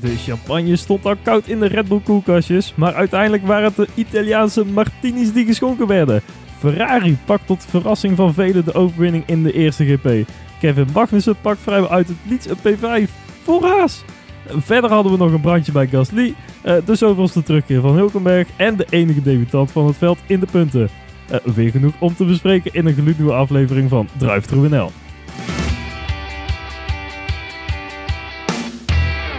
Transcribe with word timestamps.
De 0.00 0.16
champagne 0.16 0.76
stond 0.76 1.06
al 1.06 1.16
koud 1.22 1.46
in 1.46 1.60
de 1.60 1.66
Red 1.66 1.88
Bull 1.88 2.00
koelkastjes, 2.00 2.72
maar 2.76 2.94
uiteindelijk 2.94 3.46
waren 3.46 3.64
het 3.64 3.76
de 3.76 3.88
Italiaanse 3.94 4.64
martinis 4.64 5.32
die 5.32 5.46
geschonken 5.46 5.86
werden. 5.86 6.22
Ferrari 6.58 7.18
pakt 7.24 7.46
tot 7.46 7.66
verrassing 7.68 8.16
van 8.16 8.34
velen 8.34 8.64
de 8.64 8.74
overwinning 8.74 9.24
in 9.26 9.42
de 9.42 9.52
eerste 9.52 9.84
GP. 9.84 10.28
Kevin 10.60 10.86
Magnussen 10.92 11.36
pakt 11.40 11.60
vrijwel 11.60 11.90
uit 11.90 12.08
het 12.08 12.16
niets 12.22 12.46
een 12.48 12.56
P5 12.56 13.10
voor 13.42 13.64
Haas. 13.64 14.04
Verder 14.46 14.90
hadden 14.90 15.12
we 15.12 15.18
nog 15.18 15.32
een 15.32 15.40
brandje 15.40 15.72
bij 15.72 15.86
Gasly, 15.86 16.34
eh, 16.62 16.74
de 16.84 16.94
zoveelste 16.94 17.42
terugkeer 17.42 17.80
van 17.80 17.94
Hulkenberg 17.94 18.48
en 18.56 18.76
de 18.76 18.86
enige 18.90 19.22
debutant 19.22 19.70
van 19.70 19.86
het 19.86 19.96
veld 19.96 20.18
in 20.26 20.40
de 20.40 20.46
punten. 20.50 20.88
Eh, 21.28 21.38
weer 21.54 21.70
genoeg 21.70 21.94
om 21.98 22.14
te 22.14 22.24
bespreken 22.24 22.74
in 22.74 22.86
een 22.86 22.94
gloednieuwe 22.94 23.32
aflevering 23.32 23.88
van 23.88 24.08
Drive 24.18 24.46
Through 24.46 24.70
NL. 24.70 24.90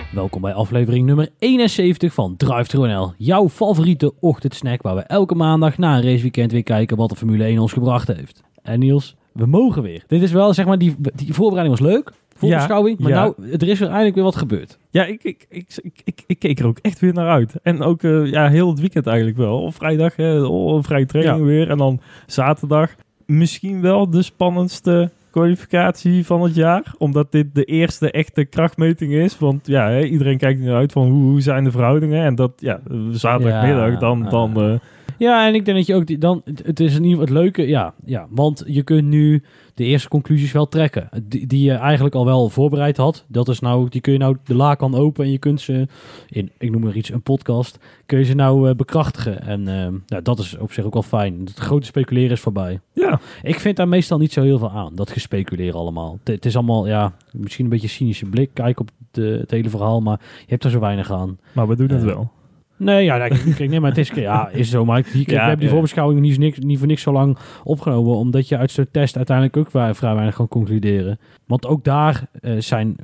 Welkom 0.10 0.42
bij 0.42 0.54
aflevering 0.54 1.06
nummer 1.06 1.30
71 1.40 2.14
van 2.14 2.36
Drive. 2.38 3.14
Jouw 3.18 3.50
favoriete 3.50 4.14
ochtendsnack 4.20 4.82
waar 4.82 4.96
we 4.96 5.02
elke 5.02 5.36
maandag 5.36 5.78
na 5.78 5.96
een 5.98 6.04
raceweekend 6.04 6.52
weer 6.52 6.64
kijken 6.64 6.98
wat 6.98 7.10
de 7.10 7.16
Formule 7.16 7.44
1 7.44 7.60
ons 7.60 7.74
gebracht 7.74 8.08
heeft. 8.08 8.44
En 8.62 8.80
Niels, 8.80 9.16
we 9.34 9.46
mogen 9.46 9.82
weer. 9.82 10.04
Dit 10.08 10.22
is 10.22 10.32
wel, 10.32 10.54
zeg 10.54 10.66
maar, 10.66 10.78
die, 10.78 10.96
die 11.16 11.34
voorbereiding 11.34 11.80
was 11.80 11.88
leuk. 11.88 12.12
Voorbeschouwing. 12.36 13.00
maar 13.00 13.12
ja. 13.12 13.22
nou, 13.22 13.52
er 13.52 13.68
is 13.68 13.80
weer 13.80 13.88
eindelijk 13.88 14.16
weer 14.16 14.24
wat 14.24 14.36
gebeurd. 14.36 14.78
Ja, 14.90 15.06
ik, 15.06 15.24
ik, 15.24 15.46
ik, 15.50 15.80
ik, 16.04 16.24
ik, 16.28 16.40
keek 16.40 16.60
er 16.60 16.68
ook 16.68 16.80
echt 16.82 17.00
weer 17.00 17.14
naar 17.14 17.30
uit. 17.30 17.54
En 17.64 17.82
ook 17.82 18.04
eh, 18.04 18.26
ja, 18.26 18.50
heel 18.50 18.70
het 18.70 18.80
weekend 18.80 19.08
eigenlijk 19.08 19.38
wel. 19.38 19.62
Op 19.62 19.76
vrijdag, 19.76 20.16
hè, 20.16 20.42
oh, 20.42 20.84
vrije 20.84 21.06
training 21.06 21.38
Ja. 21.38 21.44
weer. 21.44 21.70
En 21.70 21.78
dan 21.78 22.00
zaterdag 22.26 22.96
misschien 23.26 23.82
wel 23.82 24.10
de 24.10 24.22
spannendste 24.22 25.10
kwalificatie 25.32 26.26
van 26.26 26.42
het 26.42 26.56
jaar. 26.56 26.94
Omdat 26.98 27.32
dit 27.32 27.56
de 27.56 27.64
eerste 27.64 28.12
echte 28.12 28.46
krachtmeting 28.46 29.12
is. 29.14 29.38
Want 29.40 29.68
ja, 29.68 29.90
hè, 29.90 30.04
iedereen 30.04 30.38
kijkt 30.38 30.60
nu 30.60 30.72
uit 30.72 30.92
van 30.92 31.08
hoe, 31.10 31.24
hoe 31.24 31.42
zijn 31.42 31.64
de 31.64 31.72
verhoudingen. 31.72 32.24
En 32.24 32.36
dat, 32.36 32.52
ja, 32.58 32.80
zaterdagmiddag, 33.12 34.00
dan... 34.00 34.30
dan 34.30 34.64
eh, 34.64 34.80
Ja, 35.18 35.48
en 35.48 35.54
ik 35.56 35.66
denk 35.66 35.78
dat 35.78 35.86
je 35.88 35.96
ook 35.96 36.06
die, 36.08 36.18
dan, 36.18 36.42
het- 36.46 36.66
het 36.66 36.80
is 36.80 36.96
in 36.96 37.04
ieder 37.04 37.20
geval 37.20 37.36
het 37.36 37.44
leuke, 37.44 37.68
ja, 37.68 37.94
ja, 38.06 38.28
want 38.30 38.64
je 38.68 38.84
kunt 38.84 39.08
nu 39.08 39.44
de 39.80 39.86
eerste 39.86 40.10
conclusies 40.10 40.52
wel 40.52 40.68
trekken, 40.68 41.10
die, 41.24 41.48
die 41.48 41.64
je 41.64 41.72
eigenlijk 41.74 42.16
al 42.16 42.26
wel 42.26 42.50
voorbereid 42.50 42.98
had. 42.98 43.26
Dat 43.28 43.48
is 43.48 43.60
nou, 43.60 43.90
die 43.90 44.02
kun 44.02 44.14
je 44.14 44.20
nou 44.20 44.38
de 44.44 44.56
la 44.56 44.76
kan 44.76 44.96
open 44.96 45.26
en 45.26 45.32
je 45.32 45.38
kunt 45.38 45.62
ze 45.62 45.88
in, 46.30 46.52
ik 46.58 46.72
noem 46.72 46.82
maar 46.82 46.96
iets, 46.96 47.12
een 47.12 47.22
podcast, 47.22 47.80
kun 48.06 48.18
je 48.20 48.24
ze 48.26 48.34
nou 48.34 48.70
eh, 48.70 48.76
bekrachtigen. 48.76 49.42
En 49.42 50.04
ja, 50.06 50.22
dat 50.22 50.40
is 50.40 50.58
op 50.58 50.72
zich 50.72 50.86
ook 50.86 50.94
wel 50.94 51.04
fijn. 51.04 51.40
Het 51.40 51.58
grote 51.60 51.86
speculeren 51.86 52.32
is 52.32 52.40
voorbij. 52.40 52.80
ja, 52.94 53.20
Ik 53.44 53.60
vind 53.60 53.76
daar 53.78 53.88
meestal 53.88 54.18
niet 54.18 54.34
zo 54.34 54.42
heel 54.42 54.58
veel 54.60 54.72
aan, 54.72 54.96
dat 54.96 55.10
gespeculeer 55.12 55.74
allemaal. 55.76 56.18
Het- 56.24 56.28
Het 56.36 56.46
is 56.46 56.56
allemaal, 56.56 56.88
ja, 56.88 57.14
misschien 57.32 57.64
een 57.64 57.72
beetje 57.72 57.88
cynische 57.88 58.26
blik, 58.26 58.50
kijk 58.54 58.80
op 58.80 58.90
de, 59.12 59.38
het 59.40 59.52
hele 59.52 59.70
verhaal, 59.70 60.02
maar 60.02 60.20
je 60.40 60.46
hebt 60.48 60.64
er 60.64 60.70
zo 60.72 60.80
weinig 60.80 61.12
aan. 61.12 61.38
maar 61.54 61.68
we 61.68 61.76
doen 61.76 61.90
het 61.90 62.00
Eh, 62.02 62.06
wel. 62.06 62.32
Nee, 62.80 63.04
ja, 63.04 63.18
nee, 63.18 63.30
kijk, 63.56 63.70
nee, 63.70 63.80
maar 63.80 63.90
het 63.90 64.00
is, 64.00 64.10
ja, 64.10 64.50
is 64.50 64.70
zo. 64.70 64.86
Maar 64.86 64.98
ik, 64.98 65.04
kijk, 65.04 65.30
Ja, 65.30 65.34
we 65.34 65.40
hebben 65.40 65.60
die 65.60 65.70
voorbeschouwing 65.70 66.20
niet, 66.20 66.38
niks, 66.38 66.60
niet 66.60 66.78
voor 66.78 66.88
niks 66.88 67.02
zo 67.02 67.12
lang 67.12 67.38
opgenomen. 67.64 68.16
Omdat 68.16 68.48
je 68.48 68.58
uit 68.58 68.72
zo'n 68.72 68.88
test 68.92 69.16
uiteindelijk 69.16 69.58
ook 69.58 69.70
vrij, 69.70 69.94
vrij 69.94 70.14
weinig 70.14 70.36
kan 70.36 70.48
concluderen. 70.48 71.20
Want 71.46 71.66
ook 71.68 71.84
daar 71.84 72.28
eh, 72.42 72.54
zijn, 72.58 72.96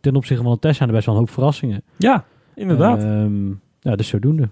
ten 0.00 0.16
opzichte 0.16 0.42
van 0.42 0.52
de 0.52 0.58
test, 0.58 0.76
zijn 0.76 0.88
er 0.88 0.94
best 0.94 1.06
wel 1.06 1.14
een 1.14 1.20
hoop 1.20 1.30
verrassingen. 1.30 1.82
Ja, 1.96 2.24
inderdaad. 2.54 3.02
Ehm, 3.02 3.48
ja, 3.80 3.96
dus 3.96 4.08
zodoende. 4.08 4.48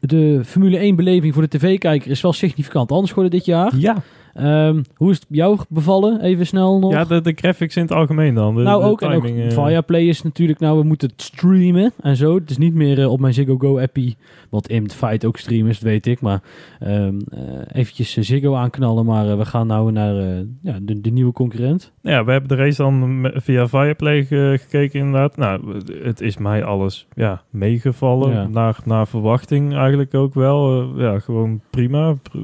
De, 0.00 0.40
Formule 0.44 0.78
1 0.78 0.96
beleving 0.96 1.34
voor 1.34 1.48
de 1.48 1.58
tv-kijker 1.58 2.10
is 2.10 2.20
wel 2.20 2.32
significant 2.32 2.92
anders 2.92 3.10
geworden 3.12 3.38
dit 3.38 3.44
jaar. 3.44 3.76
ja, 3.76 3.96
Ehm, 4.34 4.82
hoe 4.96 5.10
is 5.10 5.16
het 5.18 5.26
jou 5.30 5.58
bevallen? 5.68 6.20
Even 6.20 6.46
snel 6.46 6.78
nog. 6.78 6.92
ja 6.92 7.04
de, 7.04 7.20
de 7.20 7.32
graphics 7.36 7.76
in 7.76 7.82
het 7.82 7.92
algemeen 7.92 8.34
dan. 8.34 8.54
De, 8.54 8.62
nou 8.62 8.82
de 8.82 8.88
ook, 8.88 9.02
en 9.02 9.12
ook 9.12 9.24
eh, 9.24 10.06
is 10.08 10.22
natuurlijk, 10.22 10.58
nou 10.58 10.78
we 10.78 10.84
moeten 10.84 11.08
het 11.08 11.22
streamen 11.22 11.92
en 12.00 12.16
zo. 12.16 12.34
Het 12.34 12.50
is 12.50 12.58
niet 12.58 12.74
meer 12.74 13.00
eh, 13.00 13.10
op 13.12 13.20
mijn 13.20 13.34
Ziggo 13.34 13.56
Go 13.56 13.80
appie, 13.80 14.16
wat 14.50 14.68
in 14.68 14.82
het 14.82 14.94
feit 14.94 15.24
ook 15.24 15.36
streamen 15.36 15.68
is, 15.70 15.78
dat 15.78 15.88
weet 15.88 16.06
ik. 16.06 16.20
Maar 16.20 16.42
ehm 16.78 17.18
eh, 17.30 17.40
eventjes 17.72 18.16
Ziggo 18.16 18.54
aanknallen, 18.54 19.04
maar 19.04 19.38
we 19.38 19.44
gaan 19.44 19.66
nou 19.66 19.92
naar 19.92 20.14
ja, 20.62 20.78
de, 20.82 21.00
de 21.00 21.10
nieuwe 21.10 21.32
concurrent. 21.32 21.92
Ja, 22.02 22.24
we 22.24 22.30
hebben 22.30 22.48
de 22.48 22.62
race 22.64 22.82
dan 22.82 23.30
via 23.34 23.68
Viaplay 23.68 24.24
ge- 24.24 24.58
gekeken 24.60 25.00
inderdaad. 25.00 25.36
Nou, 25.36 25.82
het 26.02 26.20
is 26.20 26.36
mij 26.36 26.64
alles 26.64 27.06
ja, 27.14 27.42
meegevallen. 27.50 28.30
Ja. 28.32 28.48
Naar, 28.48 28.78
naar 28.84 29.06
verwachting 29.06 29.74
eigenlijk 29.74 30.14
ook 30.14 30.34
wel. 30.34 30.86
Ja, 30.96 31.18
gewoon 31.18 31.60
prima. 31.70 32.14
Pr- 32.22 32.38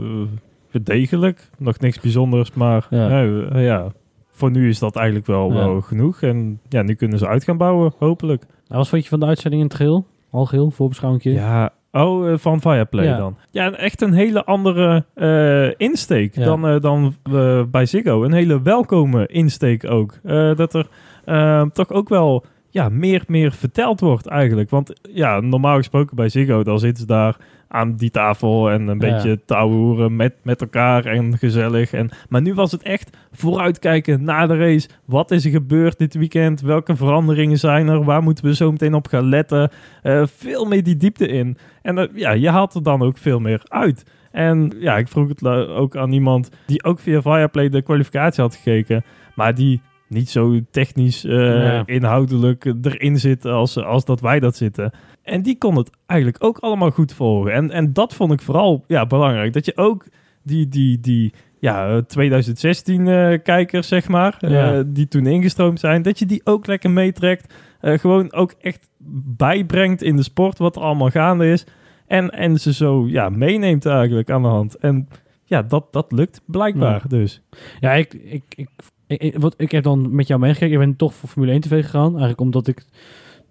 degelijk. 0.83 1.51
Nog 1.59 1.79
niks 1.79 2.01
bijzonders, 2.01 2.53
maar 2.53 2.87
Ja. 2.91 3.21
ja. 3.21 3.59
ja, 3.59 3.93
voor 4.31 4.51
nu 4.51 4.69
is 4.69 4.79
dat 4.79 4.97
eigenlijk 4.97 5.27
wel, 5.27 5.49
Ja. 5.53 5.55
wel 5.55 5.81
genoeg. 5.81 6.23
En 6.23 6.61
ja, 6.69 6.83
nu 6.83 6.95
kunnen 6.95 7.19
ze 7.19 7.27
uit 7.29 7.45
gaan 7.45 7.57
bouwen, 7.57 7.93
hopelijk. 7.99 8.41
Nou, 8.41 8.79
wat 8.81 8.89
vond 8.89 9.03
je 9.03 9.09
van 9.09 9.21
de 9.21 9.27
uitzending 9.27 9.63
in 9.63 9.69
het 9.69 9.77
geheel? 9.77 10.07
Al 10.31 10.47
geheel, 10.47 10.71
voorbeschouwing. 10.71 11.23
Ja, 11.23 11.71
oh, 11.93 12.31
eh, 12.31 12.39
van 12.39 12.61
Ja. 13.05 13.17
dan. 13.17 13.37
Ja, 13.51 13.73
echt 13.73 14.01
een 14.03 14.13
hele 14.13 14.45
andere 14.45 15.05
eh, 15.15 15.87
insteek 15.89 16.35
Ja. 16.37 16.45
dan, 16.45 16.67
eh, 16.67 16.81
dan 16.81 17.15
bij 17.71 17.87
Ziggo. 17.87 18.25
Een 18.25 18.33
hele 18.33 18.63
welkome 18.63 19.27
insteek 19.27 19.91
ook. 19.91 20.19
Dat 20.57 20.75
er 20.75 20.89
eh, 21.25 21.63
toch 21.63 21.91
ook 21.93 22.09
wel 22.09 22.45
ja, 22.75 22.89
meer, 22.89 23.25
meer 23.27 23.53
verteld 23.53 24.01
wordt 24.01 24.27
eigenlijk. 24.27 24.71
Want 24.71 24.93
ja, 25.13 25.41
normaal 25.41 25.77
gesproken 25.77 26.17
bij 26.17 26.29
Ziggo, 26.29 26.63
dan 26.65 26.79
zitten 26.79 27.01
ze 27.01 27.07
daar 27.07 27.37
aan 27.69 27.97
die 27.97 28.11
tafel 28.11 28.71
en 28.71 28.81
een 28.89 28.99
Ja. 29.01 29.13
beetje 29.15 29.41
touwhoeren 29.45 30.17
met, 30.17 30.35
met 30.43 30.61
elkaar 30.61 31.05
en 31.05 31.39
gezellig. 31.39 31.93
En, 31.93 32.11
maar 32.29 32.43
nu 32.43 32.55
was 32.55 32.73
het 32.73 32.83
echt 32.83 33.17
vooruitkijken 33.33 34.25
naar 34.25 34.49
de 34.49 34.57
race. 34.57 34.89
Wat 35.05 35.31
is 35.31 35.45
er 35.45 35.51
gebeurd 35.51 35.99
dit 35.99 36.15
weekend? 36.15 36.61
Welke 36.61 36.97
veranderingen 36.97 37.59
zijn 37.59 37.89
er? 37.89 38.05
Waar 38.05 38.23
moeten 38.23 38.45
we 38.45 38.55
zo 38.55 38.71
meteen 38.71 38.95
op 38.95 39.07
gaan 39.09 39.29
letten? 39.29 39.71
Eh, 40.03 40.23
veel 40.27 40.65
meer 40.65 40.83
die 40.83 40.97
diepte 40.97 41.27
in. 41.29 41.57
En 41.83 41.99
eh, 41.99 42.09
ja, 42.15 42.31
je 42.33 42.51
haalt 42.51 42.75
er 42.75 42.83
dan 42.83 43.03
ook 43.03 43.19
veel 43.19 43.41
meer 43.41 43.61
uit. 43.69 44.05
En 44.31 44.73
ja, 44.79 44.97
ik 44.97 45.09
vroeg 45.09 45.29
het 45.29 45.47
ook 45.69 45.97
aan 45.97 46.13
iemand 46.13 46.51
die 46.67 46.85
ook 46.85 46.99
via 47.01 47.23
Viaplay 47.23 47.69
de 47.69 47.83
kwalificatie 47.83 48.43
had 48.43 48.55
gekeken. 48.57 49.05
Maar 49.35 49.55
die 49.55 49.81
niet 50.15 50.31
zo 50.31 50.61
technisch, 50.71 51.25
eh, 51.25 51.81
inhoudelijk 51.85 52.65
erin 52.83 53.19
zit 53.19 53.45
als, 53.45 53.79
als 53.79 54.05
dat 54.05 54.21
wij 54.21 54.41
dat 54.41 54.57
zitten. 54.57 54.93
En 55.23 55.43
die 55.43 55.59
kon 55.59 55.77
het 55.77 55.91
eigenlijk 56.07 56.45
ook 56.45 56.59
allemaal 56.59 56.91
goed 56.91 57.13
volgen. 57.13 57.53
En, 57.53 57.71
en 57.71 57.93
dat 57.93 58.15
vond 58.15 58.33
ik 58.33 58.41
vooral 58.41 58.85
ja, 58.87 59.07
belangrijk. 59.07 59.53
Dat 59.53 59.65
je 59.65 59.77
ook 59.77 60.07
die, 60.43 60.69
die, 60.69 61.01
die 61.01 61.33
ja, 61.65 61.89
eh, 61.89 62.03
2016-kijkers, 62.03 63.89
zeg 63.89 64.09
maar, 64.09 64.37
eh, 64.41 64.81
die 64.87 65.09
toen 65.09 65.27
ingestroomd 65.27 65.81
zijn, 65.81 66.03
dat 66.03 66.19
je 66.19 66.27
die 66.27 66.41
ook 66.45 66.67
lekker 66.67 66.91
meetrekt. 66.91 67.55
Eh, 67.81 67.99
gewoon 67.99 68.33
ook 68.33 68.55
echt 68.61 68.89
bijbrengt 69.37 70.03
in 70.03 70.17
de 70.17 70.23
sport 70.23 70.59
wat 70.59 70.77
er 70.77 70.83
allemaal 70.83 71.11
gaande 71.11 71.51
is. 71.51 71.67
En, 72.07 72.31
en 72.31 72.61
ze 72.61 72.73
zo 72.73 73.07
ja, 73.09 73.29
meeneemt 73.29 73.87
eigenlijk 73.87 74.31
aan 74.31 74.43
de 74.43 74.49
hand. 74.49 74.77
En 74.77 75.09
ja, 75.45 75.63
dat, 75.63 75.93
dat 75.93 76.13
lukt 76.13 76.41
blijkbaar 76.47 77.03
dus. 77.09 77.43
Ja, 77.81 77.93
ik, 77.93 78.15
ik, 78.15 78.45
ik, 78.57 78.69
ik, 79.07 79.23
ik- 79.23 79.55
ik 79.57 79.71
heb 79.71 79.85
dan 79.85 80.15
met 80.15 80.27
jou 80.27 80.41
meegekeken. 80.41 80.73
Ik 80.81 80.87
ben 80.87 80.97
toch 80.97 81.15
voor 81.15 81.29
Formule 81.29 81.53
1 81.53 81.61
TV 81.61 81.83
gegaan. 81.85 82.09
Eigenlijk 82.11 82.41
omdat 82.41 82.67
ik 82.67 82.85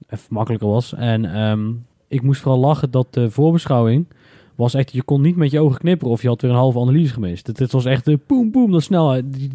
even 0.10 0.28
makkelijker 0.30 0.68
was. 0.68 0.94
En 0.94 1.26
ehm, 1.36 1.72
ik 2.08 2.22
moest 2.22 2.42
vooral 2.42 2.60
lachen 2.60 2.92
dat 2.92 3.14
de 3.14 3.32
voorbeschouwing 3.32 4.08
was 4.56 4.74
echt... 4.74 4.92
Je 4.92 5.04
kon 5.04 5.22
niet 5.22 5.36
met 5.36 5.52
je 5.52 5.60
ogen 5.60 5.80
knipperen 5.80 6.14
of 6.14 6.22
je 6.22 6.28
had 6.28 6.42
weer 6.42 6.52
een 6.52 6.58
halve 6.58 6.80
analyse 6.80 7.14
gemist. 7.14 7.48
Het, 7.48 7.60
het 7.60 7.72
was 7.72 7.86
echt 7.86 8.06
de 8.06 8.18
poem 8.18 8.52
poem, 8.52 8.72
dat 8.72 8.82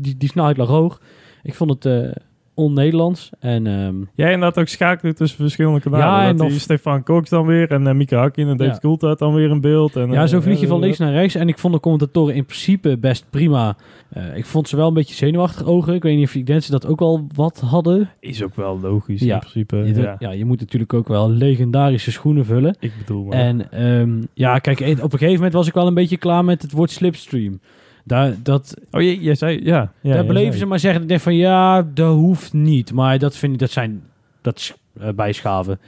die, 0.01 0.17
die 0.17 0.29
snelheid 0.29 0.57
lag 0.57 0.69
hoog. 0.69 1.01
Ik 1.43 1.55
vond 1.55 1.71
het 1.71 1.85
eh 1.87 2.11
on-Nederlands. 2.59 3.31
En 3.41 3.67
ehm, 3.67 3.95
Jij 4.15 4.33
inderdaad 4.33 4.59
ook 4.59 4.69
schakelen 4.69 5.15
tussen 5.15 5.39
verschillende 5.39 5.81
kanalen. 5.81 6.07
Ja, 6.07 6.23
Ja, 6.23 6.29
en 6.29 6.37
dat 6.37 6.47
die 6.47 6.51
nog- 6.55 6.61
Stefan 6.63 7.03
Cox 7.03 7.31
dan 7.31 7.47
weer 7.47 7.71
en 7.71 7.83
uh, 7.87 7.93
Mika 7.93 8.19
Hakkinen 8.19 8.51
en 8.51 8.57
Dave 8.57 8.71
Ja. 8.71 8.79
Coulthard 8.79 9.19
dan 9.19 9.35
weer 9.35 9.51
in 9.51 9.61
beeld. 9.61 9.97
En, 9.97 10.11
ja, 10.11 10.23
eh, 10.23 10.29
zo 10.29 10.41
vlieg 10.41 10.59
je 10.59 10.65
eh, 10.65 10.71
van 10.71 10.81
links 10.81 10.99
naar 10.99 11.13
rechts. 11.13 11.35
En 11.35 11.49
ik 11.49 11.59
vond 11.59 11.75
de 11.75 11.81
commentatoren 11.81 12.35
in 12.35 12.45
principe 12.45 12.99
best 12.99 13.25
prima. 13.31 13.77
Eh, 14.09 14.37
ik 14.37 14.45
vond 14.47 14.69
ze 14.69 14.77
wel 14.77 14.89
een 14.89 14.95
beetje 14.95 15.15
zenuwachtig 15.15 15.67
ogen. 15.67 15.95
Ik 15.95 16.03
weet 16.03 16.17
niet 16.17 16.27
of 16.27 16.33
denk 16.33 16.63
ze 16.63 16.71
dat 16.71 16.87
ook 16.87 16.99
wel 16.99 17.27
wat 17.35 17.61
hadden. 17.61 18.11
Is 18.21 18.43
ook 18.43 18.55
wel 18.57 18.81
logisch 18.81 19.21
Ja. 19.21 19.35
in 19.35 19.41
principe. 19.41 19.77
Je, 19.77 19.95
ja. 19.95 20.17
ja, 20.19 20.31
je 20.31 20.45
moet 20.45 20.61
natuurlijk 20.61 20.93
ook 20.95 21.09
wel 21.09 21.31
legendarische 21.31 22.11
schoenen 22.13 22.45
vullen. 22.45 22.77
Ik 22.81 22.93
bedoel 22.99 23.25
maar. 23.25 23.39
En 23.39 23.73
ehm, 23.73 24.11
ja, 24.35 24.59
kijk, 24.59 24.81
op 24.81 24.87
een 25.13 25.19
gegeven 25.19 25.35
moment 25.35 25.53
was 25.53 25.67
ik 25.67 25.75
wel 25.75 25.87
een 25.87 25.95
beetje 25.95 26.17
klaar 26.17 26.45
met 26.45 26.63
het 26.63 26.73
woord 26.73 26.91
slipstream. 26.91 27.61
Daar, 28.09 28.35
dat, 28.43 28.75
oh, 28.91 29.01
jij, 29.03 29.17
jij 29.17 29.35
zei, 29.35 29.65
ja. 29.65 29.93
ja 30.01 30.15
daar 30.15 30.27
beleven 30.27 30.49
zei- 30.49 30.59
ze 30.59 30.67
maar 30.67 30.79
zeggen. 30.79 31.07
Denk 31.07 31.21
van 31.21 31.35
ja, 31.35 31.83
dat 31.83 32.15
hoeft 32.15 32.53
niet. 32.53 32.93
Maar 32.93 33.19
dat 33.19 33.37
vind 33.37 33.53
ik, 33.53 33.59
dat 33.59 33.71
zijn, 33.71 34.03
dat 34.41 34.59
is 34.59 34.75
eh, 35.01 35.09
bijschaven. 35.13 35.81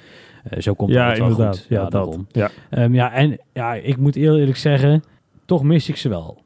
Eh, 0.45 0.61
zo 0.61 0.75
komt 0.75 0.91
Ja, 0.91 1.09
het 1.09 1.19
wel 1.19 1.29
inderdaad. 1.29 1.59
goed. 1.59 1.67
Ja, 1.69 1.83
dat. 1.83 1.93
daarom. 1.93 2.27
Ja. 2.33 2.51
Ehm, 2.71 2.95
ja, 2.95 3.13
en 3.13 3.39
ja, 3.53 3.75
ik 3.75 3.97
moet 3.97 4.17
eerlijk 4.17 4.57
zeggen, 4.57 5.03
toch 5.45 5.63
mis 5.63 5.89
ik 5.89 5.97
ze 5.97 6.09
wel. 6.09 6.43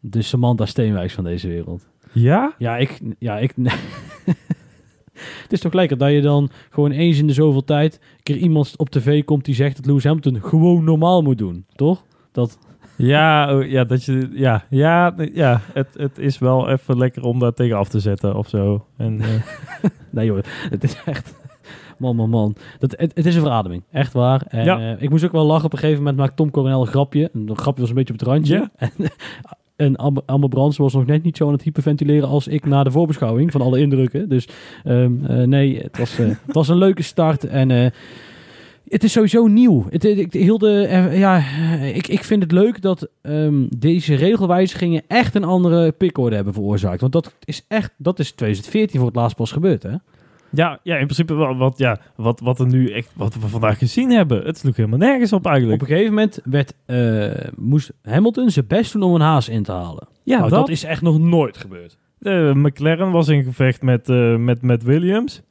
De 0.00 0.22
Samantha 0.22 0.66
Steenwijks 0.66 1.14
van 1.14 1.24
deze 1.24 1.48
wereld. 1.48 1.86
ja? 2.12 2.54
Ja, 2.58 2.76
ik... 2.76 3.00
Ja, 3.18 3.38
ik 3.38 3.54
het 5.42 5.52
is 5.52 5.60
toch 5.60 5.72
lekker 5.72 5.98
dat 5.98 6.10
je 6.12 6.20
dan 6.20 6.50
gewoon 6.70 6.90
eens 6.90 7.18
in 7.18 7.26
de 7.26 7.32
zoveel 7.32 7.64
tijd... 7.64 7.94
een 7.94 8.22
keer 8.22 8.36
iemand 8.36 8.74
op 8.76 8.90
tv 8.90 9.24
komt 9.24 9.44
die 9.44 9.54
zegt 9.54 9.76
dat 9.76 9.86
Lewis 9.86 10.04
Hamilton 10.04 10.42
gewoon 10.42 10.84
normaal 10.84 11.22
moet 11.22 11.38
doen. 11.38 11.64
Toch? 11.74 12.04
Dat, 12.32 12.58
Ja, 12.98 13.54
oh, 13.56 13.66
ja, 13.70 13.84
dat 13.84 14.04
je, 14.04 14.28
ja, 14.32 14.64
ja, 14.70 15.14
ja 15.32 15.60
het, 15.72 15.88
het 15.96 16.18
is 16.18 16.38
wel 16.38 16.68
even 16.68 16.98
lekker 16.98 17.22
om 17.22 17.38
daar 17.38 17.52
tegen 17.54 17.76
af 17.76 17.88
te 17.88 18.00
zetten 18.00 18.34
of 18.34 18.48
zo. 18.48 18.84
En, 18.96 19.20
eh, 19.20 19.28
nee 20.10 20.26
joh, 20.26 20.38
het 20.70 20.84
is 20.84 20.96
echt... 21.04 21.34
Man, 21.98 22.16
man, 22.16 22.30
man. 22.30 22.54
Dat, 22.78 22.90
het, 22.96 23.12
het 23.14 23.26
is 23.26 23.34
een 23.34 23.40
verademing. 23.42 23.82
Echt 23.92 24.12
waar. 24.12 24.42
En, 24.48 24.64
Ja. 24.64 24.78
eh, 24.78 25.02
ik 25.02 25.10
moest 25.10 25.24
ook 25.24 25.32
wel 25.32 25.44
lachen. 25.46 25.64
Op 25.64 25.72
een 25.72 25.78
gegeven 25.78 25.98
moment 26.02 26.16
maakt 26.20 26.36
Tom 26.36 26.50
Coronel 26.50 26.80
een 26.80 26.86
grapje. 26.86 27.30
En 27.32 27.46
dat 27.46 27.60
grapje 27.60 27.80
was 27.80 27.90
een 27.90 27.96
beetje 27.96 28.12
op 28.12 28.18
het 28.18 28.28
randje. 28.28 28.54
Ja. 28.54 28.70
En, 28.76 28.92
en 29.96 29.96
Amber, 30.26 30.48
Brands 30.48 30.76
was 30.76 30.92
nog 30.94 31.06
net 31.06 31.22
niet 31.22 31.36
zo 31.36 31.46
aan 31.46 31.52
het 31.52 31.62
hyperventileren 31.62 32.28
als 32.28 32.48
ik 32.48 32.64
na 32.66 32.82
de 32.84 32.90
voorbeschouwing 32.90 33.52
van 33.52 33.60
alle 33.60 33.80
indrukken. 33.80 34.28
Dus 34.28 34.48
ehm, 34.84 35.24
eh, 35.24 35.46
nee, 35.46 35.78
het 35.78 35.98
was, 35.98 36.16
het 36.16 36.38
was 36.46 36.68
een 36.68 36.78
leuke 36.78 37.02
start. 37.02 37.44
En 37.44 37.92
het 38.88 39.04
is 39.04 39.12
sowieso 39.12 39.46
nieuw. 39.46 39.86
Het, 39.90 40.04
ik, 40.04 40.32
heel 40.32 40.58
de, 40.58 40.86
eh, 40.86 41.18
ja, 41.18 41.36
ik, 41.94 42.08
ik 42.08 42.24
vind 42.24 42.42
het 42.42 42.52
leuk 42.52 42.82
dat 42.82 43.08
ehm, 43.22 43.66
deze 43.76 44.14
regelwijzigingen 44.14 45.02
echt 45.06 45.34
een 45.34 45.44
andere 45.44 45.92
pickorde 45.92 46.36
hebben 46.36 46.52
veroorzaakt. 46.52 47.00
Want 47.00 47.12
dat 47.12 47.34
is 47.44 47.64
echt, 47.68 47.94
dat 47.96 48.18
is 48.18 48.32
2014 48.32 48.98
voor 48.98 49.08
het 49.08 49.16
laatst 49.16 49.36
pas 49.36 49.52
gebeurd, 49.52 49.82
hè? 49.82 49.94
Ja, 50.50 50.80
ja, 50.82 50.96
in 50.96 51.04
principe 51.04 51.34
wel 51.34 51.56
wat, 51.56 51.78
ja, 51.78 52.00
wat, 52.16 52.40
wat 52.40 52.60
er 52.60 52.66
nu 52.66 52.90
echt, 52.90 53.10
wat 53.14 53.34
we 53.34 53.48
vandaag 53.48 53.78
gezien 53.78 54.10
hebben. 54.10 54.44
Het 54.44 54.58
sloeg 54.58 54.76
helemaal 54.76 54.98
nergens 54.98 55.32
op 55.32 55.38
Op 55.38 55.46
eigenlijk. 55.46 55.80
een 55.80 55.86
gegeven 55.86 56.14
moment 56.14 56.40
werd, 56.44 56.74
eh, 56.86 57.48
moest 57.56 57.92
Hamilton 58.02 58.50
zijn 58.50 58.66
best 58.66 58.92
doen 58.92 59.02
om 59.02 59.14
een 59.14 59.20
haas 59.20 59.48
in 59.48 59.62
te 59.62 59.72
halen. 59.72 60.08
ja, 60.22 60.38
Nou, 60.38 60.50
dat, 60.50 60.58
dat 60.58 60.68
is 60.68 60.84
echt 60.84 61.02
nog 61.02 61.18
nooit 61.18 61.56
gebeurd. 61.56 61.98
McLaren 62.54 63.10
was 63.10 63.28
in 63.28 63.42
gevecht 63.42 63.82
met, 63.82 64.08
eh, 64.08 64.36
met, 64.36 64.62
met 64.62 64.82
Williams. 64.82 65.42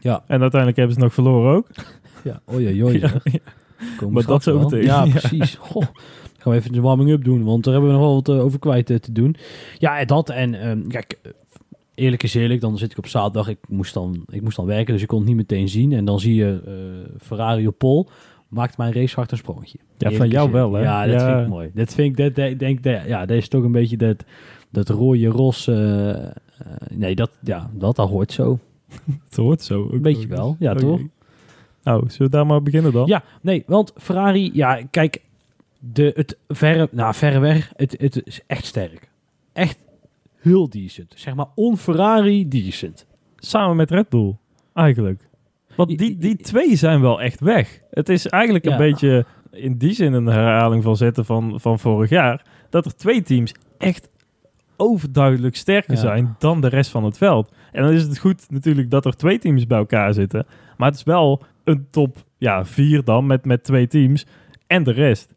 Ja. 0.00 0.24
En 0.26 0.40
uiteindelijk 0.40 0.76
hebben 0.76 0.96
ze 0.96 1.02
nog 1.02 1.14
verloren 1.14 1.54
ook. 1.56 1.66
Ja, 2.24 2.40
oei, 2.54 2.82
oei, 2.84 2.98
Ja. 2.98 3.10
Komen 3.96 4.14
Maar 4.14 4.26
dat 4.26 4.42
zo 4.42 4.58
meteen. 4.58 4.82
Ja, 4.84 5.04
Ja. 5.04 5.10
precies. 5.10 5.54
Goh. 5.54 5.82
Gaan 6.38 6.52
we 6.52 6.58
even 6.58 6.72
de 6.72 6.80
warming-up 6.80 7.24
doen, 7.24 7.44
want 7.44 7.64
daar 7.64 7.72
hebben 7.72 7.90
we 7.92 7.96
nog 7.98 8.06
wel 8.06 8.14
wat 8.14 8.28
eh, 8.28 8.44
over 8.44 8.58
kwijt 8.58 8.90
eh, 8.90 8.96
te 8.96 9.12
doen. 9.12 9.36
Ja, 9.78 10.04
dat 10.04 10.28
en 10.30 10.54
ehm, 10.54 10.86
kijk, 10.88 11.18
eh, 11.22 11.32
eerlijk 11.94 12.22
is 12.22 12.34
eerlijk, 12.34 12.60
dan 12.60 12.78
zit 12.78 12.90
ik 12.90 12.98
op 12.98 13.06
zaterdag, 13.06 13.48
ik 13.48 13.58
moest 13.68 13.94
dan, 13.94 14.24
ik 14.28 14.42
moest 14.42 14.56
dan 14.56 14.66
werken, 14.66 14.92
dus 14.92 15.02
ik 15.02 15.08
kon 15.08 15.18
het 15.18 15.26
niet 15.28 15.36
meteen 15.36 15.68
zien. 15.68 15.92
En 15.92 16.04
dan 16.04 16.20
zie 16.20 16.34
je 16.34 16.60
Ferrari 17.18 17.66
op 17.66 17.78
pol, 17.78 18.08
maakt 18.48 18.76
mijn 18.76 18.92
racehart 18.92 19.30
een 19.30 19.36
sprongetje. 19.36 19.78
Ja, 19.98 20.10
van 20.10 20.28
jou 20.28 20.50
wel, 20.50 20.72
hè? 20.72 20.82
Ja, 20.82 21.06
dat 21.06 21.20
Ja. 21.20 21.26
vind 21.32 21.42
ik 21.42 21.48
mooi. 21.48 21.70
Dat 21.74 21.94
vind 21.94 22.18
ik, 22.18 22.34
dat, 22.34 22.58
denk, 22.58 22.82
dat, 22.82 23.04
ja, 23.06 23.26
dat 23.26 23.36
is 23.36 23.48
toch 23.48 23.64
een 23.64 23.72
beetje 23.72 23.96
dat, 23.96 24.24
dat 24.70 24.88
rode 24.88 25.26
ros, 25.26 25.66
nee, 26.94 27.14
dat, 27.14 27.30
ja, 27.42 27.70
dat, 27.74 27.96
dat 27.96 28.08
hoort 28.08 28.32
zo. 28.32 28.58
Het 29.24 29.36
hoort 29.36 29.62
zo. 29.62 29.88
Een 29.92 30.02
beetje 30.02 30.28
wel, 30.28 30.56
ja, 30.58 30.74
toch? 30.74 31.00
Nou, 31.82 32.02
zullen 32.10 32.30
we 32.30 32.36
daar 32.36 32.46
maar 32.46 32.62
beginnen 32.62 32.92
dan? 32.92 33.06
Ja, 33.06 33.22
nee, 33.40 33.62
want 33.66 33.92
Ferrari, 33.96 34.50
ja, 34.54 34.80
kijk, 34.90 35.20
de, 35.78 36.12
het 36.14 36.38
verre, 36.48 36.88
nou, 36.90 37.14
verreweg, 37.14 37.72
het, 37.76 37.94
het 37.98 38.22
is 38.26 38.40
echt 38.46 38.64
sterk. 38.64 39.08
Echt 39.52 39.78
heel 40.40 40.68
decent. 40.68 41.12
Zeg 41.16 41.34
maar 41.34 41.46
on-Ferrari 41.54 42.48
decent. 42.48 43.06
Samen 43.36 43.76
met 43.76 43.90
Red 43.90 44.08
Bull, 44.08 44.36
eigenlijk. 44.74 45.28
Want 45.76 45.98
die, 45.98 46.16
die 46.16 46.36
twee 46.36 46.76
zijn 46.76 47.00
wel 47.00 47.20
echt 47.20 47.40
weg. 47.40 47.80
Het 47.90 48.08
is 48.08 48.26
eigenlijk 48.26 48.64
een 48.64 48.70
Ja. 48.70 48.76
beetje 48.78 49.24
in 49.50 49.76
die 49.78 49.92
zin 49.92 50.12
een 50.12 50.26
herhaling 50.26 50.82
van 50.82 50.96
zetten 50.96 51.24
van, 51.24 51.60
van 51.60 51.78
vorig 51.78 52.10
jaar. 52.10 52.44
Dat 52.70 52.84
er 52.84 52.96
twee 52.96 53.22
teams 53.22 53.54
echt 53.78 54.08
overduidelijk 54.76 55.56
sterker 55.56 55.94
Ja. 55.94 56.00
zijn 56.00 56.36
dan 56.38 56.60
de 56.60 56.68
rest 56.68 56.90
van 56.90 57.04
het 57.04 57.18
veld. 57.18 57.52
En 57.72 57.82
dan 57.82 57.92
is 57.92 58.02
het 58.02 58.18
goed 58.18 58.50
natuurlijk 58.50 58.90
dat 58.90 59.04
er 59.04 59.16
twee 59.16 59.38
teams 59.38 59.66
bij 59.66 59.78
elkaar 59.78 60.14
zitten. 60.14 60.46
Maar 60.82 60.90
het 60.90 61.00
is 61.00 61.06
wel 61.06 61.42
een 61.64 61.86
top 61.90 62.16
ja, 62.38 62.64
vier 62.64 63.04
dan 63.04 63.26
met, 63.26 63.44
met 63.44 63.64
twee 63.64 63.86
teams 63.86 64.26
en 64.66 64.82
de 64.82 64.92
rest. 64.92 65.34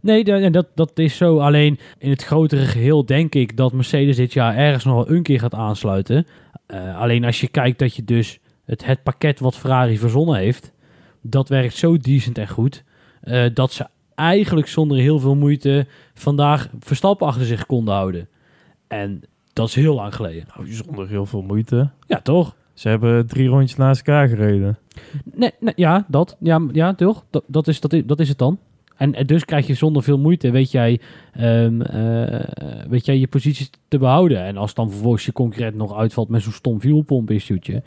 Nee, 0.00 0.24
dat, 0.50 0.66
dat 0.74 0.98
is 0.98 1.16
zo. 1.16 1.38
Alleen 1.38 1.78
in 1.98 2.10
het 2.10 2.24
grotere 2.24 2.64
geheel 2.64 3.06
denk 3.06 3.34
ik 3.34 3.56
dat 3.56 3.72
Mercedes 3.72 4.16
dit 4.16 4.32
jaar 4.32 4.56
ergens 4.56 4.84
nog 4.84 4.94
wel 4.94 5.16
een 5.16 5.22
keer 5.22 5.40
gaat 5.40 5.54
aansluiten. 5.54 6.26
Eh, 6.66 6.98
alleen 6.98 7.24
als 7.24 7.40
je 7.40 7.48
kijkt 7.48 7.78
dat 7.78 7.96
je 7.96 8.04
dus 8.04 8.38
het, 8.64 8.84
het 8.84 9.02
pakket 9.02 9.40
wat 9.40 9.56
Ferrari 9.56 9.98
verzonnen 9.98 10.36
heeft, 10.36 10.72
dat 11.22 11.48
werkt 11.48 11.74
zo 11.74 11.96
decent 11.96 12.38
en 12.38 12.48
goed, 12.48 12.84
eh, 13.20 13.44
dat 13.54 13.72
ze 13.72 13.86
eigenlijk 14.14 14.68
zonder 14.68 14.98
heel 14.98 15.18
veel 15.18 15.36
moeite 15.36 15.86
vandaag 16.14 16.68
Verstappen 16.80 17.26
achter 17.26 17.46
zich 17.46 17.66
konden 17.66 17.94
houden. 17.94 18.28
En 18.88 19.22
dat 19.52 19.68
is 19.68 19.74
heel 19.74 19.94
lang 19.94 20.14
geleden. 20.14 20.44
Nou, 20.56 20.72
zonder 20.72 21.08
heel 21.08 21.26
veel 21.26 21.42
moeite. 21.42 21.90
Ja, 22.06 22.20
toch? 22.20 22.56
Ze 22.74 22.88
hebben 22.88 23.26
drie 23.26 23.48
rondjes 23.48 23.76
naast 23.76 24.06
elkaar 24.06 24.28
gereden. 24.28 24.78
Nee, 25.34 25.50
nee, 25.60 25.72
ja, 25.76 26.06
dat. 26.08 26.36
Ja, 26.40 26.60
ja 26.72 26.94
toch? 26.94 27.24
Dat, 27.30 27.44
dat, 27.46 27.68
is, 27.68 27.80
dat, 27.80 27.92
is, 27.92 28.02
dat 28.06 28.20
is 28.20 28.28
het 28.28 28.38
dan. 28.38 28.58
En, 28.96 29.14
en 29.14 29.26
dus 29.26 29.44
krijg 29.44 29.66
je 29.66 29.74
zonder 29.74 30.02
veel 30.02 30.18
moeite, 30.18 30.50
weet 30.50 30.70
jij, 30.70 31.00
ehm, 31.32 31.80
eh, 31.80 32.88
weet 32.88 33.06
jij 33.06 33.18
je 33.18 33.26
positie 33.28 33.68
te 33.88 33.98
behouden. 33.98 34.44
En 34.44 34.56
als 34.56 34.74
dan 34.74 34.90
vervolgens 34.90 35.24
je 35.24 35.32
concurrent 35.32 35.76
nog 35.76 35.96
uitvalt 35.96 36.28
met 36.28 36.42
zo'n 36.42 36.52
stom 36.52 36.80
fuelpomp-issuetje. 36.80 37.82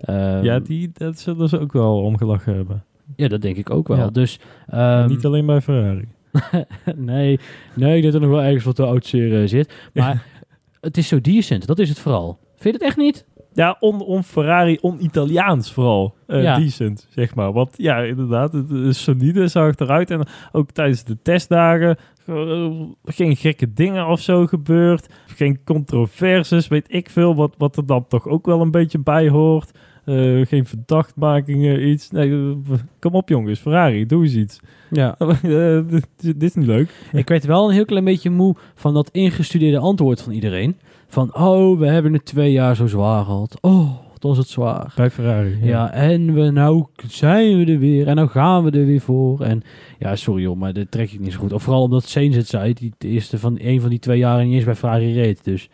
ehm, 0.00 0.44
ja, 0.44 0.58
die, 0.58 0.90
dat 0.92 1.18
zullen 1.18 1.48
ze 1.48 1.58
ook 1.58 1.72
wel 1.72 2.02
omgelachen 2.02 2.54
hebben. 2.54 2.84
ja, 3.16 3.28
dat 3.28 3.42
denk 3.42 3.56
ik 3.56 3.70
ook 3.70 3.88
wel. 3.88 3.96
Ja. 3.96 4.10
Dus, 4.10 4.38
ehm, 4.68 5.08
Niet 5.08 5.24
alleen 5.24 5.46
bij 5.46 5.60
Ferrari. 5.60 6.08
nee, 6.96 7.38
nee, 7.74 7.96
ik 7.96 8.02
denk 8.02 8.02
dat 8.02 8.14
er 8.14 8.20
nog 8.20 8.30
wel 8.30 8.42
ergens 8.42 8.64
wat 8.64 8.76
te 8.76 8.84
oud 8.86 9.06
zit. 9.06 9.72
Maar 9.94 10.26
het 10.80 10.96
is 10.96 11.08
zo 11.08 11.20
decent, 11.20 11.66
dat 11.66 11.78
is 11.78 11.88
het 11.88 11.98
vooral. 11.98 12.38
Vind 12.56 12.74
je 12.74 12.80
het 12.80 12.82
echt 12.82 12.96
niet? 12.96 13.24
Ja, 13.52 13.76
on, 13.80 14.00
on 14.00 14.22
Ferrari, 14.22 14.78
on-Italiaans 14.80 15.72
vooral. 15.72 16.14
Ja. 16.26 16.58
Decent, 16.58 17.06
zeg 17.10 17.34
maar. 17.34 17.52
Want 17.52 17.74
ja, 17.76 17.98
inderdaad, 17.98 18.52
het 18.52 18.70
is 18.70 19.02
solide, 19.02 19.48
zag 19.48 19.66
het 19.66 19.80
eruit. 19.80 20.10
En 20.10 20.26
ook 20.52 20.70
tijdens 20.70 21.04
de 21.04 21.18
testdagen 21.22 21.96
eh, 22.26 22.70
geen 23.04 23.36
gekke 23.36 23.72
dingen 23.72 24.06
of 24.06 24.20
zo 24.20 24.46
gebeurd. 24.46 25.06
Geen 25.26 25.64
controverses, 25.64 26.68
weet 26.68 26.86
ik 26.88 27.10
veel. 27.10 27.34
Wat, 27.34 27.54
wat 27.58 27.76
er 27.76 27.86
dan 27.86 28.06
toch 28.08 28.28
ook 28.28 28.46
wel 28.46 28.60
een 28.60 28.70
beetje 28.70 28.98
bij 28.98 29.28
hoort. 29.28 29.70
Eh, 30.04 30.46
geen 30.46 30.66
verdachtmakingen, 30.66 31.88
iets. 31.88 32.10
Nee, 32.10 32.56
kom 32.98 33.14
op 33.14 33.28
jongens, 33.28 33.60
Ferrari, 33.60 34.06
doe 34.06 34.22
eens 34.22 34.34
iets. 34.34 34.60
Ja. 34.90 35.16
Dit, 35.88 36.06
dit 36.16 36.42
is 36.42 36.54
niet 36.54 36.66
leuk. 36.66 36.90
Ik 37.12 37.28
werd 37.28 37.44
wel 37.44 37.68
een 37.68 37.74
heel 37.74 37.84
klein 37.84 38.04
beetje 38.04 38.30
moe 38.30 38.56
van 38.74 38.94
dat 38.94 39.10
ingestudeerde 39.10 39.78
antwoord 39.78 40.22
van 40.22 40.32
iedereen. 40.32 40.76
Van, 41.10 41.34
oh, 41.34 41.78
we 41.78 41.86
hebben 41.86 42.12
het 42.12 42.24
twee 42.24 42.52
jaar 42.52 42.76
zo 42.76 42.86
zwaar 42.86 43.24
gehad. 43.24 43.58
Oh, 43.60 43.90
wat 44.12 44.22
was 44.22 44.38
het 44.38 44.48
zwaar. 44.48 44.92
Bij 44.96 45.10
Ferrari. 45.10 45.58
Ja, 45.62 45.92
en 45.92 46.34
we, 46.34 46.50
nou 46.50 46.86
zijn 47.08 47.58
we 47.58 47.72
er 47.72 47.78
weer. 47.78 48.06
En 48.06 48.14
nou 48.14 48.28
gaan 48.28 48.64
we 48.64 48.70
er 48.70 48.86
weer 48.86 49.00
voor. 49.00 49.40
En 49.40 49.62
ja, 49.98 50.16
sorry 50.16 50.42
joh, 50.42 50.56
maar 50.56 50.72
dat 50.72 50.90
trek 50.90 51.12
ik 51.12 51.20
niet 51.20 51.32
zo 51.32 51.38
goed. 51.38 51.52
Of 51.52 51.62
vooral 51.62 51.82
omdat 51.82 52.04
Sainz 52.04 52.36
het 52.36 52.48
zei. 52.48 52.72
Die 52.72 52.92
de 52.98 53.08
eerste 53.08 53.38
van 53.38 53.58
een 53.60 53.80
van 53.80 53.90
die 53.90 53.98
twee 53.98 54.18
jaren 54.18 54.46
niet 54.46 54.54
eens 54.54 54.64
bij 54.64 54.74
Ferrari 54.74 55.14
reed. 55.14 55.44
Dus 55.44 55.64
ik 55.64 55.70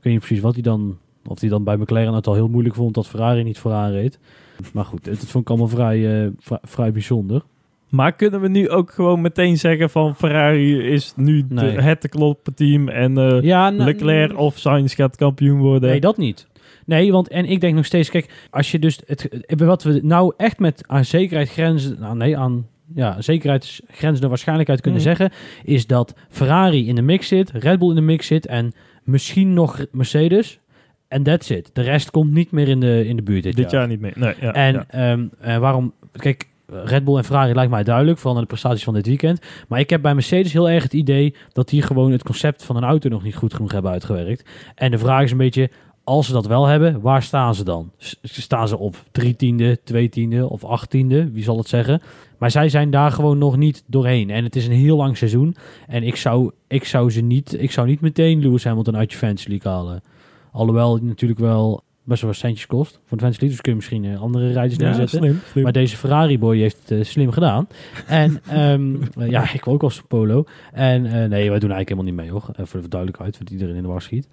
weet 0.00 0.12
niet 0.12 0.22
precies 0.22 0.40
wat 0.40 0.54
hij 0.54 0.62
dan... 0.62 0.98
Of 1.26 1.40
hij 1.40 1.48
dan 1.48 1.64
bij 1.64 1.76
McLaren 1.76 2.14
het 2.14 2.26
al 2.26 2.34
heel 2.34 2.48
moeilijk 2.48 2.74
vond 2.74 2.94
dat 2.94 3.06
Ferrari 3.06 3.42
niet 3.42 3.58
vooraan 3.58 3.90
reed. 3.90 4.18
Maar 4.72 4.84
goed, 4.84 5.06
het, 5.06 5.20
het 5.20 5.30
vond 5.30 5.44
ik 5.44 5.50
allemaal 5.50 5.68
vrij, 5.68 6.22
eh, 6.22 6.30
vrij 6.62 6.92
bijzonder. 6.92 7.42
Maar 7.88 8.12
kunnen 8.12 8.40
we 8.40 8.48
nu 8.48 8.68
ook 8.68 8.90
gewoon 8.90 9.20
meteen 9.20 9.58
zeggen 9.58 9.90
van 9.90 10.16
Ferrari 10.16 10.78
is 10.80 11.12
nu 11.16 11.46
de, 11.48 11.64
het 11.64 12.00
te 12.00 12.08
kloppen 12.08 12.54
team 12.54 12.88
en 12.88 13.18
eh, 13.18 13.42
Ja, 13.42 13.70
nou, 13.70 13.84
Leclerc 13.84 14.38
of 14.38 14.58
Sainz 14.58 14.94
gaat 14.94 15.16
kampioen 15.16 15.58
worden? 15.58 15.90
Nee, 15.90 16.00
dat 16.00 16.16
niet. 16.16 16.46
Nee, 16.86 17.12
want 17.12 17.28
en 17.28 17.44
ik 17.44 17.60
denk 17.60 17.74
nog 17.74 17.84
steeds, 17.84 18.10
kijk, 18.10 18.46
als 18.50 18.70
je 18.70 18.78
dus 18.78 19.00
het, 19.06 19.28
wat 19.56 19.82
we 19.82 20.00
nou 20.02 20.32
echt 20.36 20.58
met 20.58 20.84
aan 20.86 21.04
zekerheid 21.04 21.48
grenzen, 21.48 21.96
nou 22.00 22.16
nee, 22.16 22.38
aan 22.38 22.66
ja, 22.94 23.20
zekerheidsgrenzende 23.20 24.28
waarschijnlijkheid 24.28 24.80
kunnen 24.80 25.00
Mhm. 25.00 25.08
zeggen, 25.08 25.30
is 25.64 25.86
dat 25.86 26.14
Ferrari 26.28 26.88
in 26.88 26.94
de 26.94 27.02
mix 27.02 27.28
zit, 27.28 27.50
Red 27.50 27.78
Bull 27.78 27.88
in 27.88 27.94
de 27.94 28.00
mix 28.00 28.26
zit 28.26 28.46
en 28.46 28.72
misschien 29.04 29.52
nog 29.52 29.84
Mercedes. 29.92 30.58
En 31.08 31.22
that's 31.22 31.50
it. 31.50 31.70
De 31.72 31.82
rest 31.82 32.10
komt 32.10 32.32
niet 32.32 32.50
meer 32.50 32.68
in 32.68 32.80
de, 32.80 33.06
in 33.06 33.16
de 33.16 33.22
buurt 33.22 33.42
dit, 33.42 33.56
dit 33.56 33.70
jaar 33.70 33.86
niet 33.86 34.00
meer. 34.00 34.12
Nee, 34.16 34.34
ja, 34.40 34.52
en 34.52 34.72
ja. 34.72 34.84
ehm, 34.88 35.26
eh, 35.40 35.58
waarom? 35.58 35.92
Kijk, 36.12 36.48
Red 36.72 37.04
Bull 37.04 37.16
en 37.16 37.24
Ferrari 37.24 37.54
lijkt 37.54 37.70
mij 37.70 37.84
duidelijk, 37.84 38.16
vooral 38.16 38.34
naar 38.34 38.42
de 38.42 38.48
prestaties 38.48 38.84
van 38.84 38.94
dit 38.94 39.06
weekend. 39.06 39.40
Maar 39.68 39.80
ik 39.80 39.90
heb 39.90 40.02
bij 40.02 40.14
Mercedes 40.14 40.52
heel 40.52 40.70
erg 40.70 40.82
het 40.82 40.92
idee 40.92 41.34
dat 41.52 41.68
die 41.68 41.82
gewoon 41.82 42.12
het 42.12 42.22
concept 42.22 42.64
van 42.64 42.76
een 42.76 42.84
auto 42.84 43.08
nog 43.08 43.22
niet 43.22 43.36
goed 43.36 43.54
genoeg 43.54 43.72
hebben 43.72 43.90
uitgewerkt. 43.90 44.48
En 44.74 44.90
de 44.90 44.98
vraag 44.98 45.22
is 45.22 45.30
een 45.30 45.36
beetje, 45.36 45.70
als 46.04 46.26
ze 46.26 46.32
dat 46.32 46.46
wel 46.46 46.66
hebben, 46.66 47.00
waar 47.00 47.22
staan 47.22 47.54
ze 47.54 47.64
dan? 47.64 47.90
Staan 48.22 48.68
ze 48.68 48.78
op 48.78 48.96
drie 49.12 49.36
tiende, 49.36 49.80
twee 49.84 50.08
tiende 50.08 50.48
of 50.48 50.64
acht 50.64 50.90
tiende? 50.90 51.30
Wie 51.30 51.42
zal 51.42 51.58
het 51.58 51.68
zeggen? 51.68 52.02
Maar 52.38 52.50
zij 52.50 52.68
zijn 52.68 52.90
daar 52.90 53.12
gewoon 53.12 53.38
nog 53.38 53.56
niet 53.56 53.84
doorheen. 53.86 54.30
En 54.30 54.44
het 54.44 54.56
is 54.56 54.66
een 54.66 54.72
heel 54.72 54.96
lang 54.96 55.16
seizoen. 55.16 55.56
En 55.86 56.02
ik 56.02 56.16
zou, 56.16 56.50
ik 56.66 56.84
zou 56.84 57.10
ze 57.10 57.20
niet, 57.20 57.62
ik 57.62 57.70
zou 57.70 57.86
niet 57.86 58.00
meteen 58.00 58.40
Lewis 58.40 58.64
Hamilton 58.64 58.96
uit 58.96 59.12
je 59.12 59.18
Fantasy 59.18 59.48
League 59.48 59.72
halen. 59.72 60.02
Alhoewel 60.52 60.98
natuurlijk 61.02 61.40
wel 61.40 61.82
best 62.08 62.20
wel 62.20 62.30
wat 62.30 62.38
centjes 62.40 62.66
kost 62.66 62.92
voor 63.04 63.16
de 63.16 63.24
Fantasy 63.24 63.40
League. 63.40 63.48
Dus 63.48 63.60
kun 63.60 63.70
je 63.70 63.76
misschien 63.76 64.04
eh, 64.04 64.20
andere 64.22 64.52
rijders 64.52 64.80
Ja, 64.80 64.84
neerzetten. 64.84 65.18
slim, 65.18 65.40
slim. 65.50 65.62
Maar 65.62 65.72
deze 65.72 65.96
Ferrari 65.96 66.38
boy 66.38 66.58
heeft 66.58 66.78
het 66.88 66.90
eh, 66.98 67.04
slim 67.04 67.30
gedaan. 67.30 67.68
En 68.06 68.40
ehm, 68.48 68.96
eh, 69.18 69.28
ja, 69.30 69.52
ik 69.52 69.64
wil 69.64 69.74
ook 69.74 69.82
als 69.82 70.02
polo. 70.08 70.44
En 70.72 71.02
nee, 71.02 71.28
wij 71.28 71.58
doen 71.58 71.70
eigenlijk 71.70 71.88
helemaal 71.88 72.04
niet 72.04 72.14
mee 72.14 72.30
hoor. 72.30 72.48
Eh, 72.56 72.64
voor 72.66 72.80
de 72.82 72.88
duidelijkheid, 72.88 73.38
want 73.38 73.50
iedereen 73.50 73.74
in 73.76 73.82
de 73.82 73.88
war 73.88 74.02
schiet. 74.02 74.28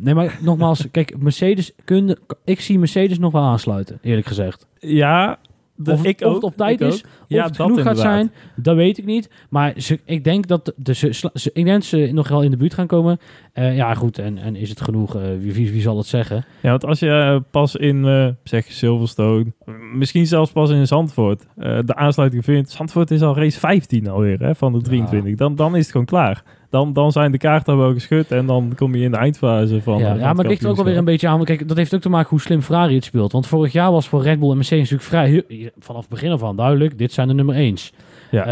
Nee, 0.00 0.14
maar 0.14 0.38
nogmaals, 0.40 0.86
kijk, 0.90 1.18
Mercedes 1.18 1.72
kunnen. 1.84 2.18
Ik 2.44 2.60
zie 2.60 2.78
Mercedes 2.78 3.18
nog 3.18 3.32
wel 3.32 3.42
aansluiten, 3.42 3.98
eerlijk 4.02 4.26
gezegd. 4.26 4.66
Ja, 4.78 5.38
de, 5.74 5.92
of, 5.92 6.04
ik 6.04 6.20
of 6.20 6.26
ook. 6.26 6.34
het 6.34 6.44
op 6.44 6.56
tijd 6.56 6.80
is, 6.80 7.04
ook. 7.04 7.40
of 7.40 7.44
het 7.44 7.56
genoeg 7.56 7.82
gaat 7.82 7.98
zijn, 7.98 8.32
dat 8.56 8.76
weet 8.76 8.98
ik 8.98 9.04
niet. 9.04 9.30
Maar 9.50 9.72
ze, 9.76 10.00
ik 10.04 10.24
denk 10.24 10.46
dat 10.46 10.72
de, 10.76 10.94
ze, 10.94 11.50
ik 11.52 11.64
denk 11.64 11.82
ze 11.82 12.10
nog 12.12 12.28
wel 12.28 12.42
in 12.42 12.50
de 12.50 12.56
buurt 12.56 12.74
gaan 12.74 12.86
komen. 12.86 13.18
Eh, 13.52 13.76
ja, 13.76 13.94
goed. 13.94 14.18
En, 14.18 14.38
en 14.38 14.56
is 14.56 14.68
het 14.68 14.80
genoeg? 14.80 15.16
Eh, 15.16 15.22
wie, 15.38 15.52
wie, 15.52 15.72
wie 15.72 15.80
zal 15.80 15.96
het 15.96 16.06
zeggen? 16.06 16.44
Ja, 16.60 16.70
want 16.70 16.84
als 16.84 16.98
je 16.98 17.10
eh, 17.10 17.36
pas 17.50 17.76
in, 17.76 18.04
eh, 18.04 18.28
zeg 18.44 18.64
Silverstone, 18.64 19.52
misschien 19.94 20.26
zelfs 20.26 20.52
pas 20.52 20.70
in 20.70 20.86
Zandvoort 20.86 21.46
eh, 21.56 21.78
de 21.84 21.94
aansluiting 21.94 22.44
vindt. 22.44 22.70
Zandvoort 22.70 23.10
is 23.10 23.22
al 23.22 23.36
race 23.36 23.58
15 23.58 24.08
alweer 24.08 24.38
hè, 24.38 24.54
van 24.54 24.72
de 24.72 24.80
23. 24.80 25.34
Dan, 25.34 25.56
dan 25.56 25.76
is 25.76 25.82
het 25.82 25.90
gewoon 25.90 26.06
klaar. 26.06 26.42
Dan, 26.72 26.92
dan 26.92 27.12
zijn 27.12 27.32
de 27.32 27.38
kaarten 27.38 27.78
wel 27.78 27.92
geschud 27.92 28.30
en 28.30 28.46
dan 28.46 28.72
kom 28.76 28.94
je 28.94 29.04
in 29.04 29.10
de 29.10 29.16
eindfase 29.16 29.82
van. 29.82 29.98
ja, 29.98 30.14
eh, 30.14 30.20
ja, 30.20 30.32
maar 30.32 30.36
het 30.36 30.46
ligt 30.46 30.62
er 30.62 30.70
ook 30.70 30.76
wel 30.76 30.84
weer 30.84 30.96
een 30.96 31.04
beetje 31.04 31.28
aan. 31.28 31.44
Kijk, 31.44 31.68
dat 31.68 31.76
heeft 31.76 31.94
ook 31.94 32.00
te 32.00 32.08
maken 32.08 32.30
hoe 32.30 32.40
slim 32.40 32.62
Ferrari 32.62 32.94
het 32.94 33.04
speelt. 33.04 33.32
Want 33.32 33.46
vorig 33.46 33.72
jaar 33.72 33.92
was 33.92 34.08
voor 34.08 34.22
Red 34.22 34.38
Bull 34.38 34.50
en 34.50 34.56
Mercedes 34.56 34.90
natuurlijk 34.90 35.44
vrij 35.48 35.70
vanaf 35.78 36.00
het 36.00 36.10
begin 36.10 36.30
af 36.30 36.42
aan 36.42 36.56
duidelijk. 36.56 36.98
Dit 36.98 37.12
zijn 37.12 37.28
de 37.28 37.34
nummer 37.34 37.54
1. 37.54 37.76
Ja. 38.30 38.44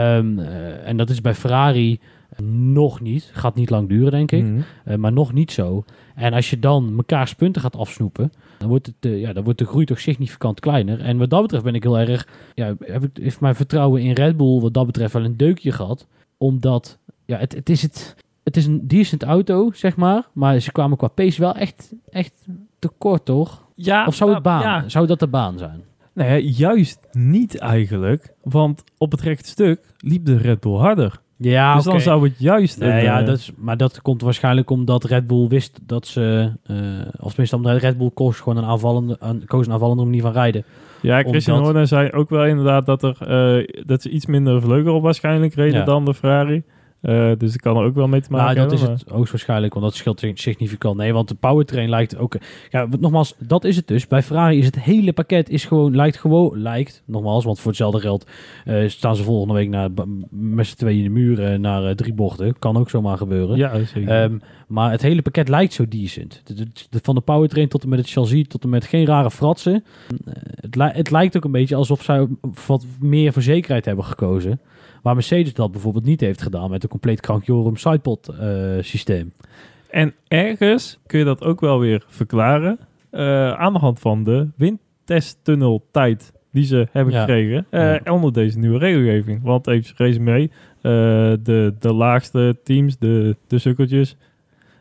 en 0.85 0.97
dat 0.97 1.11
is 1.11 1.21
bij 1.21 1.35
Ferrari 1.35 2.01
nog 2.47 3.01
niet. 3.01 3.31
Gaat 3.33 3.55
niet 3.55 3.71
lang 3.71 3.89
duren, 3.89 4.11
denk 4.11 4.33
ik. 4.33 4.45
Mhm. 4.45 4.61
Eh, 4.85 4.97
maar 4.97 5.13
nog 5.13 5.33
niet 5.33 5.53
zo. 5.53 5.85
En 6.15 6.33
als 6.33 6.51
je 6.51 6.59
dan 6.59 6.95
mekaars 6.95 7.35
punten 7.35 7.63
gaat 7.63 7.77
afsnoepen, 7.77 8.33
dan 8.59 8.69
wordt, 8.69 8.87
het, 8.87 8.95
eh, 9.01 9.21
ja, 9.21 9.33
dan 9.33 9.45
wordt 9.45 9.59
de 9.59 9.65
groei 9.65 9.85
toch 9.85 10.01
significant 10.01 10.61
kleiner. 10.61 11.01
En 11.01 11.19
wat 11.19 11.31
dat 11.31 11.43
betreft 11.43 11.65
ben 11.65 11.75
ik 11.75 11.83
heel 11.83 11.99
erg, 11.99 12.29
ja, 12.55 12.75
heb 12.81 13.05
ik, 13.05 13.11
heeft 13.23 13.41
mijn 13.41 13.55
vertrouwen 13.55 14.03
in 14.03 14.13
Red 14.13 14.37
Bull 14.37 14.61
wat 14.61 14.75
dat 14.75 14.87
betreft 14.87 15.13
wel 15.13 15.25
een 15.25 15.37
deukje 15.37 15.73
gehad. 15.73 16.07
Omdat, 16.39 16.99
ja, 17.31 17.39
het, 17.39 17.55
het 17.55 17.69
is 17.71 17.83
het, 17.83 18.17
het 18.45 18.57
is 18.57 18.67
een 18.67 18.89
decent 18.89 19.23
auto, 19.23 19.71
zeg 19.73 19.97
maar. 19.97 20.29
Maar 20.33 20.61
ze 20.61 20.73
kwamen 20.73 20.97
qua 20.97 21.09
pace 21.09 21.41
wel 21.41 21.55
echt, 21.55 21.93
echt 22.11 22.47
tekort, 22.79 23.25
toch? 23.25 23.63
Ja, 23.75 24.07
Of 24.07 24.15
zou 24.15 24.35
het 24.35 24.45
maar- 24.45 24.61
baan? 24.63 24.83
Ja, 24.83 24.89
Zou 24.89 25.07
dat 25.07 25.19
de 25.19 25.27
baan 25.27 25.59
zijn? 25.59 25.83
nee, 26.13 26.29
Nou 26.29 26.43
juist 26.53 26.99
niet 27.13 27.59
eigenlijk. 27.59 28.33
Want 28.43 28.85
op 28.99 29.11
het 29.11 29.21
rechte 29.21 29.49
stuk 29.49 29.81
liep 29.99 30.25
de 30.25 30.37
Red 30.37 30.61
Bull 30.61 30.77
harder. 30.77 31.21
Ja, 31.37 31.75
dus 31.75 31.85
dan 31.85 32.01
zou 32.01 32.25
het 32.29 32.39
juist. 32.39 32.79
Nee, 32.79 33.03
ja, 33.03 33.21
eh, 33.21 33.27
dat 33.27 33.39
is, 33.39 33.53
maar 33.57 33.77
dat 33.77 34.03
komt 34.03 34.23
waarschijnlijk 34.23 34.71
omdat 34.71 35.05
Red 35.05 35.27
Bull 35.27 35.49
wist 35.49 35.81
dat 35.87 36.07
ze, 36.07 36.53
eh 36.65 36.77
of 37.21 37.29
tenminste 37.29 37.57
omdat 37.57 37.81
Red 37.81 37.99
Bull 37.99 38.11
koos 38.15 38.39
gewoon 38.41 38.59
een 38.59 38.65
aanvallende, 38.71 39.17
een, 39.21 39.45
koos 39.45 39.67
een 39.67 39.73
aanvallende 39.73 40.05
manier 40.05 40.23
van 40.23 40.33
rijden. 40.33 40.65
Ja, 41.03 41.23
Christian 41.23 41.57
Omdat- 41.57 41.71
Horner 41.71 41.89
zei 41.89 42.11
ook 42.11 42.31
wel 42.31 42.45
inderdaad 42.47 42.87
dat, 42.87 43.03
er, 43.03 43.17
eh, 43.21 43.85
dat 43.87 44.03
ze 44.03 44.11
iets 44.11 44.27
minder 44.27 44.61
vleugel 44.63 44.95
op 44.95 45.03
waarschijnlijk 45.03 45.55
reden 45.55 45.79
Ja. 45.79 45.85
dan 45.85 46.05
de 46.05 46.15
Ferrari. 46.15 46.63
Eh, 47.01 47.31
dus 47.39 47.55
ik 47.55 47.61
kan 47.61 47.77
er 47.77 47.85
ook 47.85 47.95
wel 47.95 48.09
mee 48.09 48.21
te 48.21 48.31
maken 48.31 48.47
Maar 48.47 48.55
dat 48.55 48.73
is 48.73 48.81
het 48.81 49.05
hoogstwaarschijnlijk, 49.09 49.73
want 49.75 49.85
dat 49.85 49.95
scheelt 49.95 50.25
significant. 50.35 50.97
Nee, 50.97 51.13
want 51.13 51.29
de 51.29 51.35
powertrain 51.35 51.89
lijkt 51.89 52.17
ook... 52.17 52.37
Ja, 52.71 52.87
nogmaals, 53.01 53.35
dat 53.39 53.65
is 53.65 53.77
het 53.77 53.87
dus. 53.87 54.07
Bij 54.07 54.23
Ferrari 54.23 54.59
is 54.59 54.67
het 54.67 54.81
hele 54.81 55.13
pakket 55.13 55.49
is 55.51 55.65
gewoon, 55.65 55.97
lijkt 55.97 56.17
gewoon... 56.17 56.59
Lijkt, 56.63 57.03
nogmaals, 57.05 57.45
want 57.45 57.59
voor 57.61 57.69
hetzelfde 57.71 58.01
geld 58.01 58.27
eh, 58.65 58.89
staan 58.89 59.17
ze 59.17 59.23
volgende 59.23 59.55
week 59.55 59.69
naar, 59.69 59.89
met 60.31 60.67
z'n 60.67 60.77
tweeën 60.77 60.99
in 60.99 61.05
de 61.05 61.21
muur 61.21 61.45
eh, 61.45 61.59
naar 61.59 61.85
eh, 61.85 61.95
drie 61.95 62.13
bochten. 62.15 62.59
Kan 62.59 62.77
ook 62.77 62.91
zomaar 62.91 63.17
gebeuren. 63.17 63.57
Ja, 63.57 63.85
zeker. 63.85 64.23
Ehm, 64.23 64.39
maar 64.69 64.91
het 64.91 65.03
hele 65.03 65.23
pakket 65.23 65.49
lijkt 65.49 65.73
zo 65.73 65.89
decent. 65.89 66.41
De- 66.45 66.55
de- 66.55 66.69
de- 66.91 66.99
van 67.03 67.15
de 67.15 67.21
powertrain 67.21 67.69
tot 67.69 67.83
en 67.83 67.89
met 67.89 67.99
het 67.99 68.11
chassis, 68.11 68.47
tot 68.49 68.63
en 68.63 68.69
met 68.69 68.85
geen 68.85 69.07
rare 69.07 69.31
fratsen. 69.31 69.85
Het, 70.61 70.77
li- 70.77 70.91
het 70.93 71.11
lijkt 71.11 71.37
ook 71.37 71.45
een 71.45 71.51
beetje 71.53 71.75
alsof 71.77 72.03
zij 72.03 72.27
wat 72.67 72.87
meer 73.01 73.33
voor 73.33 73.43
zekerheid 73.43 73.85
hebben 73.85 74.05
gekozen. 74.05 74.61
Waar 75.03 75.15
Mercedes 75.15 75.55
dat 75.55 75.73
bijvoorbeeld 75.73 76.05
niet 76.05 76.21
heeft 76.21 76.43
gedaan 76.43 76.71
met 76.71 76.83
een 76.83 76.89
compleet 76.89 77.21
krankjorum 77.21 77.77
sidepod 77.77 78.29
eh, 78.29 78.61
systeem. 78.81 79.33
En 79.91 80.15
ergens 80.29 80.99
kun 81.07 81.19
je 81.19 81.25
dat 81.25 81.45
ook 81.45 81.61
wel 81.61 81.79
weer 81.79 82.05
verklaren 82.09 82.79
eh, 83.11 83.53
aan 83.53 83.73
de 83.73 83.79
hand 83.79 83.99
van 84.01 84.25
de 84.25 84.49
windtesttunneltijd 84.57 86.33
die 86.53 86.65
ze 86.65 86.89
hebben 86.91 87.15
Ja. 87.15 87.21
gekregen 87.21 87.67
Ja. 87.71 88.01
onder 88.05 88.33
deze 88.33 88.59
nieuwe 88.59 88.79
regelgeving. 88.79 89.43
Want 89.43 89.67
even 89.67 89.95
resume, 89.97 90.43
eh 90.43 90.51
de, 91.43 91.75
de 91.79 91.93
laagste 91.93 92.57
teams, 92.65 92.99
de, 92.99 93.37
de 93.47 93.59
sukkeltjes, 93.59 94.17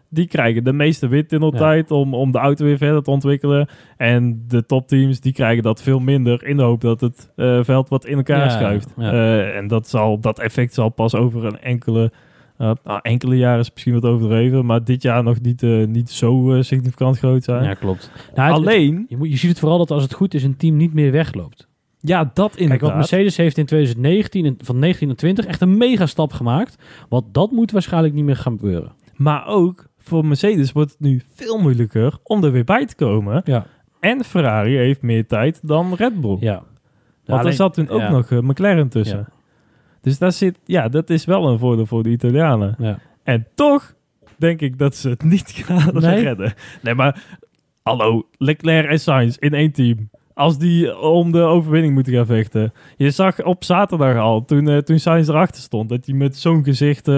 die 0.09 0.27
krijgen 0.27 0.63
de 0.63 0.73
meeste 0.73 1.07
windtunneltijd 1.07 1.91
om, 1.91 2.13
om 2.13 2.31
de 2.31 2.37
auto 2.37 2.65
weer 2.65 2.77
verder 2.77 3.03
te 3.03 3.11
ontwikkelen. 3.11 3.67
En 3.97 4.43
de 4.47 4.65
topteams 4.65 5.19
die 5.19 5.33
krijgen 5.33 5.63
dat 5.63 5.81
veel 5.81 5.99
minder 5.99 6.43
in 6.43 6.57
de 6.57 6.63
hoop 6.63 6.81
dat 6.81 7.01
het 7.01 7.31
eh, 7.35 7.59
veld 7.63 7.89
wat 7.89 8.05
in 8.05 8.17
elkaar 8.17 8.43
Ja, 8.43 8.49
schuift. 8.49 8.93
ja. 8.97 9.11
Eh, 9.11 9.57
en 9.57 9.67
dat, 9.67 9.87
zal, 9.87 10.19
dat 10.19 10.39
effect 10.39 10.73
zal 10.73 10.89
pas 10.89 11.15
over 11.15 11.45
een 11.45 11.59
enkele 11.59 12.11
uh, 12.57 12.71
nou, 12.83 12.99
enkele 13.01 13.37
jaren 13.37 13.59
is 13.59 13.71
misschien 13.73 13.93
wat 13.93 14.03
overdreven, 14.05 14.65
maar 14.65 14.83
dit 14.83 15.01
jaar 15.01 15.23
nog 15.23 15.41
niet, 15.41 15.61
niet 15.87 16.09
zo 16.09 16.57
significant 16.61 17.17
groot 17.17 17.43
zijn. 17.43 17.63
Ja, 17.63 17.73
klopt. 17.73 18.11
Nou, 18.35 18.47
het- 18.53 18.57
Alleen, 18.67 19.05
je, 19.09 19.17
moet, 19.17 19.29
je 19.29 19.37
ziet 19.37 19.49
het 19.49 19.59
vooral 19.59 19.77
dat 19.77 19.91
als 19.91 20.03
het 20.03 20.13
goed 20.13 20.33
is, 20.33 20.43
een 20.43 20.57
team 20.57 20.77
niet 20.77 20.93
meer 20.93 21.11
wegloopt. 21.11 21.67
ja, 21.99 22.31
dat 22.33 22.49
Kijk, 22.49 22.61
inderdaad. 22.61 22.81
want 22.87 22.95
Mercedes 22.95 23.37
heeft 23.37 23.57
in 23.57 23.65
2019, 23.65 24.45
en- 24.45 24.55
van 24.61 24.79
19 24.79 25.07
naar 25.07 25.15
20, 25.17 25.45
echt 25.45 25.61
een 25.61 25.77
mega 25.77 26.05
stap 26.05 26.31
gemaakt. 26.33 26.77
Want 27.09 27.33
dat 27.33 27.51
moet 27.51 27.71
waarschijnlijk 27.71 28.13
niet 28.13 28.23
meer 28.25 28.35
gaan 28.35 28.57
gebeuren. 28.59 28.91
Maar 29.15 29.47
ook 29.47 29.87
voor 30.09 30.25
Mercedes 30.25 30.71
wordt 30.71 30.91
het 30.91 30.99
nu 30.99 31.21
veel 31.33 31.57
moeilijker 31.57 32.17
om 32.23 32.43
er 32.43 32.51
weer 32.51 32.63
bij 32.63 32.85
te 32.85 32.95
komen. 32.95 33.41
Ja. 33.45 33.65
En 33.99 34.23
Ferrari 34.23 34.77
heeft 34.77 35.01
meer 35.01 35.27
tijd 35.27 35.67
dan 35.67 35.93
Red 35.93 36.21
Bull. 36.21 36.37
Ja. 36.39 36.63
Want 37.25 37.45
er 37.45 37.53
zat 37.53 37.73
toen 37.73 37.89
ook 37.89 37.99
ja. 37.99 38.11
nog 38.11 38.31
eh, 38.31 38.39
McLaren 38.39 38.89
tussen. 38.89 39.17
Ja. 39.17 39.29
Dus 40.01 40.17
daar 40.17 40.31
zit, 40.31 40.59
ja, 40.65 40.87
dat 40.87 41.09
is 41.09 41.25
wel 41.25 41.47
een 41.47 41.59
voordeel 41.59 41.85
voor 41.85 42.03
de 42.03 42.09
Italianen. 42.09 42.75
Ja. 42.77 42.99
En 43.23 43.47
toch 43.55 43.93
denk 44.37 44.61
ik 44.61 44.77
dat 44.77 44.95
ze 44.95 45.09
het 45.09 45.23
niet 45.23 45.51
gaan 45.65 45.93
Nee? 45.93 46.23
redden. 46.23 46.53
Nee, 46.81 46.95
maar 46.95 47.23
hallo, 47.83 48.27
Leclerc 48.37 48.89
en 48.89 48.99
Sainz 48.99 49.37
in 49.37 49.53
één 49.53 49.71
team. 49.71 50.09
Als 50.39 50.57
die 50.57 50.99
om 50.99 51.31
de 51.31 51.39
overwinning 51.41 51.93
moeten 51.93 52.13
gaan 52.13 52.25
vechten. 52.25 52.73
Je 52.97 53.11
zag 53.11 53.43
op 53.43 53.63
zaterdag 53.63 54.17
al, 54.17 54.45
toen, 54.45 54.67
eh, 54.69 54.77
toen 54.77 54.99
Sainz 54.99 55.27
erachter 55.29 55.61
stond, 55.61 55.89
dat 55.89 56.05
hij 56.05 56.15
met 56.15 56.37
zo'n 56.37 56.63
gezicht 56.63 57.07
eh, 57.07 57.13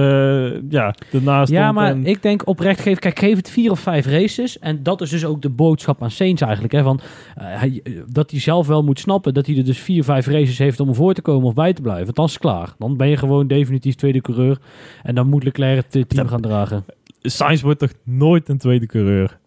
ja, 0.70 0.96
ernaast 1.12 1.52
Ja, 1.52 1.62
stond. 1.62 1.76
maar 1.76 1.92
en- 1.92 2.06
ik 2.06 2.22
denk 2.22 2.48
oprecht, 2.48 2.82
geef, 2.82 3.00
kijk, 3.00 3.20
geef 3.20 3.36
het 3.36 3.50
vier 3.50 3.72
of 3.72 3.80
vijf 3.80 4.06
races. 4.06 4.60
En 4.60 4.84
dat 4.84 5.02
is 5.02 5.10
dus 5.10 5.26
ook 5.26 5.42
de 5.42 5.50
boodschap 5.50 6.04
aan 6.04 6.12
Sainz 6.12 6.42
eigenlijk. 6.42 6.74
Hè, 6.74 6.84
van, 6.84 7.00
eh, 7.36 7.44
hij, 7.46 7.82
dat 8.08 8.32
hij 8.32 8.40
zelf 8.40 8.68
wel 8.68 8.84
moet 8.84 9.00
snappen 9.00 9.34
dat 9.34 9.46
hij 9.46 9.58
er 9.58 9.66
dus 9.66 9.80
vier, 9.80 10.04
vijf 10.04 10.28
races 10.28 10.58
heeft 10.58 10.80
om 10.80 10.88
ervoor 10.88 11.14
te 11.14 11.22
komen 11.22 11.48
of 11.48 11.54
bij 11.54 11.74
te 11.74 11.82
blijven. 11.82 12.06
Want 12.06 12.16
dan 12.16 12.26
is 12.26 12.32
het 12.34 12.42
klaar. 12.42 12.74
Dan 12.78 12.98
ben 12.98 13.08
je 13.10 13.18
gewoon 13.18 13.48
definitief 13.48 13.96
tweede 13.96 14.22
coureur. 14.22 14.58
En 15.04 15.16
dan 15.16 15.28
moet 15.30 15.44
Leclerc 15.44 15.86
het 15.92 16.10
team 16.10 16.28
gaan 16.28 16.42
dragen. 16.42 16.86
Sainz 17.22 17.62
wordt 17.62 17.80
toch 17.80 17.94
nooit 18.04 18.50
een 18.50 18.58
tweede 18.58 18.86
coureur? 18.86 19.40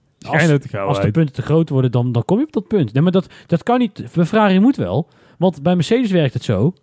Als 0.87 1.00
de 1.00 1.11
punten 1.11 1.35
te 1.35 1.43
groot 1.43 1.69
worden, 1.69 1.90
dan, 1.90 2.12
dan 2.12 2.25
kom 2.25 2.38
je 2.38 2.45
op 2.45 2.52
dat 2.52 2.69
punt. 2.69 2.93
Nee, 2.93 3.02
maar 3.02 3.12
dat, 3.12 3.26
dat 3.47 3.62
kan 3.62 3.78
niet. 3.78 4.09
Bij 4.14 4.25
Ferrari 4.25 4.61
moet 4.61 4.76
wel. 4.76 5.09
Want 5.38 5.62
bij 5.62 5.75
Mercedes 5.75 6.11
werkt 6.11 6.35
het 6.35 6.45
zo. 6.45 6.75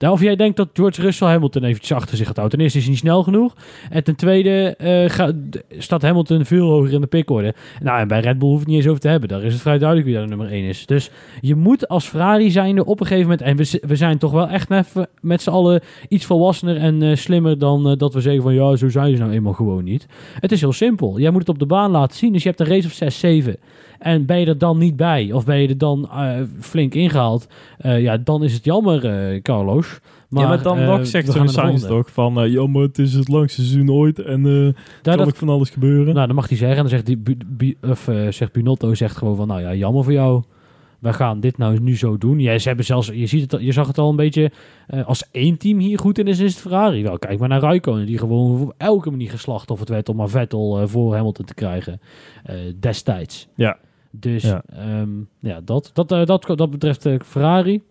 Daar- 0.00 0.10
Of 0.12 0.20
jij 0.22 0.36
denkt 0.36 0.56
dat 0.56 0.68
George 0.72 1.00
Russell 1.00 1.28
Hamilton 1.28 1.64
eventjes 1.64 1.92
achter 1.96 2.16
zich 2.16 2.26
gaat 2.26 2.36
houden. 2.36 2.56
Ten 2.58 2.64
eerste 2.64 2.78
is 2.78 2.84
hij 2.84 2.92
niet 2.94 3.02
snel 3.02 3.22
genoeg. 3.22 3.54
En 3.90 4.04
ten 4.04 4.16
tweede 4.16 4.74
eh, 4.78 5.10
ga- 5.10 5.32
d- 5.50 5.62
staat 5.78 6.02
Hamilton 6.02 6.44
veel 6.44 6.68
hoger 6.68 6.92
in 6.92 7.00
de 7.00 7.06
pickorde. 7.06 7.54
Nou, 7.82 8.00
en 8.00 8.08
bij 8.08 8.20
Red 8.20 8.38
Bull 8.38 8.48
hoeft 8.48 8.60
het 8.60 8.68
niet 8.68 8.76
eens 8.76 8.86
over 8.86 9.00
te 9.00 9.08
hebben. 9.08 9.28
Daar 9.28 9.42
is 9.42 9.52
het 9.52 9.62
vrij 9.62 9.78
duidelijk 9.78 10.08
wie 10.08 10.16
daar 10.18 10.28
nummer 10.28 10.50
1 10.52 10.64
is. 10.64 10.86
Dus 10.86 11.10
je 11.40 11.54
moet 11.54 11.88
als 11.88 12.08
Ferrari 12.08 12.50
zijnde 12.50 12.84
op 12.84 13.00
een 13.00 13.06
gegeven 13.06 13.30
moment... 13.30 13.70
En 13.82 13.88
we 13.88 13.96
zijn 13.96 14.18
toch 14.18 14.32
wel 14.32 14.48
echt 14.48 14.70
even 14.70 15.08
met 15.20 15.42
z'n 15.42 15.50
allen 15.50 15.80
iets 16.08 16.24
volwassener 16.26 16.76
en 16.76 17.02
eh, 17.02 17.16
slimmer... 17.16 17.58
dan 17.58 17.88
eh, 17.90 17.96
dat 17.96 18.14
we 18.14 18.20
zeggen 18.20 18.42
van 18.42 18.54
ja, 18.54 18.76
zo 18.76 18.88
zijn 18.88 19.16
ze 19.16 19.22
nou 19.22 19.32
eenmaal 19.34 19.52
gewoon 19.52 19.84
niet. 19.84 20.06
Het 20.40 20.52
is 20.52 20.60
heel 20.60 20.72
simpel. 20.72 21.18
Jij 21.18 21.30
moet 21.30 21.40
het 21.40 21.48
op 21.48 21.58
de 21.58 21.66
baan 21.66 21.90
laten 21.90 22.16
zien. 22.16 22.32
Dus 22.32 22.42
je 22.42 22.48
hebt 22.48 22.60
een 22.60 22.66
race 22.66 22.86
of 22.86 22.92
6, 22.92 23.18
7. 23.18 23.56
En 24.00 24.26
ben 24.26 24.40
je 24.40 24.46
er 24.46 24.58
dan 24.58 24.78
niet 24.78 24.96
bij, 24.96 25.32
of 25.32 25.44
ben 25.44 25.56
je 25.56 25.68
er 25.68 25.78
dan 25.78 26.10
eh, 26.10 26.40
flink 26.60 26.94
ingehaald, 26.94 27.46
eh, 27.78 28.02
ja, 28.02 28.16
dan 28.16 28.44
is 28.44 28.52
het 28.52 28.64
jammer, 28.64 29.06
eh, 29.06 29.42
Carlos. 29.42 30.00
Maar, 30.28 30.42
ja, 30.42 30.48
maar 30.48 30.62
dan 30.62 30.84
nog 30.84 31.06
zegt 31.06 31.32
zo'n 31.32 31.48
Sainz 31.48 31.86
toch 31.86 32.10
van... 32.10 32.50
ja, 32.50 32.66
maar 32.66 32.82
het 32.82 32.98
is 32.98 33.12
het 33.14 33.28
langste 33.28 33.62
seizoen 33.62 33.90
ooit 33.90 34.18
en 34.18 34.42
Daar, 34.42 34.74
kan 35.02 35.16
dat, 35.16 35.26
ook 35.26 35.36
van 35.36 35.48
alles 35.48 35.70
gebeuren. 35.70 36.14
nou, 36.14 36.26
dan 36.26 36.36
mag 36.36 36.48
hij 36.48 36.56
zeggen. 36.56 36.76
En 36.76 36.82
dan 36.82 36.90
zegt, 36.90 37.06
die, 37.06 37.16
Bu- 37.16 37.36
Bu- 37.46 37.76
of, 37.90 38.08
zegt 38.30 38.52
Binotto 38.52 38.94
zegt 38.94 39.16
gewoon 39.16 39.36
van, 39.36 39.48
nou 39.48 39.60
ja, 39.60 39.74
jammer 39.74 40.04
voor 40.04 40.12
jou. 40.12 40.42
We 40.98 41.12
gaan 41.12 41.40
dit 41.40 41.58
nou 41.58 41.80
nu 41.80 41.96
zo 41.96 42.18
doen. 42.18 42.38
Ja, 42.38 42.58
ze 42.58 42.68
hebben 42.68 42.86
zelfs, 42.86 43.10
je, 43.14 43.26
ziet 43.26 43.52
het, 43.52 43.60
je 43.60 43.72
zag 43.72 43.86
het 43.86 43.98
al 43.98 44.10
een 44.10 44.16
beetje, 44.16 44.50
als 45.04 45.24
één 45.30 45.56
team 45.56 45.78
hier 45.78 45.98
goed 45.98 46.18
in 46.18 46.26
is, 46.26 46.38
is 46.38 46.52
het 46.52 46.60
Ferrari. 46.60 47.02
Wel, 47.02 47.18
kijk 47.18 47.38
maar 47.38 47.48
naar 47.48 47.60
Raikkonen, 47.60 48.06
die 48.06 48.18
gewoon 48.18 48.60
op 48.60 48.74
elke 48.76 49.10
manier 49.10 49.30
geslachtofferd 49.30 49.88
werd 49.88 50.08
om 50.08 50.16
maar 50.16 50.28
Vettel 50.28 50.88
voor 50.88 51.14
Hamilton 51.14 51.44
te 51.44 51.54
krijgen 51.54 52.00
destijds. 52.80 53.48
Ja. 53.54 53.78
Dus 54.10 54.42
Ja. 54.42 54.62
ja, 54.72 55.04
ja 55.40 55.60
dat, 55.64 55.90
dat, 55.92 56.12
eh, 56.12 56.24
dat, 56.24 56.52
dat 56.56 56.70
betreft 56.70 57.06
eh, 57.06 57.14
Ferrari, 57.24 57.82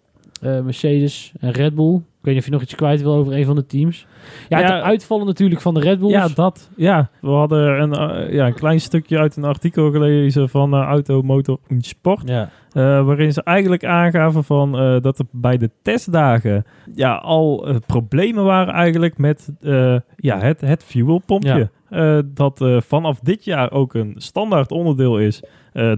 eh, 0.42 0.60
Mercedes 0.62 1.32
en 1.40 1.52
Red 1.52 1.76
Bull. 1.76 1.96
Ik 1.96 2.26
weet 2.26 2.34
niet 2.34 2.38
of 2.44 2.46
je 2.46 2.52
nog 2.52 2.62
iets 2.62 2.76
kwijt 2.76 3.02
wil 3.02 3.14
over 3.14 3.34
een 3.34 3.46
van 3.46 3.56
de 3.56 3.66
teams. 3.66 4.06
Ja, 4.50 4.60
Ja. 4.60 4.74
het 4.76 4.84
uitvallen 4.84 5.26
natuurlijk 5.26 5.62
van 5.62 5.74
de 5.74 5.80
Red 5.80 6.00
Bulls. 6.00 6.12
Ja, 6.14 6.28
dat. 6.28 6.70
Ja, 6.76 7.10
we 7.22 7.28
hadden 7.30 7.82
een, 7.82 8.34
ja, 8.34 8.48
een 8.48 8.54
klein 8.54 8.82
stukje 8.82 9.18
uit 9.18 9.36
een 9.36 9.44
artikel 9.44 9.92
gelezen 9.92 10.50
van 10.50 10.74
Auto, 10.74 11.22
Motor 11.22 11.60
en 11.68 11.82
Sport. 11.82 12.28
ja. 12.30 12.50
eh, 12.72 13.06
waarin 13.06 13.34
ze 13.34 13.44
eigenlijk 13.44 13.86
aangaven 13.86 14.44
van, 14.44 14.80
eh, 14.80 15.02
dat 15.02 15.20
er 15.20 15.26
bij 15.32 15.58
de 15.58 15.70
testdagen 15.82 16.66
ja, 16.96 17.16
al 17.16 17.68
problemen 17.86 18.44
waren 18.44 18.74
eigenlijk 18.74 19.18
met 19.18 19.50
eh, 19.62 19.96
ja, 20.16 20.40
het, 20.40 20.62
het 20.62 20.84
fuelpompje. 20.84 21.70
Eh, 21.90 22.20
dat 22.26 22.62
eh, 22.62 22.82
vanaf 22.82 23.20
dit 23.20 23.44
jaar 23.46 23.72
ook 23.72 23.94
een 23.94 24.14
standaard 24.18 24.72
onderdeel 24.72 25.20
is 25.20 25.44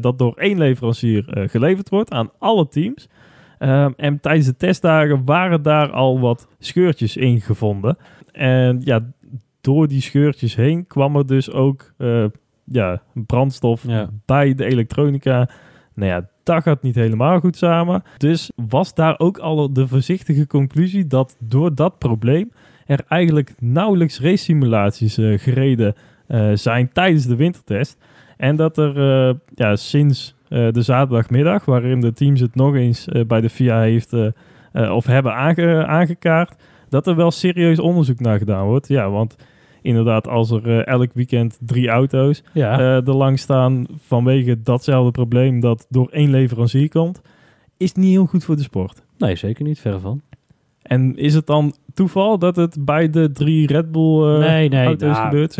dat 0.02 0.20
door 0.20 0.34
één 0.38 0.58
leverancier 0.58 1.30
eh, 1.30 1.50
geleverd 1.50 1.90
wordt 1.90 2.12
aan 2.12 2.30
alle 2.40 2.68
teams. 2.68 3.10
Ehm, 3.58 3.92
en 3.98 4.20
tijdens 4.20 4.46
de 4.46 4.58
testdagen 4.58 5.26
waren 5.26 5.62
daar 5.62 5.92
al 5.92 6.20
wat 6.20 6.48
scheurtjes 6.60 7.18
in 7.18 7.42
gevonden. 7.42 7.98
En 8.32 8.82
ja, 8.84 9.12
door 9.62 9.88
die 9.88 10.02
scheurtjes 10.02 10.56
heen 10.56 10.88
kwam 10.88 11.16
er 11.16 11.26
dus 11.26 11.52
ook 11.52 11.94
eh, 11.98 12.26
ja, 12.66 13.02
brandstof 13.14 13.84
Ja. 13.88 14.10
bij 14.26 14.56
de 14.56 14.66
elektronica. 14.66 15.50
Nou 15.94 16.12
ja, 16.12 16.30
dat 16.44 16.64
gaat 16.64 16.82
niet 16.82 16.96
helemaal 16.96 17.40
goed 17.40 17.58
samen. 17.58 18.04
Dus 18.18 18.52
was 18.56 18.94
daar 18.94 19.20
ook 19.20 19.38
al 19.38 19.74
de 19.74 19.88
voorzichtige 19.88 20.48
conclusie 20.48 21.08
dat 21.08 21.36
door 21.40 21.76
dat 21.76 21.98
probleem 21.98 22.52
er 22.86 23.04
eigenlijk 23.08 23.54
nauwelijks 23.60 24.20
race 24.20 24.44
simulaties 24.44 25.18
eh, 25.18 25.40
gereden 25.40 25.96
eh, 26.28 26.52
zijn 26.54 26.90
tijdens 26.94 27.26
de 27.26 27.36
wintertest. 27.36 27.98
En 28.42 28.56
dat 28.56 28.78
er 28.78 28.98
eh, 29.30 29.36
ja, 29.56 29.76
sinds 29.76 30.36
eh, 30.48 30.72
de 30.72 30.82
zaterdagmiddag, 30.82 31.66
waarin 31.66 32.00
de 32.00 32.14
teams 32.14 32.40
het 32.40 32.56
nog 32.56 32.76
eens 32.76 33.08
eh, 33.08 33.26
bij 33.26 33.42
de 33.42 33.50
FIA 33.50 33.82
heeft 33.82 34.14
of 34.74 35.06
hebben 35.06 35.34
aange- 35.34 35.86
aangekaart, 35.86 36.56
dat 36.90 37.08
er 37.08 37.16
wel 37.16 37.32
serieus 37.32 37.80
onderzoek 37.80 38.20
naar 38.20 38.38
gedaan 38.38 38.66
wordt. 38.66 38.88
Ja, 38.88 39.10
want 39.10 39.36
inderdaad, 39.82 40.28
als 40.28 40.52
er 40.52 40.84
elk 40.84 41.14
weekend 41.14 41.58
drie 41.62 41.90
auto's 41.90 42.44
Ja. 42.54 42.80
er 42.80 43.14
langs 43.16 43.42
staan 43.42 43.86
vanwege 43.98 44.62
datzelfde 44.62 45.12
probleem 45.12 45.60
dat 45.60 45.86
door 45.90 46.10
één 46.12 46.30
leverancier 46.30 46.90
komt, 46.90 47.22
is 47.78 47.94
niet 47.94 48.10
heel 48.12 48.26
goed 48.26 48.44
voor 48.44 48.56
de 48.56 48.62
sport. 48.62 49.04
nee, 49.18 49.36
zeker 49.36 49.64
niet. 49.64 49.80
Verre 49.80 50.00
van. 50.00 50.22
En 50.82 51.18
is 51.18 51.34
het 51.34 51.46
dan 51.48 51.74
toeval 51.94 52.40
dat 52.40 52.56
het 52.56 52.86
bij 52.86 53.10
de 53.10 53.32
drie 53.32 53.68
Red 53.68 53.92
Bull 53.92 54.34
eh, 54.34 54.40
nee, 54.40 54.70
nee. 54.70 54.86
auto's 54.86 55.18
nou, 55.18 55.24
gebeurt? 55.30 55.54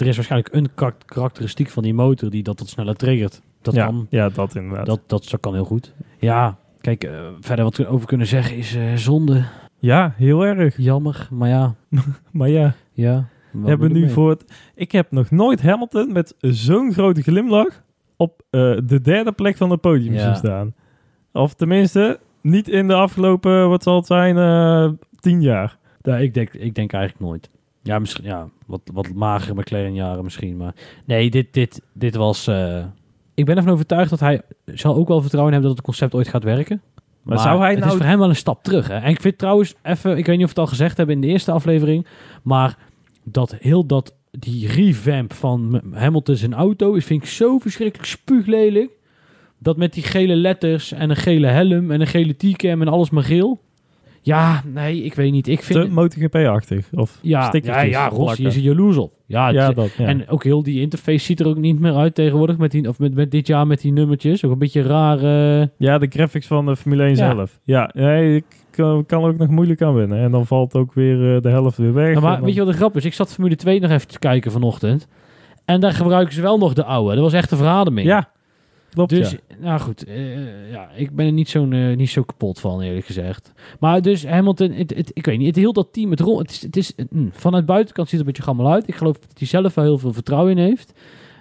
Er 0.00 0.06
is 0.06 0.16
waarschijnlijk 0.16 0.54
een 0.54 0.68
karakteristiek 1.04 1.70
van 1.70 1.82
die 1.82 1.94
motor 1.94 2.30
die 2.30 2.42
dat 2.42 2.56
tot 2.56 2.68
sneller 2.68 2.96
triggert. 2.96 3.40
Dat 3.62 3.74
ja, 3.74 3.86
kan. 3.86 4.06
ja, 4.10 4.28
dat 4.28 4.54
inderdaad. 4.54 4.86
Dat, 4.86 5.00
dat, 5.06 5.28
dat 5.30 5.40
kan 5.40 5.54
heel 5.54 5.64
goed. 5.64 5.94
Ja, 6.18 6.58
kijk, 6.80 7.04
eh, 7.04 7.26
verder 7.40 7.64
wat 7.64 7.76
we 7.76 7.86
over 7.86 8.06
kunnen 8.06 8.26
zeggen 8.26 8.56
is 8.56 8.74
eh, 8.74 8.94
zonde. 8.94 9.44
Ja, 9.78 10.14
heel 10.16 10.46
erg. 10.46 10.76
Jammer, 10.76 11.28
maar 11.30 11.48
ja. 11.48 11.74
Maar 12.30 12.48
ja, 12.48 12.74
ja 12.92 13.28
we 13.52 13.68
hebben 13.68 13.92
nu 13.92 14.10
voor 14.10 14.30
het... 14.30 14.70
Ik 14.74 14.92
heb 14.92 15.10
nog 15.10 15.30
nooit 15.30 15.62
Hamilton 15.62 16.12
met 16.12 16.34
zo'n 16.38 16.92
grote 16.92 17.22
glimlach 17.22 17.82
op 18.16 18.42
de 18.50 19.00
derde 19.02 19.32
plek 19.32 19.56
van 19.56 19.70
het 19.70 19.80
podium 19.80 20.12
Ja. 20.12 20.20
zien 20.20 20.36
staan. 20.36 20.74
Of 21.32 21.54
tenminste, 21.54 22.20
niet 22.40 22.68
in 22.68 22.88
de 22.88 22.94
afgelopen, 22.94 23.68
wat 23.68 23.82
zal 23.82 23.96
het 23.96 24.06
zijn, 24.06 24.36
tien 25.20 25.42
jaar. 25.42 25.78
Ja, 26.02 26.16
ik, 26.16 26.34
denk, 26.34 26.52
ik 26.52 26.74
denk 26.74 26.92
eigenlijk 26.92 27.24
nooit. 27.24 27.50
Ja, 27.82 27.98
misschien 27.98 28.24
ja, 28.24 28.48
wat, 28.66 28.80
wat 28.92 29.14
magere 29.14 29.54
McLaren 29.54 29.94
jaren 29.94 30.24
misschien. 30.24 30.56
Maar 30.56 30.74
nee, 31.04 31.30
dit, 31.30 31.54
dit, 31.54 31.82
dit 31.92 32.14
was... 32.14 32.46
eh, 32.46 32.84
ik 33.34 33.44
ben 33.44 33.56
ervan 33.56 33.72
overtuigd 33.72 34.10
dat 34.10 34.20
hij 34.20 34.42
zal 34.64 34.94
ook 34.94 35.08
wel 35.08 35.20
vertrouwen 35.20 35.52
hebben 35.52 35.70
dat 35.70 35.78
het 35.78 35.88
concept 35.88 36.14
ooit 36.14 36.28
gaat 36.28 36.44
werken. 36.44 36.82
Maar 37.22 37.38
zou 37.38 37.60
hij 37.60 37.70
het 37.70 37.78
nou- 37.78 37.90
is 37.90 37.96
voor 37.96 38.06
hem 38.06 38.18
wel 38.18 38.28
een 38.28 38.36
stap 38.36 38.62
terug. 38.62 38.88
Hè? 38.88 38.96
En 38.96 39.10
ik 39.10 39.20
vind 39.20 39.38
trouwens 39.38 39.74
even... 39.82 40.18
Ik 40.18 40.26
weet 40.26 40.36
niet 40.36 40.46
of 40.46 40.54
we 40.54 40.60
het 40.60 40.68
al 40.70 40.76
gezegd 40.76 40.96
hebben 40.96 41.14
in 41.14 41.20
de 41.20 41.26
eerste 41.26 41.52
aflevering. 41.52 42.06
Maar 42.42 42.78
dat 43.24 43.56
heel 43.58 43.86
dat... 43.86 44.14
Die 44.30 44.68
revamp 44.68 45.32
van 45.32 45.82
Hamilton 45.92 46.36
zijn 46.36 46.54
auto 46.54 46.94
is 46.94 47.04
vind 47.04 47.22
ik 47.22 47.28
zo 47.28 47.58
verschrikkelijk 47.58 48.08
spuuglelijk. 48.08 48.90
Dat 49.58 49.76
met 49.76 49.92
die 49.92 50.02
gele 50.02 50.36
letters 50.36 50.92
en 50.92 51.10
een 51.10 51.16
gele 51.16 51.46
helm 51.46 51.90
en 51.90 52.00
een 52.00 52.06
gele 52.06 52.36
T-cam 52.36 52.80
en 52.80 52.88
alles 52.88 53.10
maar 53.10 53.22
geel. 53.22 53.60
Ja, 54.22 54.62
nee, 54.74 55.02
ik 55.02 55.14
weet 55.14 55.32
niet. 55.32 55.48
Ik 55.48 55.62
vind... 55.62 55.80
Te 55.84 55.92
MotoGP-achtig. 55.92 56.88
Of 56.92 57.18
Ja, 57.22 57.52
ja, 57.62 57.80
ja 57.80 58.08
Rossi 58.08 58.46
is 58.46 58.56
er 58.56 58.62
jaloers 58.62 58.96
op. 58.96 59.12
Ja, 59.26 59.48
Ja, 59.48 59.68
is- 59.68 59.74
dat, 59.74 59.90
ja. 59.98 60.04
En 60.06 60.28
ook 60.28 60.44
heel 60.44 60.62
die 60.62 60.80
interface 60.80 61.18
ziet 61.24 61.40
er 61.40 61.46
ook 61.46 61.56
niet 61.56 61.80
meer 61.80 61.94
uit 61.94 62.14
tegenwoordig. 62.14 62.56
Met, 62.58 62.70
die, 62.70 62.88
of 62.88 62.98
met, 62.98 63.14
met 63.14 63.30
dit 63.30 63.46
jaar 63.46 63.66
met 63.66 63.80
die 63.80 63.92
nummertjes. 63.92 64.44
Ook 64.44 64.52
een 64.52 64.58
beetje 64.58 64.82
raar. 64.82 65.18
eh, 65.60 65.66
Ja, 65.78 65.98
de 65.98 66.06
graphics 66.10 66.46
van 66.46 66.66
de 66.66 66.76
Formule 66.76 67.02
1 67.02 67.16
Ja. 67.16 67.34
zelf. 67.34 67.60
Ja, 67.64 67.90
nee, 67.94 68.36
ik 68.36 68.44
kan, 68.70 69.06
kan 69.06 69.24
ook 69.24 69.36
nog 69.38 69.48
moeilijk 69.48 69.82
aan 69.82 69.94
winnen. 69.94 70.18
En 70.18 70.30
dan 70.30 70.46
valt 70.46 70.74
ook 70.74 70.94
weer 70.94 71.34
eh, 71.36 71.42
de 71.42 71.48
helft 71.48 71.76
weer 71.76 71.92
weg. 71.94 72.14
En 72.16 72.22
maar 72.22 72.36
dan- 72.36 72.44
weet 72.44 72.54
je 72.54 72.60
wat 72.64 72.70
de 72.70 72.76
grap 72.76 72.96
is? 72.96 73.04
Ik 73.04 73.14
zat 73.14 73.32
Formule 73.32 73.56
2 73.56 73.80
nog 73.80 73.90
even 73.90 74.08
te 74.08 74.18
kijken 74.18 74.52
vanochtend. 74.52 75.08
En 75.64 75.80
daar 75.80 75.92
gebruiken 75.92 76.34
ze 76.34 76.40
wel 76.42 76.58
nog 76.58 76.72
de 76.74 76.84
oude. 76.84 77.14
Dat 77.14 77.24
was 77.24 77.32
echt 77.32 77.50
een 77.50 77.58
verademing. 77.58 78.06
Ja, 78.06 78.28
klopt 78.90 79.10
Dus, 79.10 79.30
ja. 79.30 79.38
nou 79.60 79.80
goed. 79.80 80.04
eh, 80.04 80.70
ja, 80.70 80.90
ik 80.96 81.10
ben 81.14 81.26
er 81.26 81.32
niet, 81.32 81.48
zo'n, 81.48 81.72
eh, 81.72 81.96
niet 81.96 82.10
zo 82.10 82.22
kapot 82.22 82.60
van, 82.60 82.80
eerlijk 82.80 83.06
gezegd. 83.06 83.52
Maar 83.80 84.02
dus 84.02 84.26
Hamilton, 84.26 84.72
het, 84.72 84.94
het, 84.96 85.10
ik 85.14 85.26
weet 85.26 85.38
niet, 85.38 85.46
het 85.46 85.56
heel 85.56 85.72
dat 85.72 85.92
team, 85.92 86.10
het 86.10 86.20
rol, 86.20 86.38
het 86.38 86.50
is, 86.50 86.62
het 86.62 86.76
is, 86.76 86.92
mm, 87.10 87.30
vanuit 87.32 87.66
buitenkant 87.66 88.08
ziet 88.08 88.18
het 88.18 88.26
een 88.28 88.34
beetje 88.34 88.48
gammel 88.52 88.72
uit. 88.72 88.88
Ik 88.88 88.94
geloof 88.94 89.18
dat 89.18 89.38
hij 89.38 89.46
zelf 89.46 89.74
wel 89.74 89.84
heel 89.84 89.98
veel 89.98 90.12
vertrouwen 90.12 90.50
in 90.58 90.58
heeft. 90.64 90.92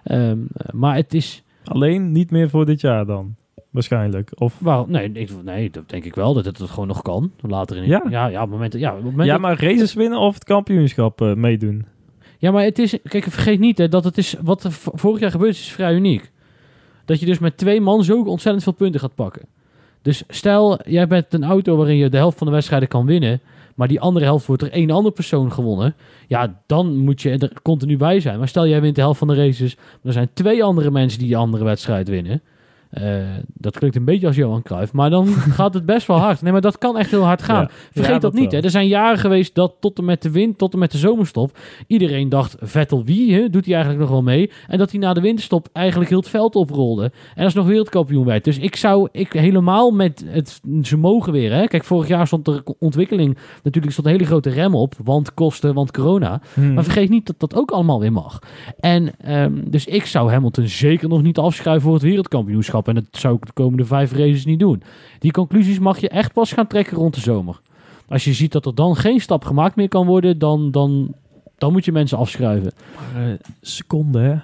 Ehm, 0.03 0.21
eh, 0.53 0.73
maar 0.73 0.95
het 0.95 1.13
is, 1.13 1.43
Alleen 1.63 2.11
niet 2.11 2.31
meer 2.31 2.49
voor 2.49 2.65
dit 2.65 2.81
jaar 2.81 3.05
dan. 3.05 3.35
Waarschijnlijk. 3.69 4.31
Of, 4.35 4.61
nee, 4.87 5.11
ik, 5.11 5.43
nee, 5.43 5.69
dat 5.69 5.89
denk 5.89 6.03
ik 6.05 6.15
wel, 6.15 6.33
dat 6.33 6.45
het, 6.45 6.57
het 6.57 6.69
gewoon 6.69 6.87
nog 6.87 7.01
kan. 7.01 7.31
Later 7.41 7.77
in 7.77 7.85
Ja? 7.85 8.05
ja, 8.09 8.27
ja, 8.27 8.45
moment, 8.45 8.73
ja, 8.73 8.93
moment 9.03 9.25
ja, 9.27 9.31
dat- 9.31 9.41
maar 9.41 9.63
races 9.63 9.93
winnen 9.93 10.19
of 10.19 10.33
het 10.33 10.43
kampioenschap 10.43 11.21
eh, 11.21 11.33
meedoen. 11.33 11.85
Ja, 12.37 12.51
maar 12.51 12.63
het 12.63 12.79
is, 12.79 12.97
kijk, 13.03 13.23
vergeet 13.23 13.59
niet 13.59 13.77
hè, 13.77 13.87
dat 13.87 14.03
het 14.03 14.17
is, 14.17 14.35
wat 14.41 14.63
er 14.63 14.71
vorig 14.71 15.19
jaar 15.19 15.31
gebeurd 15.31 15.53
is, 15.53 15.59
is 15.59 15.71
vrij 15.71 15.93
uniek. 15.93 16.31
Dat 17.09 17.19
je 17.19 17.25
dus 17.25 17.39
met 17.39 17.57
twee 17.57 17.81
man 17.81 18.03
zo 18.03 18.23
ontzettend 18.23 18.63
veel 18.63 18.73
punten 18.73 18.99
gaat 18.99 19.15
pakken. 19.15 19.41
Dus 20.01 20.23
stel, 20.27 20.79
jij 20.85 21.07
bent 21.07 21.33
een 21.33 21.43
auto 21.43 21.75
waarin 21.75 21.95
je 21.95 22.09
de 22.09 22.17
helft 22.17 22.37
van 22.37 22.47
de 22.47 22.53
wedstrijden 22.53 22.87
kan 22.87 23.05
winnen, 23.05 23.41
maar 23.75 23.87
die 23.87 23.99
andere 23.99 24.25
helft 24.25 24.45
wordt 24.45 24.61
er 24.61 24.71
één 24.71 24.89
andere 24.89 25.15
persoon 25.15 25.51
gewonnen. 25.51 25.95
Ja, 26.27 26.61
dan 26.65 26.95
moet 26.97 27.21
je 27.21 27.37
er 27.37 27.51
continu 27.61 27.97
bij 27.97 28.19
zijn. 28.19 28.37
Maar 28.37 28.47
stel, 28.47 28.67
jij 28.67 28.81
wint 28.81 28.95
de 28.95 29.01
helft 29.01 29.19
van 29.19 29.27
de 29.27 29.35
races, 29.35 29.75
maar 29.75 29.85
er 30.03 30.13
zijn 30.13 30.29
twee 30.33 30.63
andere 30.63 30.91
mensen 30.91 31.19
die 31.19 31.27
die 31.27 31.37
andere 31.37 31.63
wedstrijd 31.63 32.07
winnen. 32.07 32.41
Eh, 32.89 33.03
dat 33.53 33.77
klinkt 33.77 33.95
een 33.95 34.05
beetje 34.05 34.27
als 34.27 34.35
Johan 34.35 34.61
Cruijff, 34.61 34.93
maar 34.93 35.09
dan 35.09 35.27
gaat 35.59 35.73
het 35.73 35.85
best 35.85 36.07
wel 36.07 36.17
hard. 36.17 36.41
Nee, 36.41 36.51
maar 36.51 36.61
dat 36.61 36.77
kan 36.77 36.97
echt 36.97 37.11
heel 37.11 37.23
hard 37.23 37.41
gaan. 37.41 37.61
Ja. 37.61 37.69
Vergeet 37.69 38.05
Ja, 38.05 38.11
dat, 38.11 38.21
dat 38.21 38.33
niet. 38.33 38.51
wel. 38.51 38.59
Hè. 38.59 38.65
Er 38.65 38.71
zijn 38.71 38.87
jaren 38.87 39.19
geweest 39.19 39.55
dat 39.55 39.73
tot 39.79 39.97
en 39.97 40.05
met 40.05 40.21
de 40.21 40.31
wind, 40.31 40.57
tot 40.57 40.73
en 40.73 40.79
met 40.79 40.91
de 40.91 40.97
zomerstop, 40.97 41.57
iedereen 41.87 42.29
dacht, 42.29 42.55
Vettel 42.59 43.03
wie, 43.03 43.33
hè? 43.33 43.49
doet 43.49 43.65
hij 43.65 43.73
eigenlijk 43.73 44.03
nog 44.03 44.11
wel 44.11 44.23
mee? 44.23 44.51
En 44.67 44.77
dat 44.77 44.91
hij 44.91 44.99
na 44.99 45.13
de 45.13 45.21
winterstop 45.21 45.69
eigenlijk 45.73 46.09
heel 46.09 46.19
het 46.19 46.29
veld 46.29 46.55
oprolde. 46.55 47.11
En 47.35 47.43
als 47.43 47.53
nog 47.53 47.65
wereldkampioen 47.65 48.25
werd. 48.25 48.43
Dus 48.43 48.57
ik 48.57 48.75
zou 48.75 49.07
ik 49.11 49.33
helemaal 49.33 49.91
met 49.91 50.25
het, 50.27 50.61
ze 50.81 50.97
mogen 50.97 51.31
weer. 51.31 51.53
Hè? 51.53 51.67
Kijk, 51.67 51.83
vorig 51.83 52.07
jaar 52.07 52.27
stond 52.27 52.47
er 52.47 52.63
ontwikkeling, 52.79 53.37
natuurlijk 53.63 53.93
stond 53.93 54.07
een 54.07 54.13
hele 54.13 54.25
grote 54.25 54.49
rem 54.49 54.75
op, 54.75 54.93
want 55.03 55.33
kosten, 55.33 55.73
want 55.73 55.91
corona. 55.91 56.41
Hmm. 56.53 56.73
Maar 56.73 56.83
vergeet 56.83 57.09
niet 57.09 57.25
dat 57.25 57.39
dat 57.39 57.55
ook 57.55 57.71
allemaal 57.71 57.99
weer 57.99 58.11
mag. 58.11 58.39
En 58.79 59.19
ehm, 59.19 59.53
dus 59.65 59.85
ik 59.85 60.05
zou 60.05 60.31
Hamilton 60.31 60.67
zeker 60.67 61.09
nog 61.09 61.21
niet 61.21 61.37
afschrijven 61.37 61.81
voor 61.81 61.93
het 61.93 62.03
wereldkampioenschap. 62.03 62.78
En 62.87 62.95
dat 62.95 63.03
zou 63.11 63.35
ik 63.35 63.45
de 63.45 63.51
komende 63.53 63.85
vijf 63.85 64.11
races 64.11 64.45
niet 64.45 64.59
doen. 64.59 64.83
Die 65.19 65.31
conclusies 65.31 65.79
mag 65.79 65.99
je 65.99 66.09
echt 66.09 66.33
pas 66.33 66.51
gaan 66.51 66.67
trekken 66.67 66.97
rond 66.97 67.13
de 67.15 67.21
zomer. 67.21 67.59
Als 68.07 68.23
je 68.23 68.33
ziet 68.33 68.51
dat 68.51 68.65
er 68.65 68.75
dan 68.75 68.95
geen 68.95 69.19
stap 69.19 69.45
gemaakt 69.45 69.75
meer 69.75 69.87
kan 69.87 70.05
worden, 70.05 70.37
dan, 70.39 70.71
dan, 70.71 71.13
dan 71.57 71.71
moet 71.71 71.85
je 71.85 71.91
mensen 71.91 72.17
afschrijven. 72.17 72.71
Maar, 73.13 73.23
eh, 73.29 73.33
seconde, 73.61 74.19
hè? 74.19 74.35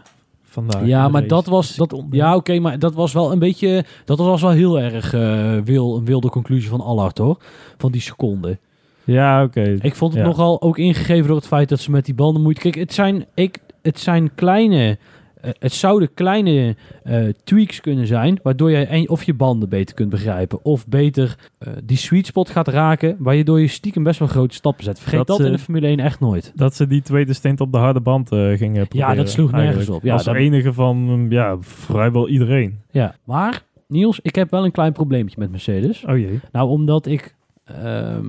Vandaag. 0.43 0.86
ja, 0.86 1.08
maar 1.08 1.28
dat 1.28 1.45
was. 1.45 1.76
Dat, 1.76 2.04
ja, 2.12 2.36
oké, 2.36 2.60
maar 2.60 2.80
dat 2.80 2.93
was 2.93 3.13
wel 3.13 3.32
een 3.32 3.39
beetje. 3.39 3.86
Dat 4.06 4.17
was 4.17 4.41
wel 4.41 4.52
heel 4.52 4.80
erg 4.80 5.13
eh, 5.13 5.58
wil, 5.63 5.95
een 5.98 6.06
wilde 6.06 6.30
conclusie 6.30 6.69
van 6.69 6.82
Allard 6.82 7.17
hoor. 7.17 7.38
Van 7.78 7.91
die 7.91 8.02
seconde. 8.02 8.58
Ja, 9.04 9.43
oké. 9.43 9.78
Ik 9.82 9.95
vond 9.95 10.13
het 10.13 10.21
Ja. 10.21 10.28
nogal 10.28 10.62
ook 10.62 10.78
ingegeven 10.78 11.28
door 11.28 11.36
het 11.36 11.48
feit 11.48 11.69
dat 11.69 11.80
ze 11.80 11.91
met 11.91 12.06
die 12.06 12.13
banden 12.13 12.41
moeten. 12.41 12.62
Kijk, 12.63 12.76
het 12.76 12.93
zijn, 12.93 13.26
ik, 13.34 13.60
het 13.82 14.00
zijn 14.00 14.36
kleine. 14.36 14.98
Eh, 15.46 15.52
het 15.60 15.74
zouden 15.74 16.14
kleine 16.14 16.76
eh, 17.04 17.24
tweaks 17.44 17.82
kunnen 17.82 18.08
zijn, 18.08 18.40
waardoor 18.44 18.72
je 18.72 18.78
en, 18.86 19.10
of 19.10 19.24
je 19.24 19.34
banden 19.34 19.70
beter 19.70 19.96
kunt 19.96 20.10
begrijpen, 20.10 20.60
of 20.66 20.88
beter 20.88 21.38
eh, 21.58 21.74
die 21.84 21.98
sweet 21.98 22.26
spot 22.26 22.50
gaat 22.50 22.68
raken, 22.68 23.16
waardoor 23.20 23.60
je 23.60 23.68
stiekem 23.68 24.04
best 24.04 24.20
wel 24.20 24.28
grote 24.28 24.56
stappen 24.56 24.84
zet. 24.84 25.00
Vergeet 25.00 25.28
dat, 25.28 25.38
Dat, 25.38 25.46
in 25.46 25.52
de 25.52 25.60
Formule 25.60 25.88
1 25.88 26.00
echt 26.00 26.20
nooit. 26.20 26.52
Dat 26.56 26.76
ze 26.76 26.88
die 26.88 27.02
tweede 27.02 27.34
stint 27.34 27.62
op 27.62 27.72
de 27.72 27.78
harde 27.78 28.02
band 28.02 28.30
gingen 28.30 28.88
proberen. 28.88 29.16
dat 29.16 29.30
sloeg 29.30 29.52
nergens 29.52 29.90
op. 29.90 30.04
Ja, 30.04 30.14
Als 30.14 30.24
dat- 30.24 30.36
enige 30.36 30.74
van, 30.74 30.98
mm, 30.98 31.32
ja, 31.32 31.58
vrijwel 31.60 32.28
iedereen. 32.30 32.80
Ja, 32.92 33.16
maar 33.24 33.64
Niels, 33.88 34.20
ik 34.22 34.36
heb 34.36 34.52
wel 34.52 34.66
een 34.66 34.72
klein 34.72 34.94
probleempje 34.94 35.36
met 35.40 35.52
Mercedes. 35.52 36.04
Oh 36.06 36.18
jee. 36.18 36.40
Nou, 36.52 36.70
omdat 36.70 37.06
ik. 37.06 37.36
ehm, 37.66 38.26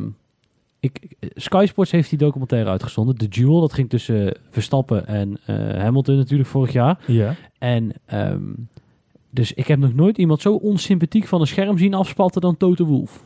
ik 0.92 1.16
Sky 1.34 1.64
Sports 1.68 1.90
heeft 1.90 2.10
die 2.10 2.18
documentaire 2.18 2.70
uitgezonden. 2.70 3.14
De 3.14 3.28
Duel, 3.28 3.60
dat 3.60 3.72
ging 3.72 3.88
tussen 3.88 4.36
Verstappen 4.50 5.06
en 5.06 5.38
eh, 5.46 5.56
Hamilton 5.56 6.16
natuurlijk 6.16 6.48
vorig 6.48 6.72
jaar. 6.72 6.98
Ja. 7.06 7.34
En 7.58 7.92
ehm, 8.04 8.52
dus 9.30 9.52
ik 9.52 9.66
heb 9.66 9.78
nog 9.78 9.94
nooit 9.94 10.18
iemand 10.18 10.40
zo 10.40 10.54
onsympathiek 10.54 11.26
van 11.26 11.40
een 11.40 11.46
scherm 11.46 11.78
zien 11.78 11.94
afspatten 11.94 12.40
dan 12.40 12.56
Toto 12.56 12.84
Wolff. 12.84 13.24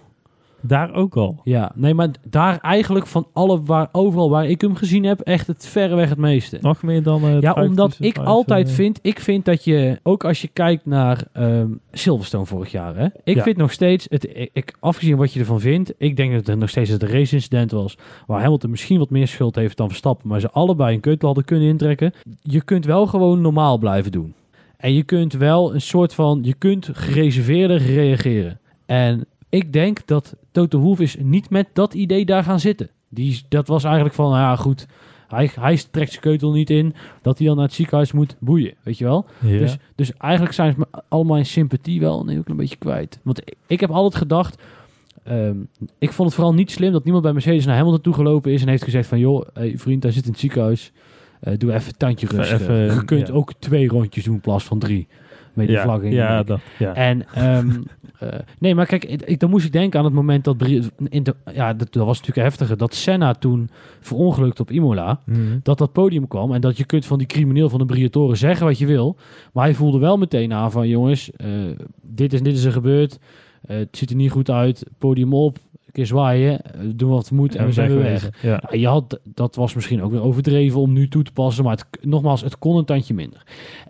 Daar 0.62 0.94
ook 0.94 1.16
al. 1.16 1.40
Ja, 1.44 1.72
nee, 1.74 1.94
maar 1.94 2.08
daar 2.28 2.58
eigenlijk 2.60 3.06
van 3.06 3.26
alle 3.32 3.62
waar, 3.62 3.88
overal 3.92 4.30
waar 4.30 4.46
ik 4.48 4.60
hem 4.60 4.74
gezien 4.74 5.04
heb, 5.04 5.20
echt 5.20 5.46
het 5.46 5.66
verreweg 5.66 6.08
het 6.08 6.18
meeste. 6.18 6.58
Nog 6.60 6.82
meer 6.82 7.02
dan... 7.02 7.22
eh, 7.24 7.40
Ja, 7.40 7.52
omdat 7.52 7.96
ik 8.00 8.18
altijd 8.18 8.68
eh, 8.68 8.74
vind, 8.74 8.98
ik 9.02 9.20
vind 9.20 9.44
dat 9.44 9.64
je, 9.64 9.98
ook 10.02 10.24
als 10.24 10.40
je 10.42 10.48
kijkt 10.48 10.86
naar 10.86 11.24
ehm, 11.32 11.68
Silverstone 11.92 12.46
vorig 12.46 12.70
jaar, 12.70 12.96
hè, 12.96 13.06
ik 13.24 13.36
Ja. 13.36 13.42
vind 13.42 13.56
nog 13.56 13.72
steeds, 13.72 14.06
het, 14.08 14.24
ik, 14.36 14.50
ik- 14.52 14.74
afgezien 14.80 15.16
wat 15.16 15.32
je 15.32 15.40
ervan 15.40 15.60
vindt, 15.60 15.92
ik 15.98 16.16
denk 16.16 16.32
dat 16.32 16.46
het 16.46 16.58
nog 16.58 16.68
steeds 16.68 16.90
het 16.90 17.02
race-incident 17.02 17.70
was, 17.70 17.96
waar 18.26 18.40
Hamilton 18.40 18.70
misschien 18.70 18.98
wat 18.98 19.10
meer 19.10 19.28
schuld 19.28 19.54
heeft 19.54 19.76
dan 19.76 19.88
Verstappen, 19.88 20.28
maar 20.28 20.40
ze 20.40 20.50
allebei 20.50 20.94
een 20.94 21.00
keutel 21.00 21.26
hadden 21.26 21.44
kunnen 21.44 21.68
intrekken. 21.68 22.12
Je 22.42 22.62
kunt 22.64 22.84
wel 22.84 23.06
gewoon 23.06 23.40
normaal 23.40 23.78
blijven 23.78 24.12
doen. 24.12 24.34
En 24.76 24.94
je 24.94 25.02
kunt 25.02 25.32
wel 25.32 25.74
een 25.74 25.80
soort 25.80 26.14
van, 26.14 26.38
je 26.42 26.54
kunt 26.54 26.88
gereserveerder 26.92 27.76
reageren. 27.76 28.58
En 28.86 29.26
ik 29.50 29.72
denk 29.72 30.06
dat 30.06 30.36
Toto 30.50 30.78
Wolff 30.78 31.00
is 31.00 31.16
niet 31.18 31.50
met 31.50 31.66
dat 31.72 31.94
idee 31.94 32.24
daar 32.24 32.44
gaan 32.44 32.60
zitten. 32.60 32.90
Die, 33.08 33.42
dat 33.48 33.68
was 33.68 33.84
eigenlijk 33.84 34.14
van, 34.14 34.30
nou 34.30 34.40
ja 34.40 34.56
goed, 34.56 34.86
hij, 35.28 35.50
hij 35.60 35.80
trekt 35.90 36.10
zijn 36.10 36.22
keutel 36.22 36.52
niet 36.52 36.70
in, 36.70 36.94
dat 37.22 37.38
hij 37.38 37.46
dan 37.46 37.56
naar 37.56 37.64
het 37.64 37.74
ziekenhuis 37.74 38.12
moet 38.12 38.36
boeien, 38.38 38.74
weet 38.82 38.98
je 38.98 39.04
wel? 39.04 39.26
Ja. 39.38 39.58
Dus, 39.58 39.76
dus 39.94 40.12
eigenlijk 40.16 40.54
zijn 40.54 40.74
ze 40.78 40.86
allemaal 41.08 41.36
in 41.36 41.46
sympathie 41.46 42.00
wel 42.00 42.20
een 42.20 42.28
heel 42.28 42.42
klein 42.42 42.58
beetje 42.58 42.76
kwijt. 42.76 43.18
Want 43.22 43.40
ik, 43.40 43.54
ik 43.66 43.80
heb 43.80 43.90
altijd 43.90 44.14
gedacht, 44.22 44.62
ehm, 45.24 45.56
ik 45.98 46.12
vond 46.12 46.28
het 46.28 46.36
vooral 46.36 46.54
niet 46.54 46.70
slim 46.70 46.92
dat 46.92 47.04
niemand 47.04 47.24
bij 47.24 47.32
Mercedes 47.32 47.64
naar 47.66 47.76
Hamilton 47.76 48.00
toegelopen 48.00 48.52
is 48.52 48.62
en 48.62 48.68
heeft 48.68 48.84
gezegd 48.84 49.08
van, 49.08 49.18
joh, 49.18 49.46
hey, 49.52 49.78
vriend, 49.78 50.02
hij 50.02 50.12
zit 50.12 50.24
in 50.24 50.30
het 50.30 50.40
ziekenhuis, 50.40 50.92
Eh, 51.40 51.58
doe 51.58 51.72
even 51.72 51.88
een 51.88 51.96
tandje 51.96 52.26
rustig. 52.26 52.60
even, 52.60 52.94
Je 52.94 53.04
kunt 53.04 53.26
ja. 53.26 53.32
ook 53.34 53.52
twee 53.58 53.88
rondjes 53.88 54.24
doen 54.24 54.34
in 54.34 54.40
plaats 54.40 54.64
van 54.64 54.78
drie. 54.78 55.08
Met 55.66 55.74
ja, 55.76 55.82
vlag 55.82 56.00
in 56.02 56.10
je 56.10 56.16
ja, 56.16 56.42
dat, 56.42 56.60
ja. 56.78 56.94
En 56.94 57.26
ehm, 57.34 57.70
eh, 58.18 58.28
nee, 58.58 58.74
maar 58.74 58.86
kijk, 58.86 59.04
ik, 59.04 59.40
dan 59.40 59.50
moest 59.50 59.66
ik 59.66 59.72
denken 59.72 59.98
aan 59.98 60.04
het 60.04 60.14
moment 60.14 60.44
dat 60.44 60.62
in 61.08 61.22
de, 61.22 61.34
ja, 61.54 61.74
dat, 61.74 61.92
dat 61.92 62.06
was 62.06 62.18
natuurlijk 62.18 62.46
heftiger. 62.46 62.76
Dat 62.76 62.94
Senna 62.94 63.34
toen 63.34 63.70
verongelukt 64.00 64.60
op 64.60 64.70
Imola, 64.70 65.20
Mhm. 65.24 65.38
dat 65.62 65.78
dat 65.78 65.92
podium 65.92 66.28
kwam 66.28 66.52
en 66.54 66.60
dat 66.60 66.76
je 66.76 66.84
kunt 66.84 67.06
van 67.06 67.18
die 67.18 67.26
crimineel 67.26 67.68
van 67.68 67.78
de 67.78 67.84
Briatore 67.86 68.34
zeggen 68.34 68.66
wat 68.66 68.78
je 68.78 68.86
wil, 68.86 69.16
maar 69.52 69.64
hij 69.64 69.74
voelde 69.74 69.98
wel 69.98 70.16
meteen 70.16 70.52
aan 70.52 70.70
van 70.70 70.88
jongens, 70.88 71.30
eh, 71.36 71.48
dit 72.02 72.32
is 72.32 72.42
dit 72.42 72.54
is 72.56 72.64
er 72.64 72.72
gebeurd, 72.72 73.18
Eh, 73.60 73.76
het 73.76 73.96
ziet 73.96 74.10
er 74.10 74.16
niet 74.16 74.30
goed 74.30 74.50
uit, 74.50 74.84
podium 74.98 75.34
op, 75.34 75.56
een 75.56 75.92
keer 75.92 76.06
zwaaien, 76.06 76.60
doen 76.96 77.10
wat 77.10 77.28
we 77.28 77.34
moeten 77.34 77.60
en 77.60 77.66
we 77.66 77.72
zijn 77.72 77.88
weer 77.90 78.02
weg. 78.02 78.30
Ja. 78.42 78.62
Je 78.70 78.86
had, 78.86 79.20
dat 79.24 79.54
was 79.54 79.74
misschien 79.74 80.02
ook 80.02 80.10
weer 80.10 80.22
overdreven 80.22 80.80
om 80.80 80.92
nu 80.92 81.08
toe 81.08 81.22
te 81.22 81.32
passen, 81.32 81.64
maar 81.64 81.72
het, 81.76 81.86
nogmaals, 82.06 82.42
het 82.42 82.58
kon 82.58 82.76
een 82.76 82.84
tandje 82.84 83.14
minder. 83.14 83.42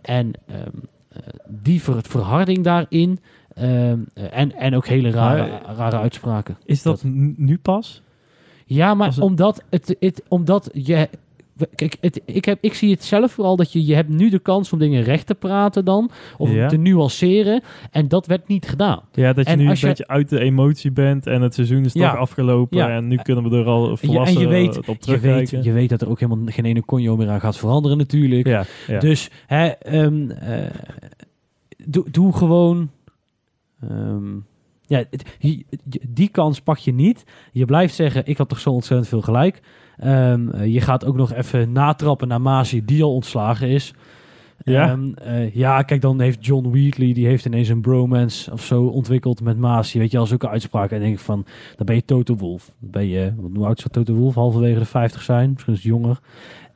En 0.03 0.31
ehm, 0.47 0.59
eh, 0.59 0.67
die 1.49 1.83
ver, 1.83 2.03
verharding 2.03 2.65
daarin 2.65 3.19
ehm, 3.55 3.99
eh, 4.15 4.39
en, 4.39 4.53
en 4.55 4.75
ook 4.75 4.87
hele 4.87 5.11
rare, 5.11 5.61
rare 5.77 5.99
uitspraken. 5.99 6.57
Is 6.65 6.83
dat, 6.83 7.03
nu 7.37 7.59
pas? 7.59 8.03
Ja, 8.67 8.95
maar 8.95 9.07
Als 9.07 9.19
omdat, 9.19 9.63
het, 9.71 9.97
het, 9.99 10.23
omdat 10.29 10.71
je... 10.73 11.09
Kijk, 11.75 11.97
het, 12.01 12.21
ik, 12.25 12.45
heb, 12.45 12.59
ik 12.61 12.75
zie 12.75 12.91
het 12.91 13.05
zelf 13.05 13.33
vooral 13.33 13.57
dat 13.57 13.73
je, 13.73 13.87
je 13.87 13.95
hebt 13.95 14.09
nu 14.09 14.31
de 14.31 14.39
kans 14.39 14.73
om 14.73 14.79
dingen 14.79 15.03
recht 15.03 15.27
te 15.27 15.35
praten 15.35 15.85
dan. 15.85 16.11
Of 16.39 16.53
Ja. 16.53 16.69
te 16.69 16.77
nuanceren. 16.77 17.63
En 17.91 18.09
dat 18.09 18.27
werd 18.27 18.49
niet 18.49 18.69
gedaan. 18.69 19.01
Ja, 19.13 19.33
dat 19.33 19.45
je 19.47 19.53
En 19.53 19.59
nu 19.59 19.69
een 19.69 19.77
je- 19.81 19.87
beetje 19.87 20.09
uit 20.09 20.29
de 20.29 20.39
emotie 20.41 20.91
bent 20.91 21.27
en 21.27 21.43
het 21.43 21.55
seizoen 21.55 21.85
is 21.85 21.93
Ja. 21.93 22.11
toch 22.11 22.21
afgelopen 22.21 22.79
Ja. 22.79 22.89
en 22.91 23.09
nu 23.09 23.17
kunnen 23.17 23.51
we 23.51 23.57
er 23.57 23.65
al 23.67 23.97
volwassen 23.97 24.37
en 24.37 24.43
je, 24.43 24.49
weet, 24.49 24.77
op 24.79 24.85
je, 24.85 24.91
weet, 24.93 25.01
terugkijken. 25.03 25.63
je 25.63 25.73
weet 25.73 25.89
dat 25.89 26.01
er 26.03 26.09
ook 26.11 26.21
helemaal 26.21 26.53
geen 26.53 26.65
ene 26.65 26.85
conjo 26.85 27.17
meer 27.17 27.29
aan 27.29 27.41
gaat 27.41 27.57
veranderen 27.59 27.99
natuurlijk. 27.99 28.67
Dus 29.01 29.31
hè, 29.47 29.67
ehm, 29.67 30.31
eh, 30.31 30.71
doe, 31.87 32.05
doe 32.11 32.33
gewoon. 32.33 32.91
ehm, 33.89 34.29
ja, 34.87 35.05
die 36.09 36.29
kans 36.29 36.61
pak 36.61 36.79
je 36.79 36.93
niet. 36.93 37.25
Je 37.53 37.65
blijft 37.65 37.95
zeggen: 37.95 38.23
Ik 38.27 38.37
had 38.39 38.49
toch 38.49 38.61
zo 38.61 38.71
ontzettend 38.71 39.09
veel 39.09 39.21
gelijk. 39.21 39.61
Ehm, 40.01 40.49
eh, 40.49 40.73
je 40.73 40.81
gaat 40.81 41.05
ook 41.05 41.17
nog 41.17 41.33
even 41.33 41.73
natrappen 41.73 42.29
naar 42.29 42.41
Masi, 42.41 42.85
die 42.85 43.03
al 43.03 43.15
ontslagen 43.15 43.69
is. 43.69 43.95
Ja? 44.63 44.89
Ehm, 44.89 45.13
eh, 45.15 45.55
ja, 45.55 45.83
kijk, 45.83 46.01
dan 46.01 46.21
heeft 46.21 46.47
John 46.47 46.71
Wheatley, 46.71 47.13
die 47.13 47.27
heeft 47.27 47.45
ineens 47.45 47.69
een 47.69 47.81
bromance 47.81 48.53
of 48.53 48.65
zo 48.65 48.85
ontwikkeld 48.85 49.41
met 49.41 49.59
Masi. 49.59 49.99
Weet 49.99 50.11
je, 50.11 50.19
als 50.19 50.29
zulke 50.29 50.49
uitspraken. 50.49 50.97
En 50.97 51.03
denk 51.03 51.15
ik 51.15 51.21
van, 51.21 51.45
dan 51.77 51.87
ben 51.87 51.95
je 51.95 52.05
Toto 52.05 52.37
Wolf. 52.37 52.73
Dan 52.79 52.91
ben 52.91 53.09
je, 53.09 53.33
hoe 53.55 53.67
oud 53.67 53.79
zou 53.79 53.91
Toto 53.93 54.15
Wolf? 54.15 54.35
Halverwege 54.35 54.79
de 54.79 54.85
50 54.85 55.23
zijn, 55.23 55.51
misschien 55.51 55.73
is 55.73 55.79
het 55.79 55.89
jonger. 55.89 56.21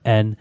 En 0.03 0.39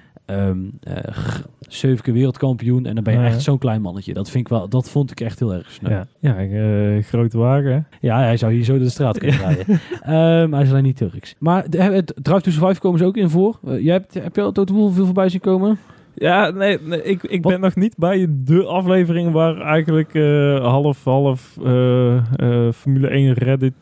g- 1.11 1.43
zeven 1.59 2.03
keer 2.03 2.13
wereldkampioen. 2.13 2.85
En 2.85 2.95
dan 2.95 3.03
ben 3.03 3.13
je 3.13 3.19
Ja. 3.19 3.25
echt 3.25 3.41
zo'n 3.41 3.57
klein 3.57 3.81
mannetje. 3.81 4.13
Dat, 4.13 4.29
vind 4.29 4.43
ik 4.45 4.49
wel, 4.49 4.69
dat 4.69 4.89
vond 4.89 5.11
ik 5.11 5.19
echt 5.19 5.39
heel 5.39 5.53
erg 5.53 5.71
snel. 5.71 5.91
Ja. 5.91 6.07
ja, 6.19 6.39
ja 6.39 6.95
eh, 6.97 7.03
grote 7.03 7.37
wagen. 7.37 7.87
hij 8.17 8.37
zou 8.37 8.53
hier 8.53 8.63
zo 8.63 8.73
door 8.73 8.83
de 8.83 8.89
straat 8.89 9.17
kunnen 9.17 9.37
rijden. 9.39 9.65
Ehm, 10.01 10.51
hij 10.53 10.61
is 10.63 10.69
alleen 10.69 10.83
niet 10.83 10.97
Turks. 10.97 11.35
Maar 11.39 11.63
het 11.69 12.13
Drive 12.21 12.41
to 12.41 12.51
Survive 12.51 12.79
komen 12.79 12.99
ze 12.99 13.05
ook 13.05 13.17
in 13.17 13.29
voor. 13.29 13.59
Eh, 13.67 13.79
jij 13.83 13.93
hebt, 13.93 14.13
heb 14.13 14.35
je 14.35 14.41
al 14.41 14.51
Wolf 14.69 14.93
veel 14.95 15.05
voorbij 15.05 15.29
zien 15.29 15.41
komen? 15.41 15.77
Ja, 16.15 16.49
nee, 16.49 16.79
nee 16.81 17.03
ik, 17.03 17.23
ik 17.23 17.43
Wat- 17.43 17.51
ben 17.51 17.61
nog 17.61 17.75
niet 17.75 17.97
bij 17.97 18.27
de 18.29 18.65
aflevering 18.65 19.31
waar 19.31 19.61
eigenlijk 19.61 20.13
eh, 20.13 20.59
half, 20.59 21.03
half 21.03 21.57
eh, 21.63 22.15
eh, 22.15 22.73
Formule 22.73 23.07
1 23.07 23.33
Reddit, 23.33 23.73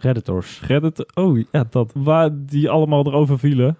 Redditors. 0.00 0.60
Reddit, 0.66 1.16
oh 1.16 1.40
ja, 1.52 1.64
dat, 1.70 1.92
waar 1.94 2.30
die 2.46 2.70
allemaal 2.70 3.06
erover 3.06 3.38
vielen. 3.38 3.76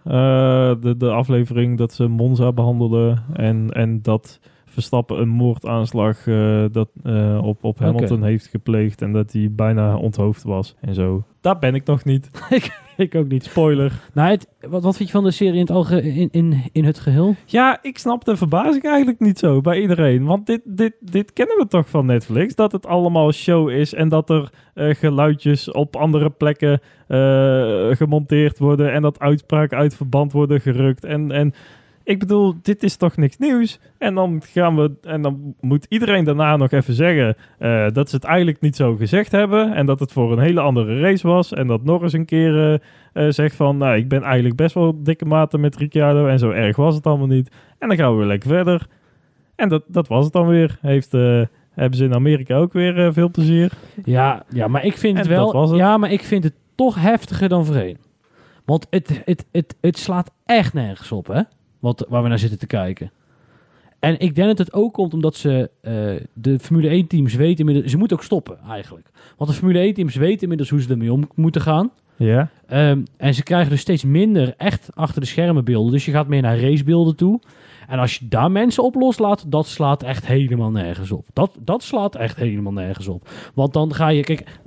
De, 0.81 0.94
de 0.99 1.11
aflevering 1.11 1.79
dat 1.79 1.92
ze 1.92 2.07
Monza 2.07 2.53
behandelden 2.53 3.25
en, 3.33 3.71
en 3.71 4.03
dat 4.03 4.40
Verstappen 4.64 5.21
een 5.21 5.29
moordaanslag 5.29 6.23
dat, 6.73 6.88
op, 7.42 7.64
op 7.64 7.79
Hamilton 7.79 8.23
heeft 8.23 8.47
gepleegd 8.47 9.03
en 9.03 9.12
dat 9.12 9.33
hij 9.33 9.49
bijna 9.53 9.97
onthoofd 9.97 10.42
was 10.42 10.75
en 10.81 10.94
zo. 10.94 11.25
Daar 11.40 11.59
ben 11.59 11.75
ik 11.75 11.87
nog 11.87 12.05
niet. 12.05 12.31
Ik 13.06 13.14
ook 13.14 13.28
niet. 13.28 13.44
Spoiler. 13.44 14.00
Nou, 14.12 14.30
het, 14.30 14.48
wat, 14.61 14.82
wat 14.82 14.96
vind 14.96 15.08
je 15.08 15.14
van 15.14 15.24
de 15.24 15.30
serie 15.30 15.54
in 15.54 15.61
het, 15.61 15.70
alge, 15.70 16.02
in, 16.02 16.28
in, 16.30 16.62
in 16.72 16.84
het 16.84 16.98
geheel? 16.98 17.34
Ja, 17.44 17.78
ik 17.82 17.98
snap 17.98 18.24
de 18.24 18.37
verbazing 18.37 18.84
eigenlijk 18.84 19.20
niet 19.20 19.38
zo 19.38 19.61
bij 19.61 19.80
iedereen. 19.80 20.24
Want 20.24 20.46
dit, 20.46 20.61
dit, 20.64 20.94
dit 21.00 21.32
kennen 21.32 21.56
we 21.56 21.66
toch 21.66 21.88
van 21.88 22.06
Netflix? 22.06 22.54
Dat 22.54 22.72
het 22.72 22.87
allemaal 22.87 23.32
show 23.32 23.70
is 23.70 23.94
en 23.94 24.08
dat 24.08 24.30
er 24.30 24.50
eh, 24.74 24.94
geluidjes 24.94 25.70
op 25.70 25.96
andere 25.96 26.30
plekken 26.30 26.80
eh, 27.06 27.96
gemonteerd 27.96 28.58
worden. 28.58 28.92
En 28.92 29.02
dat 29.02 29.18
uitspraken 29.18 29.78
uit 29.78 29.96
verband 29.96 30.32
worden 30.32 30.61
gerukt. 30.61 31.04
En, 31.04 31.30
en 31.30 31.54
ik 32.09 32.18
bedoel, 32.18 32.55
dit 32.62 32.83
is 32.83 32.97
toch 32.97 33.16
niks 33.16 33.38
nieuws? 33.38 33.79
En 33.99 34.14
dan 34.14 34.42
gaan 34.44 34.77
we. 34.77 34.92
En 35.03 35.23
dan 35.23 35.55
moet 35.61 35.87
iedereen 35.88 36.25
daarna 36.25 36.57
nog 36.57 36.71
even 36.71 36.94
zeggen 36.94 37.37
eh, 37.59 37.87
dat 37.92 38.11
ze 38.11 38.16
het 38.16 38.25
eigenlijk 38.25 38.61
niet 38.61 38.77
zo 38.77 38.97
gezegd 38.97 39.33
hebben. 39.33 39.75
En 39.75 39.87
dat 39.87 40.01
het 40.01 40.12
voor 40.12 40.33
een 40.33 40.38
hele 40.38 40.61
andere 40.61 41.01
race 41.01 41.27
was. 41.27 41.53
En 41.53 41.66
dat 41.66 41.85
nog 41.85 42.03
eens 42.03 42.12
een 42.12 42.25
keer 42.25 42.59
eh, 42.59 42.75
eh, 43.27 43.33
zegt 43.33 43.57
van. 43.57 43.77
Nou, 43.77 43.97
ik 43.97 44.09
ben 44.09 44.23
eigenlijk 44.23 44.57
best 44.57 44.75
wel 44.75 45.03
dikke 45.03 45.25
maten 45.25 45.61
met 45.61 45.77
Ricciardo. 45.77 46.27
En 46.27 46.38
zo 46.38 46.51
erg 46.51 46.77
was 46.77 46.94
het 46.94 47.07
allemaal 47.07 47.27
niet. 47.27 47.51
En 47.79 47.88
dan 47.88 47.97
gaan 47.97 48.11
we 48.12 48.18
weer 48.18 48.27
lekker 48.27 48.49
verder. 48.49 48.87
En 49.55 49.68
dat, 49.68 49.83
dat 49.87 50.09
was 50.09 50.25
het 50.25 50.33
dan 50.33 50.47
weer. 50.47 50.79
Heeft, 50.81 51.12
hebben 51.73 51.99
ze 51.99 52.05
in 52.05 52.14
Amerika 52.14 52.57
ook 52.57 52.73
weer 52.73 53.12
veel 53.12 53.31
plezier. 53.31 53.73
Ja, 54.05 54.42
ja, 54.49 54.68
maar 54.68 54.85
ik 54.85 54.99
vind 54.99 55.18
het 55.18 55.27
wel. 55.27 55.61
het. 55.61 55.77
Ja, 55.77 55.97
maar 55.97 56.12
ik 56.12 56.23
vind 56.23 56.44
het 56.44 56.55
toch 56.75 57.01
heftiger 57.01 57.49
dan 57.49 57.64
voorheen. 57.66 57.99
Want 58.64 58.87
het, 58.90 59.23
het, 59.25 59.47
het, 59.53 59.77
het 59.81 59.99
slaat 59.99 60.31
echt 60.47 60.73
nergens 60.73 61.12
op, 61.12 61.27
hè? 61.27 61.42
Wat, 61.79 62.07
waar 62.09 62.23
we 62.23 62.29
naar 62.29 62.38
zitten 62.38 62.59
te 62.59 62.67
kijken. 62.67 63.11
En 63.99 64.19
ik 64.19 64.35
denk 64.35 64.49
dat 64.49 64.59
het 64.59 64.73
ook 64.73 64.93
komt 64.93 65.14
omdat 65.14 65.37
ze 65.37 65.71
eh, 65.81 65.93
de 66.33 66.59
Formule 66.59 67.03
1-teams 67.03 67.35
weten 67.35 67.59
inmiddels... 67.59 67.91
Ze 67.91 67.99
moeten 67.99 68.17
ook 68.17 68.23
stoppen, 68.23 68.59
eigenlijk. 68.69 69.11
Want 69.37 69.51
de 69.51 69.57
Formule 69.57 69.93
1-teams 69.93 70.14
weten 70.14 70.43
inmiddels 70.43 70.71
hoe 70.71 70.83
ze 70.83 70.88
ermee 70.88 71.12
om 71.12 71.29
moeten 71.35 71.61
gaan. 71.61 71.91
Ja. 72.17 72.51
Ehm, 72.67 73.01
en 73.17 73.35
ze 73.35 73.43
krijgen 73.43 73.71
dus 73.71 73.81
steeds 73.81 74.05
minder 74.05 74.55
echt 74.57 74.88
achter 74.95 75.21
de 75.21 75.27
schermen 75.27 75.64
beelden. 75.64 75.93
Dus 75.93 76.05
je 76.05 76.11
gaat 76.11 76.29
meer 76.29 76.43
naar 76.43 76.61
racebeelden 76.61 77.17
toe. 77.17 77.41
En 77.88 77.99
als 77.99 78.17
je 78.17 78.29
daar 78.29 78.51
mensen 78.51 78.83
op 78.83 78.95
loslaat, 78.95 79.45
dat 79.47 79.67
slaat 79.67 80.03
echt 80.03 80.27
helemaal 80.27 80.71
nergens 80.71 81.11
op. 81.11 81.27
Dat, 81.33 81.57
dat 81.61 81.83
slaat 81.83 82.14
echt 82.14 82.37
helemaal 82.37 82.73
nergens 82.73 83.09
op. 83.09 83.29
Want 83.55 83.73
dan 83.73 83.95
ga 83.95 84.09
je, 84.09 84.23
kijk, 84.23 84.61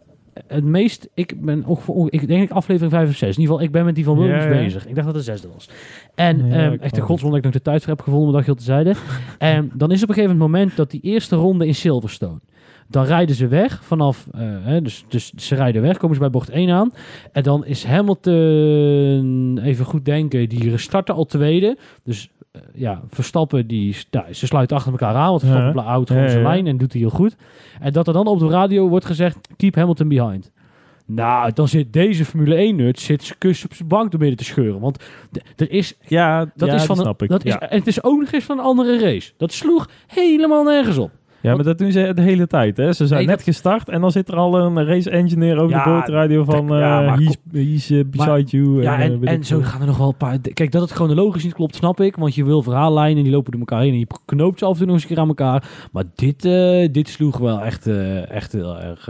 het 0.48 0.64
meest, 0.64 1.10
ik 1.14 1.42
ben 1.42 1.66
ongeveer, 1.66 2.08
ik 2.10 2.28
denk 2.28 2.44
ik 2.44 2.52
aflevering 2.52 2.92
5 2.92 3.10
of 3.10 3.16
6. 3.16 3.22
In 3.22 3.28
ieder 3.28 3.44
geval, 3.44 3.62
ik 3.62 3.72
ben 3.72 3.86
met 3.86 3.96
die 3.96 4.04
van 4.04 4.18
Williams 4.18 4.44
Ja, 4.44 4.50
ja. 4.50 4.64
bezig. 4.64 4.88
Ik 4.88 4.96
dacht 4.96 5.08
dat 5.08 5.16
het 5.16 5.26
de 5.26 5.32
zesde 5.32 5.48
was. 5.54 5.70
En 6.16 6.48
Ja, 6.48 6.56
ehm, 6.56 6.78
echt 6.82 6.96
de 6.96 7.02
godswonder 7.02 7.30
dat 7.30 7.38
ik 7.38 7.44
nog 7.44 7.64
de 7.64 7.70
tijd 7.70 7.84
voor 7.84 7.94
heb 7.94 8.02
gevonden, 8.02 8.46
al 8.46 8.56
te 8.56 8.64
zeiden. 8.64 8.96
En 9.38 9.72
dan 9.76 9.92
is 9.92 10.04
op 10.04 10.10
een 10.10 10.16
gegeven 10.16 10.38
moment 10.38 10.76
dat 10.76 10.92
die 10.92 11.02
eerste 11.02 11.36
ronde 11.36 11.68
in 11.68 11.76
Silverstone. 11.76 12.40
Dan 12.88 13.06
rijden 13.06 13.36
ze 13.36 13.48
weg 13.48 13.84
vanaf, 13.84 14.28
eh, 14.32 14.42
hè, 14.42 14.82
dus, 14.82 15.06
dus 15.08 15.34
ze 15.34 15.56
rijden 15.56 15.82
weg, 15.82 15.98
komen 15.98 16.16
ze 16.16 16.22
bij 16.22 16.30
bocht 16.30 16.50
1 16.50 16.70
aan. 16.70 16.92
En 17.32 17.44
dan 17.44 17.66
is 17.66 17.84
Hamilton, 17.84 19.60
even 19.64 19.86
goed 19.86 20.06
denken, 20.06 20.50
die 20.50 20.78
starten 20.78 21.16
al 21.16 21.26
tweede. 21.26 21.78
Dus 22.04 22.30
ja, 22.74 23.02
Verstappen, 23.08 23.68
die, 23.68 23.98
ja, 24.10 24.26
ze 24.34 24.46
sluiten 24.46 24.76
achter 24.76 24.92
elkaar 24.92 25.16
aan, 25.16 25.30
want 25.30 25.42
Verstappen 25.42 25.84
houdt 25.84 26.10
gewoon 26.10 26.30
zijn 26.30 26.44
lijn 26.44 26.68
en 26.68 26.78
doet 26.78 26.92
hij 26.92 27.02
heel 27.02 27.10
goed. 27.10 27.36
En 27.80 27.94
dat 27.94 28.08
er 28.08 28.14
dan 28.14 28.28
op 28.28 28.40
de 28.40 28.48
radio 28.48 28.88
wordt 28.88 29.06
gezegd, 29.06 29.38
keep 29.58 29.76
Hamilton 29.76 30.08
behind. 30.08 30.52
Nou, 31.06 31.52
dan 31.54 31.68
zit 31.68 31.94
deze 31.94 32.26
Formule 32.26 32.72
1-nut, 32.74 33.00
zit 33.00 33.36
kus 33.38 33.66
op 33.66 33.74
zijn 33.74 33.88
bank 33.88 34.12
door 34.12 34.20
midden 34.20 34.38
te 34.38 34.44
scheuren. 34.44 34.80
Want 34.80 35.04
er 35.56 35.72
is, 35.72 35.94
Ja, 36.08 36.52
dat 36.56 36.70
ja, 36.70 36.76
is 36.76 36.84
van 36.84 36.96
die 36.96 37.06
een, 37.06 37.10
snap 37.10 37.22
ik. 37.22 37.30
dat 37.30 37.44
ja. 37.44 37.60
en 37.60 37.78
het 37.78 37.88
is 37.88 38.04
ook 38.04 38.20
nog 38.20 38.32
eens 38.32 38.44
van 38.44 38.58
een 38.58 38.64
andere 38.64 39.00
race. 39.00 39.32
Dat 39.38 39.54
sloeg 39.54 39.90
helemaal 40.08 40.64
nergens 40.64 40.98
op. 40.98 41.12
ja, 41.42 41.56
maar 41.56 41.64
dat 41.64 41.78
doen 41.78 41.92
ze 41.92 42.12
de 42.16 42.22
hele 42.22 42.48
tijd. 42.48 42.78
Hè? 42.78 42.94
Ze 42.94 43.08
zijn 43.08 43.20
Nee, 43.20 43.28
net 43.28 43.38
dat- 43.38 43.46
gestart 43.46 43.90
en 43.90 44.02
dan 44.02 44.12
zit 44.12 44.28
er 44.28 44.36
al 44.36 44.60
een 44.60 44.86
race 44.86 45.10
engineer 45.10 45.58
over 45.58 45.70
Ja, 45.78 45.84
de 45.84 45.90
boordradio 45.90 46.44
van 46.44 46.68
dat- 46.68 46.78
ja, 46.80 47.04
eh 47.06 47.18
he's, 47.18 47.36
he's 47.52 47.90
eh, 47.90 48.04
beside 48.06 48.44
you. 48.58 48.82
Ja, 48.82 49.00
eh, 49.00 49.06
en, 49.06 49.24
en 49.24 49.44
zo 49.44 49.60
gaan 49.62 49.82
er 49.82 49.88
nog 49.88 49.98
wel 49.98 50.08
een 50.08 50.16
paar... 50.18 50.38
Kijk, 50.54 50.72
dat 50.72 50.82
het 50.82 50.92
chronologisch 50.92 51.44
niet 51.44 51.54
klopt, 51.54 51.76
snap 51.76 52.00
ik. 52.02 52.16
Want 52.16 52.36
je 52.36 52.46
wil 52.46 52.62
verhaallijnen 52.64 53.18
en 53.18 53.24
die 53.24 53.32
lopen 53.32 53.52
door 53.52 53.60
elkaar 53.60 53.82
heen. 53.82 53.94
En 53.94 54.00
je 54.00 54.08
knoopt 54.26 54.60
ze 54.60 54.66
af 54.66 54.72
en 54.72 54.78
toe 54.78 54.86
nog 54.86 54.96
eens 54.96 55.04
een 55.04 55.10
keer 55.10 55.20
aan 55.20 55.28
elkaar. 55.28 55.64
Maar 55.92 56.04
dit, 56.16 56.42
dit 56.94 57.10
sloeg 57.10 57.38
wel 57.38 57.60
echt, 57.62 57.88
echt 58.28 58.52
heel 58.52 58.80
erg... 58.80 59.10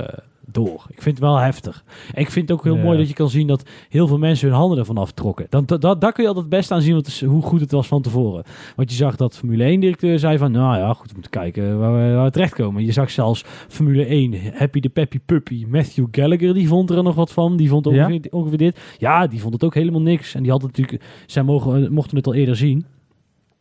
door. 0.54 0.86
Ik 0.90 1.02
vind 1.02 1.16
het 1.18 1.20
wel 1.26 1.38
heftig. 1.38 1.84
En 2.14 2.22
ik 2.22 2.32
vind 2.32 2.50
het 2.50 2.58
ook 2.58 2.64
heel 2.64 2.76
Ja. 2.76 2.84
mooi 2.84 2.98
dat 2.98 3.08
je 3.08 3.14
kan 3.14 3.30
zien 3.30 3.48
dat 3.48 3.70
heel 3.90 4.08
veel 4.08 4.18
mensen 4.18 4.48
hun 4.48 4.58
handen 4.58 4.78
ervan 4.78 4.98
aftrokken. 4.98 5.46
Dan, 5.50 5.64
dat, 5.66 5.82
daar 5.82 6.12
kun 6.12 6.24
je 6.24 6.28
altijd 6.30 6.46
het 6.46 6.50
beste 6.50 6.74
aan 6.74 6.82
zien 6.82 6.94
wat 6.94 7.08
is, 7.08 7.24
hoe 7.26 7.42
goed 7.42 7.60
het 7.62 7.72
was 7.72 7.88
van 7.88 8.02
tevoren. 8.02 8.44
Want 8.76 8.90
je 8.90 8.96
zag 8.96 9.16
dat 9.16 9.38
Formule 9.38 9.76
1-directeur 9.78 10.20
zei 10.20 10.38
van, 10.38 10.52
nou 10.52 10.78
ja, 10.78 10.94
goed, 10.94 11.08
we 11.08 11.14
moeten 11.14 11.32
kijken 11.32 11.80
waar 11.80 11.94
we, 11.94 12.14
waar 12.16 12.26
we 12.26 12.32
terechtkomen. 12.32 12.86
Je 12.86 12.92
zag 12.92 13.10
zelfs 13.12 13.44
Formule 13.68 14.06
1, 14.06 14.34
Happy 14.54 14.80
de 14.80 14.90
Peppy 14.90 15.20
Puppy, 15.26 15.66
Matthew 15.70 16.06
Gallagher, 16.12 16.54
die 16.54 16.68
vond 16.68 16.90
er 16.90 17.04
nog 17.04 17.16
wat 17.16 17.32
van. 17.32 17.58
Die 17.58 17.70
vond 17.70 17.86
Ja? 17.90 17.92
ongeveer, 18.06 18.32
ongeveer 18.32 18.58
dit. 18.58 18.80
Ja, 18.98 19.28
die 19.28 19.42
vond 19.42 19.54
het 19.54 19.64
ook 19.64 19.74
helemaal 19.74 20.02
niks. 20.02 20.36
En 20.36 20.42
die 20.44 20.52
had 20.52 20.62
natuurlijk, 20.62 21.04
zij 21.26 21.44
mogen, 21.44 21.94
mochten 21.94 22.18
het 22.18 22.28
al 22.28 22.34
eerder 22.34 22.56
zien. 22.56 22.86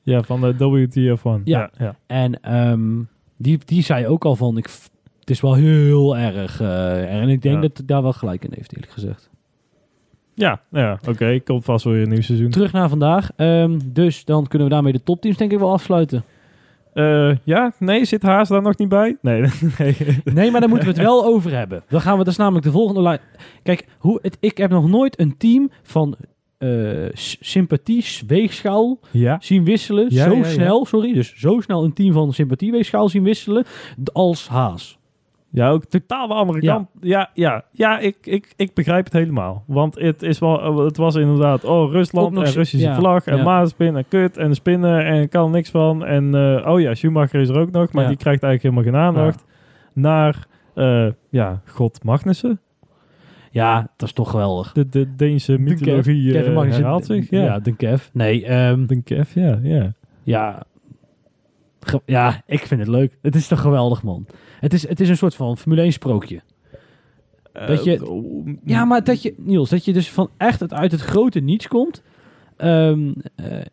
Ja, 0.03 0.23
van 0.23 0.41
de 0.41 0.55
WTF1. 0.89 1.43
Ja. 1.45 1.59
ja, 1.59 1.71
ja. 1.79 1.97
En 2.07 2.43
ehm, 2.43 3.03
die, 3.37 3.59
die 3.65 3.83
zei 3.83 4.07
ook 4.07 4.25
al 4.25 4.37
van, 4.37 4.57
ik, 4.59 4.69
het 5.31 5.39
is 5.39 5.45
wel 5.45 5.55
heel 5.55 6.17
erg. 6.17 6.61
eh, 6.61 7.21
en 7.21 7.29
ik 7.29 7.43
denk 7.43 7.55
Ja. 7.55 7.61
dat 7.61 7.77
het 7.77 7.89
daar 7.89 8.03
wel 8.03 8.13
gelijk 8.13 8.45
in 8.45 8.51
heeft, 8.55 8.73
eerlijk 8.73 8.93
gezegd. 8.93 9.31
Ja, 10.35 10.61
ja, 10.71 10.99
oké. 11.09 11.41
Komt 11.45 11.65
vast 11.65 11.85
weer 11.85 12.03
een 12.03 12.09
nieuw 12.09 12.21
seizoen. 12.23 12.51
Terug 12.51 12.73
naar 12.73 12.89
vandaag. 12.89 13.31
Ehm, 13.37 13.79
dus 13.85 14.25
dan 14.25 14.47
kunnen 14.47 14.69
we 14.69 14.75
daarmee 14.75 14.93
de 14.93 15.03
topteams 15.03 15.37
denk 15.37 15.53
ik 15.53 15.59
wel 15.59 15.73
afsluiten. 15.73 16.25
Eh, 16.93 17.37
ja, 17.45 17.73
nee, 17.79 18.05
zit 18.05 18.23
Haas 18.23 18.49
daar 18.49 18.63
nog 18.63 18.77
niet 18.79 18.89
bij? 18.89 19.17
Nee, 19.23 19.41
nee. 19.79 19.97
Nee, 20.25 20.51
maar 20.51 20.61
daar 20.61 20.69
moeten 20.69 20.89
we 20.89 20.95
het 20.95 21.03
wel 21.03 21.25
over 21.25 21.57
hebben. 21.57 21.83
Dan 21.89 22.01
gaan 22.01 22.13
we, 22.19 22.25
dat 22.25 22.33
is 22.33 22.39
namelijk 22.39 22.65
de 22.65 22.71
volgende 22.73 23.03
lijn. 23.03 23.21
Kijk, 23.63 23.87
hoe 23.99 24.19
het, 24.23 24.37
ik 24.41 24.59
heb 24.59 24.71
nog 24.71 24.89
nooit 24.89 25.21
een 25.21 25.37
team 25.37 25.71
van 25.83 26.17
eh, 26.59 26.69
sympathie, 27.41 28.05
weegschaal 28.27 28.99
Ja, 29.11 29.37
zien 29.41 29.65
wisselen. 29.65 30.07
Ja, 30.09 30.25
zo 30.25 30.35
ja, 30.37 30.45
snel, 30.45 30.85
sorry. 30.85 31.13
Dus 31.13 31.35
zo 31.37 31.61
snel 31.61 31.85
een 31.85 31.93
team 31.93 32.13
van 32.13 32.33
sympathie, 32.33 32.71
weegschaal 32.71 33.09
zien 33.09 33.23
wisselen 33.23 33.65
als 34.13 34.49
Haas. 34.49 34.99
Ja, 35.51 35.71
ook 35.71 35.85
totaal 35.85 36.29
de 36.29 36.35
andere 36.35 36.63
Ja. 36.63 36.73
kant. 36.75 36.89
Ja, 37.01 37.31
ja, 37.35 37.65
ja 37.73 37.99
ik, 37.99 38.17
ik, 38.21 38.53
ik 38.57 38.75
begrijp 38.75 39.05
het 39.05 39.13
helemaal. 39.13 39.65
Want 39.67 39.99
het, 39.99 40.23
is 40.23 40.39
wel, 40.39 40.85
het 40.85 40.97
was 40.97 41.15
inderdaad, 41.15 41.65
oh, 41.65 41.93
Rusland 41.93 42.37
en 42.37 42.43
Russische 42.43 42.89
ja, 42.89 42.95
vlag 42.95 43.27
en 43.27 43.37
ja. 43.37 43.43
maatspin 43.43 43.97
en 43.97 44.09
kut 44.09 44.37
en 44.37 44.55
spinnen 44.55 45.05
en 45.05 45.29
kan 45.29 45.51
niks 45.51 45.71
van. 45.71 46.05
En 46.05 46.35
eh, 46.35 46.71
oh 46.71 46.81
ja, 46.81 46.95
Schumacher 46.95 47.41
is 47.41 47.49
er 47.49 47.59
ook 47.59 47.71
nog, 47.71 47.93
maar 47.93 48.09
die 48.09 48.17
krijgt 48.17 48.43
eigenlijk 48.43 48.63
helemaal 48.63 49.03
geen 49.03 49.17
aandacht. 49.17 49.45
Naar, 49.93 50.47
eh, 50.75 51.09
ja, 51.31 51.61
God 51.67 52.05
Magnussen. 52.05 52.61
Ja, 53.51 53.91
dat 53.97 54.09
is 54.09 54.15
toch 54.15 54.31
geweldig. 54.31 54.73
De, 54.73 54.89
de 54.89 55.15
Deense 55.17 55.59
mythologie 55.59 56.39
eh, 56.39 56.57
herhaalt 56.57 57.07
zich. 57.07 57.31
Ja, 57.31 57.43
Ja, 57.43 57.59
de 57.59 57.77
Kev. 57.77 58.09
Nee, 58.13 58.45
ehm, 58.45 58.87
de 58.87 59.03
Kev, 59.03 59.35
ja, 59.35 59.59
ja. 59.63 59.93
ja. 60.23 60.63
Ja, 62.07 62.43
ik 62.47 62.67
vind 62.67 62.81
het 62.81 62.89
leuk. 62.89 63.19
Het 63.23 63.35
is 63.35 63.49
toch 63.49 63.61
geweldig, 63.61 64.03
man. 64.03 64.27
Het 64.61 64.73
is, 64.73 64.89
het 64.89 65.01
is 65.01 65.09
een 65.09 65.17
soort 65.17 65.35
van 65.35 65.57
Formule 65.57 65.83
1 65.83 65.93
sprookje. 65.93 66.41
Dat 67.53 67.85
je- 67.85 67.97
Eh, 67.97 68.11
oh, 68.11 68.49
Ja, 68.65 68.85
maar 68.85 69.05
dat 69.05 69.23
je, 69.23 69.35
Niels, 69.37 69.71
dat 69.71 69.85
je 69.85 69.93
dus 69.93 70.11
van 70.11 70.31
echt 70.37 70.61
het, 70.61 70.73
uit 70.73 70.93
het 70.93 71.01
grote 71.01 71.41
niets 71.41 71.69
komt. 71.69 72.03
eh, 72.57 72.93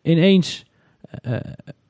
ineens 0.02 0.64
eh, 1.22 1.36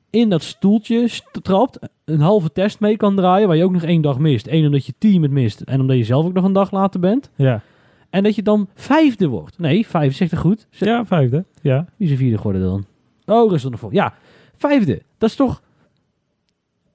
in 0.09 0.29
dat 0.29 0.43
stoeltje 0.43 1.07
st- 1.07 1.39
trapt. 1.41 1.79
Een 2.05 2.19
halve 2.21 2.51
test 2.51 2.79
mee 2.79 2.97
kan 2.97 3.15
draaien, 3.15 3.47
waar 3.47 3.57
je 3.57 3.63
ook 3.63 3.71
nog 3.71 3.83
één 3.83 4.01
dag 4.01 4.19
mist. 4.19 4.47
Eén, 4.47 4.65
omdat 4.65 4.85
je 4.85 4.93
team 4.97 5.21
het 5.21 5.31
mist. 5.31 5.61
En 5.61 5.79
omdat 5.81 5.97
je 5.97 6.03
zelf 6.03 6.25
ook 6.25 6.33
nog 6.33 6.43
een 6.43 6.53
dag 6.53 6.71
later 6.71 6.99
bent. 6.99 7.29
Ja. 7.35 7.61
En 8.09 8.23
dat 8.23 8.35
je 8.35 8.41
dan 8.43 8.69
vijfde 8.75 9.27
wordt. 9.27 9.59
Nee, 9.59 9.87
vijfde, 9.87 10.15
zegt 10.15 10.31
het 10.31 10.39
goed. 10.39 10.67
Ja, 10.71 11.05
vijfde. 11.05 11.45
Ja. 11.61 11.85
Wie 11.97 12.07
is 12.07 12.11
er 12.13 12.17
vierde 12.19 12.37
geworden 12.37 12.61
dan? 12.61 12.85
Oh, 13.25 13.49
Rusland 13.51 13.71
nog 13.71 13.79
voor. 13.79 13.93
Ja, 13.93 14.13
vijfde. 14.55 15.01
Dat 15.17 15.29
is 15.29 15.35
toch 15.35 15.61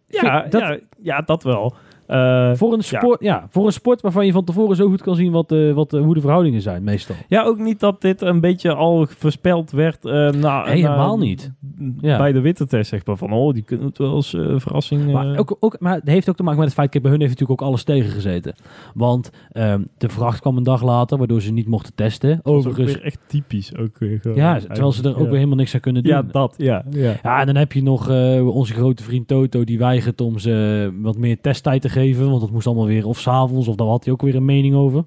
Ja, 0.08 0.40
dat- 0.48 0.60
ja, 0.60 0.78
ja, 1.02 1.20
dat 1.20 1.42
wel. 1.42 1.74
Eh, 2.14 2.50
voor 2.54 2.72
een, 2.72 2.84
sport, 2.84 3.20
ja. 3.20 3.46
voor 3.50 3.66
een 3.66 3.72
sport 3.72 4.00
waarvan 4.00 4.26
je 4.26 4.32
van 4.32 4.44
tevoren 4.44 4.76
zo 4.76 4.88
goed 4.88 5.02
kan 5.02 5.16
zien 5.16 5.32
wat, 5.32 5.48
de, 5.48 5.72
wat 5.74 5.90
de, 5.90 5.98
hoe 5.98 6.14
de 6.14 6.20
verhoudingen 6.20 6.60
zijn, 6.60 6.84
meestal. 6.84 7.14
ja, 7.28 7.42
ook 7.42 7.58
niet 7.58 7.80
dat 7.80 8.00
dit 8.00 8.20
een 8.20 8.40
beetje 8.40 8.74
al 8.74 9.06
voorspeld 9.06 9.70
werd. 9.70 10.04
eh 10.04 10.30
na, 10.30 10.64
Helemaal 10.64 11.16
na- 11.16 11.24
niet. 11.24 11.52
Ja. 12.00 12.16
Bij 12.18 12.32
de 12.32 12.40
witte 12.40 12.66
test 12.66 12.88
zeg 12.90 13.06
maar 13.06 13.16
van, 13.16 13.32
oh, 13.32 13.52
die 13.54 13.62
kunnen 13.62 13.86
het 13.86 13.98
wel 13.98 14.10
als 14.10 14.34
eh, 14.34 14.54
verrassing... 14.56 15.12
Maar, 15.12 15.32
eh, 15.32 15.38
ook, 15.40 15.56
ook, 15.60 15.80
maar 15.80 15.94
het 15.94 16.08
heeft 16.08 16.28
ook 16.28 16.36
te 16.36 16.42
maken 16.42 16.58
met 16.58 16.68
het 16.68 16.76
feit, 16.76 16.90
kijk, 16.90 17.02
bij 17.02 17.12
hun 17.12 17.20
heeft 17.20 17.32
natuurlijk 17.32 17.60
ook 17.60 17.68
alles 17.68 17.84
tegengezeten. 17.84 18.54
Want 18.94 19.30
ehm, 19.52 19.82
de 19.98 20.08
vracht 20.08 20.40
kwam 20.40 20.56
een 20.56 20.62
dag 20.62 20.82
later, 20.82 21.18
waardoor 21.18 21.40
ze 21.40 21.52
niet 21.52 21.68
mochten 21.68 21.94
testen. 21.94 22.30
dat 22.30 22.44
ook 22.44 22.56
Overigens, 22.56 22.92
weer 22.92 23.04
echt 23.04 23.18
typisch. 23.26 23.76
Ook 23.76 23.98
weer 23.98 24.18
gewoon, 24.20 24.36
ja, 24.36 24.58
terwijl 24.58 24.92
ze 24.92 25.02
er 25.02 25.10
ook 25.10 25.16
ja. 25.16 25.24
weer 25.24 25.34
helemaal 25.34 25.56
niks 25.56 25.74
aan 25.74 25.80
kunnen 25.80 26.02
doen. 26.02 26.12
Ja, 26.12 26.22
dat, 26.22 26.54
ja. 26.56 26.84
ja. 26.90 27.14
Ja, 27.22 27.40
en 27.40 27.46
dan 27.46 27.56
heb 27.56 27.72
je 27.72 27.82
nog 27.82 28.08
eh, 28.10 28.46
onze 28.56 28.74
grote 28.74 29.02
vriend 29.02 29.28
Toto, 29.28 29.64
die 29.64 29.78
weigert 29.78 30.20
om 30.20 30.38
ze 30.38 30.92
wat 31.00 31.18
meer 31.18 31.40
testtijd 31.40 31.82
te 31.82 31.88
geven. 31.88 32.03
Want 32.12 32.40
dat 32.40 32.50
moest 32.50 32.66
allemaal 32.66 32.86
weer 32.86 33.06
of 33.06 33.18
s'avonds, 33.18 33.68
of 33.68 33.76
daar 33.76 33.86
had 33.86 34.04
hij 34.04 34.12
ook 34.12 34.22
weer 34.22 34.34
een 34.34 34.44
mening 34.44 34.74
over. 34.74 35.04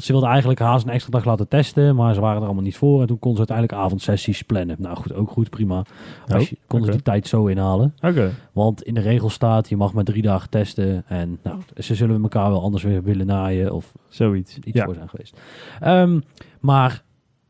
Want 0.00 0.12
ze 0.12 0.18
wilden 0.18 0.30
eigenlijk 0.30 0.60
Haas 0.60 0.84
een 0.84 0.90
extra 0.90 1.10
dag 1.10 1.24
laten 1.24 1.48
testen, 1.48 1.94
maar 1.96 2.14
ze 2.14 2.20
waren 2.20 2.38
er 2.38 2.44
allemaal 2.44 2.62
niet 2.62 2.76
voor. 2.76 3.00
En 3.00 3.06
toen 3.06 3.18
konden 3.18 3.44
ze 3.44 3.52
uiteindelijk 3.52 3.86
avondsessies 3.86 4.42
plannen. 4.42 4.76
Nou 4.78 4.96
goed, 4.96 5.14
ook 5.14 5.30
goed, 5.30 5.50
prima. 5.50 5.84
Als 6.28 6.48
je, 6.48 6.56
konden 6.66 6.86
ze 6.86 6.92
die 6.92 7.02
tijd 7.02 7.26
zo 7.26 7.46
inhalen. 7.46 7.94
Oké. 8.00 8.30
Want 8.52 8.82
in 8.82 8.94
de 8.94 9.00
regel 9.00 9.30
staat, 9.30 9.68
je 9.68 9.76
mag 9.76 9.92
maar 9.92 10.04
drie 10.04 10.22
dagen 10.22 10.50
testen. 10.50 11.04
En 11.06 11.38
nou, 11.42 11.58
ze 11.76 11.94
zullen 11.94 12.22
elkaar 12.22 12.50
wel 12.50 12.62
anders 12.62 12.82
weer 12.82 13.02
willen 13.02 13.26
naaien 13.26 13.72
of 13.72 13.92
Zoiets. 14.08 14.58
iets 14.58 14.78
ja. 14.78 14.84
voor 14.84 14.94
zijn 14.94 15.08
geweest. 15.08 15.40
Ehm, 15.80 16.20
maar 16.60 17.02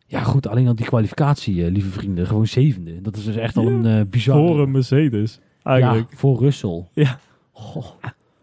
ja 0.07 0.21
goed, 0.21 0.47
alleen 0.47 0.69
al 0.69 0.75
die 0.75 0.87
kwalificatie, 0.87 1.65
eh, 1.65 1.73
lieve 1.73 1.91
vrienden. 1.91 2.27
Gewoon 2.27 2.47
zevende. 2.47 3.01
Dat 3.01 3.17
is 3.17 3.25
dus 3.25 3.37
echt 3.37 3.57
al 3.57 3.67
een 3.67 3.87
eh 3.87 4.01
bizar... 4.11 4.47
Voor 4.47 4.61
een 4.61 4.71
Mercedes, 4.71 5.41
eigenlijk. 5.63 6.11
Ja, 6.11 6.17
voor 6.17 6.39
Russell. 6.39 6.85
Ja. 6.93 7.19
Goh. 7.53 7.87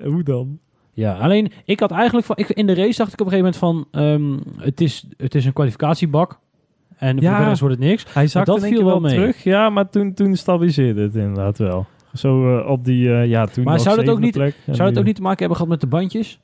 Hoe 0.04 0.24
dan? 0.24 0.60
Ja, 0.94 1.14
alleen 1.18 1.52
ik 1.66 1.80
had 1.80 1.92
eigenlijk 1.92 2.26
van, 2.26 2.36
ik, 2.38 2.50
in 2.50 2.68
de 2.68 2.74
race 2.74 2.98
dacht 2.98 3.14
ik 3.14 3.22
op 3.22 3.26
een 3.26 3.32
gegeven 3.32 3.60
moment 3.62 3.88
van, 3.92 4.02
ehm, 4.02 4.64
het, 4.66 4.82
is, 4.82 5.08
het 5.18 5.36
is 5.36 5.46
een 5.46 5.54
kwalificatiebak. 5.54 6.40
En 6.98 7.14
voor 7.16 7.24
Ja. 7.24 7.40
de 7.40 7.46
rest 7.46 7.60
wordt 7.60 7.76
het 7.76 7.84
niks. 7.84 8.06
Hij 8.14 8.28
zakte 8.28 8.52
dat 8.52 8.64
viel 8.64 8.86
wel 8.86 9.00
mee. 9.00 9.14
terug. 9.16 9.44
Ja, 9.44 9.70
maar 9.70 9.90
toen, 9.90 10.14
toen 10.14 10.36
stabiliseerde 10.36 11.02
het 11.02 11.16
inderdaad 11.16 11.58
wel. 11.58 11.86
Zo 12.14 12.60
eh, 12.60 12.70
op 12.70 12.86
die, 12.86 13.14
eh, 13.14 13.26
ja, 13.28 13.46
toen 13.46 13.64
Maar 13.64 13.80
zou 13.80 13.96
dat 13.96 14.10
ook 14.10 14.20
niet- 14.20 14.34
plek. 14.34 14.56
Zou 14.72 14.90
het 14.90 14.98
ook 15.00 15.06
niet 15.06 15.16
te 15.16 15.22
maken 15.22 15.38
hebben 15.40 15.56
gehad 15.58 15.72
met 15.72 15.82
de 15.82 15.88
bandjes? 15.88 16.40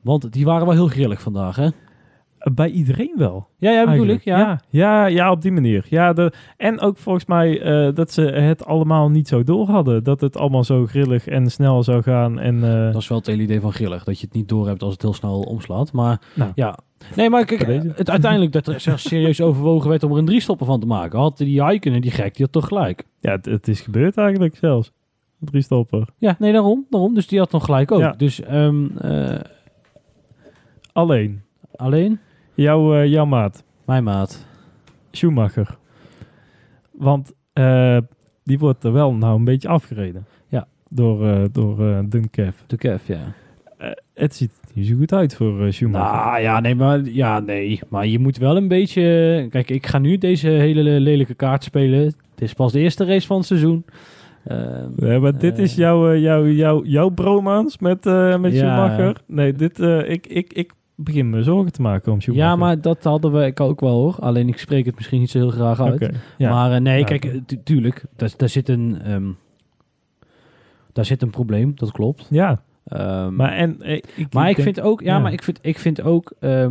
Want 0.00 0.32
die 0.32 0.44
waren 0.44 0.66
wel 0.66 0.74
heel 0.74 0.88
grillig 0.88 1.20
vandaag, 1.20 1.56
hè? 1.56 1.68
Bij 2.54 2.70
iedereen 2.70 3.12
wel. 3.16 3.48
Ja, 3.58 3.70
ja, 3.70 3.78
bedoel 3.78 3.88
eigenlijk. 3.88 4.18
ik. 4.18 4.24
Ja. 4.24 4.38
ja. 4.38 4.60
Ja, 4.68 5.06
ja, 5.06 5.30
op 5.30 5.42
die 5.42 5.52
manier. 5.52 5.86
Ja, 5.88 6.12
de, 6.12 6.32
en 6.56 6.80
ook 6.80 6.98
volgens 6.98 7.26
mij 7.26 7.60
eh, 7.60 7.94
dat 7.94 8.12
ze 8.12 8.22
het 8.22 8.64
allemaal 8.64 9.10
niet 9.10 9.28
zo 9.28 9.42
door 9.42 9.66
hadden. 9.68 10.04
Dat 10.04 10.20
het 10.20 10.36
allemaal 10.36 10.64
zo 10.64 10.86
grillig 10.86 11.26
en 11.26 11.50
snel 11.50 11.82
zou 11.82 12.02
gaan. 12.02 12.38
En, 12.38 12.64
eh, 12.64 12.92
Dat 12.92 13.02
is 13.02 13.08
wel 13.08 13.18
het 13.18 13.26
hele 13.26 13.42
idee 13.42 13.60
van 13.60 13.72
grillig. 13.72 14.04
Dat 14.04 14.20
je 14.20 14.26
het 14.26 14.34
niet 14.34 14.48
door 14.48 14.66
hebt 14.66 14.82
als 14.82 14.92
het 14.92 15.02
heel 15.02 15.14
snel 15.14 15.40
omslaat. 15.40 15.92
Maar 15.92 16.20
Nou. 16.34 16.52
ja. 16.54 16.78
Nee, 17.16 17.30
maar 17.30 17.44
kijk, 17.44 17.66
het, 17.96 18.10
uiteindelijk 18.10 18.52
dat 18.52 18.66
er 18.66 18.98
serieus 18.98 19.40
overwogen 19.40 19.88
werd 19.90 20.02
om 20.02 20.12
er 20.12 20.18
een 20.18 20.24
driestopper 20.24 20.66
van 20.66 20.80
te 20.80 20.86
maken. 20.86 21.18
Had 21.18 21.36
die 21.36 21.62
Aikenen, 21.62 22.00
die 22.00 22.10
gek, 22.10 22.34
die 22.34 22.44
had 22.44 22.52
toch 22.52 22.66
gelijk. 22.68 23.04
ja, 23.20 23.30
het, 23.30 23.44
het 23.44 23.68
is 23.68 23.80
gebeurd 23.80 24.16
eigenlijk 24.16 24.56
zelfs. 24.56 24.92
Drie 25.40 25.62
stopper. 25.62 26.08
Ja, 26.18 26.36
nee, 26.38 26.52
daarom. 26.52 26.86
daarom. 26.90 27.14
Dus 27.14 27.26
die 27.26 27.38
had 27.38 27.52
nog 27.52 27.64
gelijk 27.64 27.92
ook. 27.92 28.00
Ja. 28.00 28.14
Dus 28.16 28.40
ehm, 28.42 28.86
eh, 28.96 29.40
Alleen, 30.92 31.42
alleen 31.74 32.18
jouw, 32.56 32.94
eh, 32.94 33.06
jouw 33.06 33.24
maat, 33.24 33.64
mijn 33.84 34.04
maat. 34.04 34.46
Schumacher. 35.10 35.76
Want 36.90 37.32
eh, 37.52 37.98
die 38.44 38.58
wordt 38.58 38.84
er 38.84 38.92
wel 38.92 39.14
nou 39.14 39.38
een 39.38 39.44
beetje 39.44 39.68
afgereden. 39.68 40.26
Ja. 40.48 40.66
Door, 40.88 41.28
eh 41.28 41.44
door 41.52 41.88
eh 41.88 41.98
Dunkev. 42.08 42.56
De 42.66 42.76
Kev, 42.76 43.06
ja. 43.06 43.18
Het 44.14 44.34
ziet 44.34 44.50
er 44.62 44.68
niet 44.74 44.86
zo 44.86 44.96
goed 44.96 45.12
uit 45.12 45.34
voor 45.34 45.72
Schumacher. 45.72 46.26
Nou 46.26 46.40
ja, 46.40 46.60
nee, 46.60 46.74
maar, 46.74 47.00
ja, 47.04 47.40
nee. 47.40 47.80
Maar 47.88 48.06
je 48.06 48.18
moet 48.18 48.36
wel 48.36 48.56
een 48.56 48.68
beetje... 48.68 49.46
Kijk, 49.50 49.70
ik 49.70 49.86
ga 49.86 49.98
nu 49.98 50.18
deze 50.18 50.48
hele 50.48 50.82
lelijke 50.82 51.34
kaart 51.34 51.64
spelen. 51.64 52.04
Het 52.04 52.16
is 52.36 52.52
pas 52.52 52.72
de 52.72 52.78
eerste 52.80 53.04
race 53.04 53.26
van 53.26 53.36
het 53.36 53.46
seizoen. 53.46 53.84
Ja, 54.96 55.18
maar 55.18 55.38
dit 55.38 55.58
is 55.58 55.74
jouw, 55.74 56.16
jouw, 56.16 56.46
jouw, 56.46 56.84
jouw 56.84 57.08
bromance 57.08 57.76
met, 57.80 58.04
met 58.40 58.52
Ja. 58.52 58.58
Schumacher. 58.58 59.20
Nee, 59.26 59.52
dit, 59.52 59.78
ik, 60.06 60.26
ik, 60.26 60.52
ik 60.52 60.72
begin 60.96 61.30
me 61.30 61.42
zorgen 61.42 61.72
te 61.72 61.82
maken 61.82 62.12
om 62.12 62.20
Schumacher. 62.20 62.48
ja, 62.48 62.56
maar 62.56 62.80
dat 62.80 63.04
hadden 63.04 63.32
we 63.32 63.46
ik 63.46 63.60
ook 63.60 63.80
wel 63.80 63.90
hoor. 64.00 64.16
Alleen 64.20 64.48
ik 64.48 64.58
spreek 64.58 64.86
het 64.86 64.94
misschien 64.96 65.20
niet 65.20 65.30
zo 65.30 65.38
heel 65.38 65.50
graag 65.50 65.80
uit. 65.80 66.10
Ja. 66.38 66.50
Maar 66.50 66.72
eh, 66.72 66.80
nee, 66.80 66.98
Ja, 66.98 67.04
kijk, 67.04 67.24
eh, 67.24 67.40
tu- 67.46 67.60
tuurlijk, 67.62 68.04
daar, 68.16 68.32
daar 68.36 68.48
zit 68.48 68.68
een... 68.68 68.98
ehm, 69.02 69.26
daar 70.92 71.04
zit 71.04 71.22
een 71.22 71.30
probleem, 71.30 71.72
dat 71.74 71.92
klopt. 71.92 72.26
ja, 72.30 72.62
Ehm, 72.86 73.34
maar, 73.34 73.52
en, 73.52 73.82
eh, 73.82 73.94
ik, 73.94 74.32
maar 74.32 74.48
ik 74.50 74.56
denk- 74.56 74.68
vind 74.74 74.80
ook, 74.86 75.00
ja, 75.00 75.14
ja. 75.16 75.18
maar 75.22 75.32
ik 75.32 75.42
vind, 75.42 75.58
ik 75.62 75.78
vind 75.78 76.02
ook, 76.02 76.32
eh, 76.38 76.66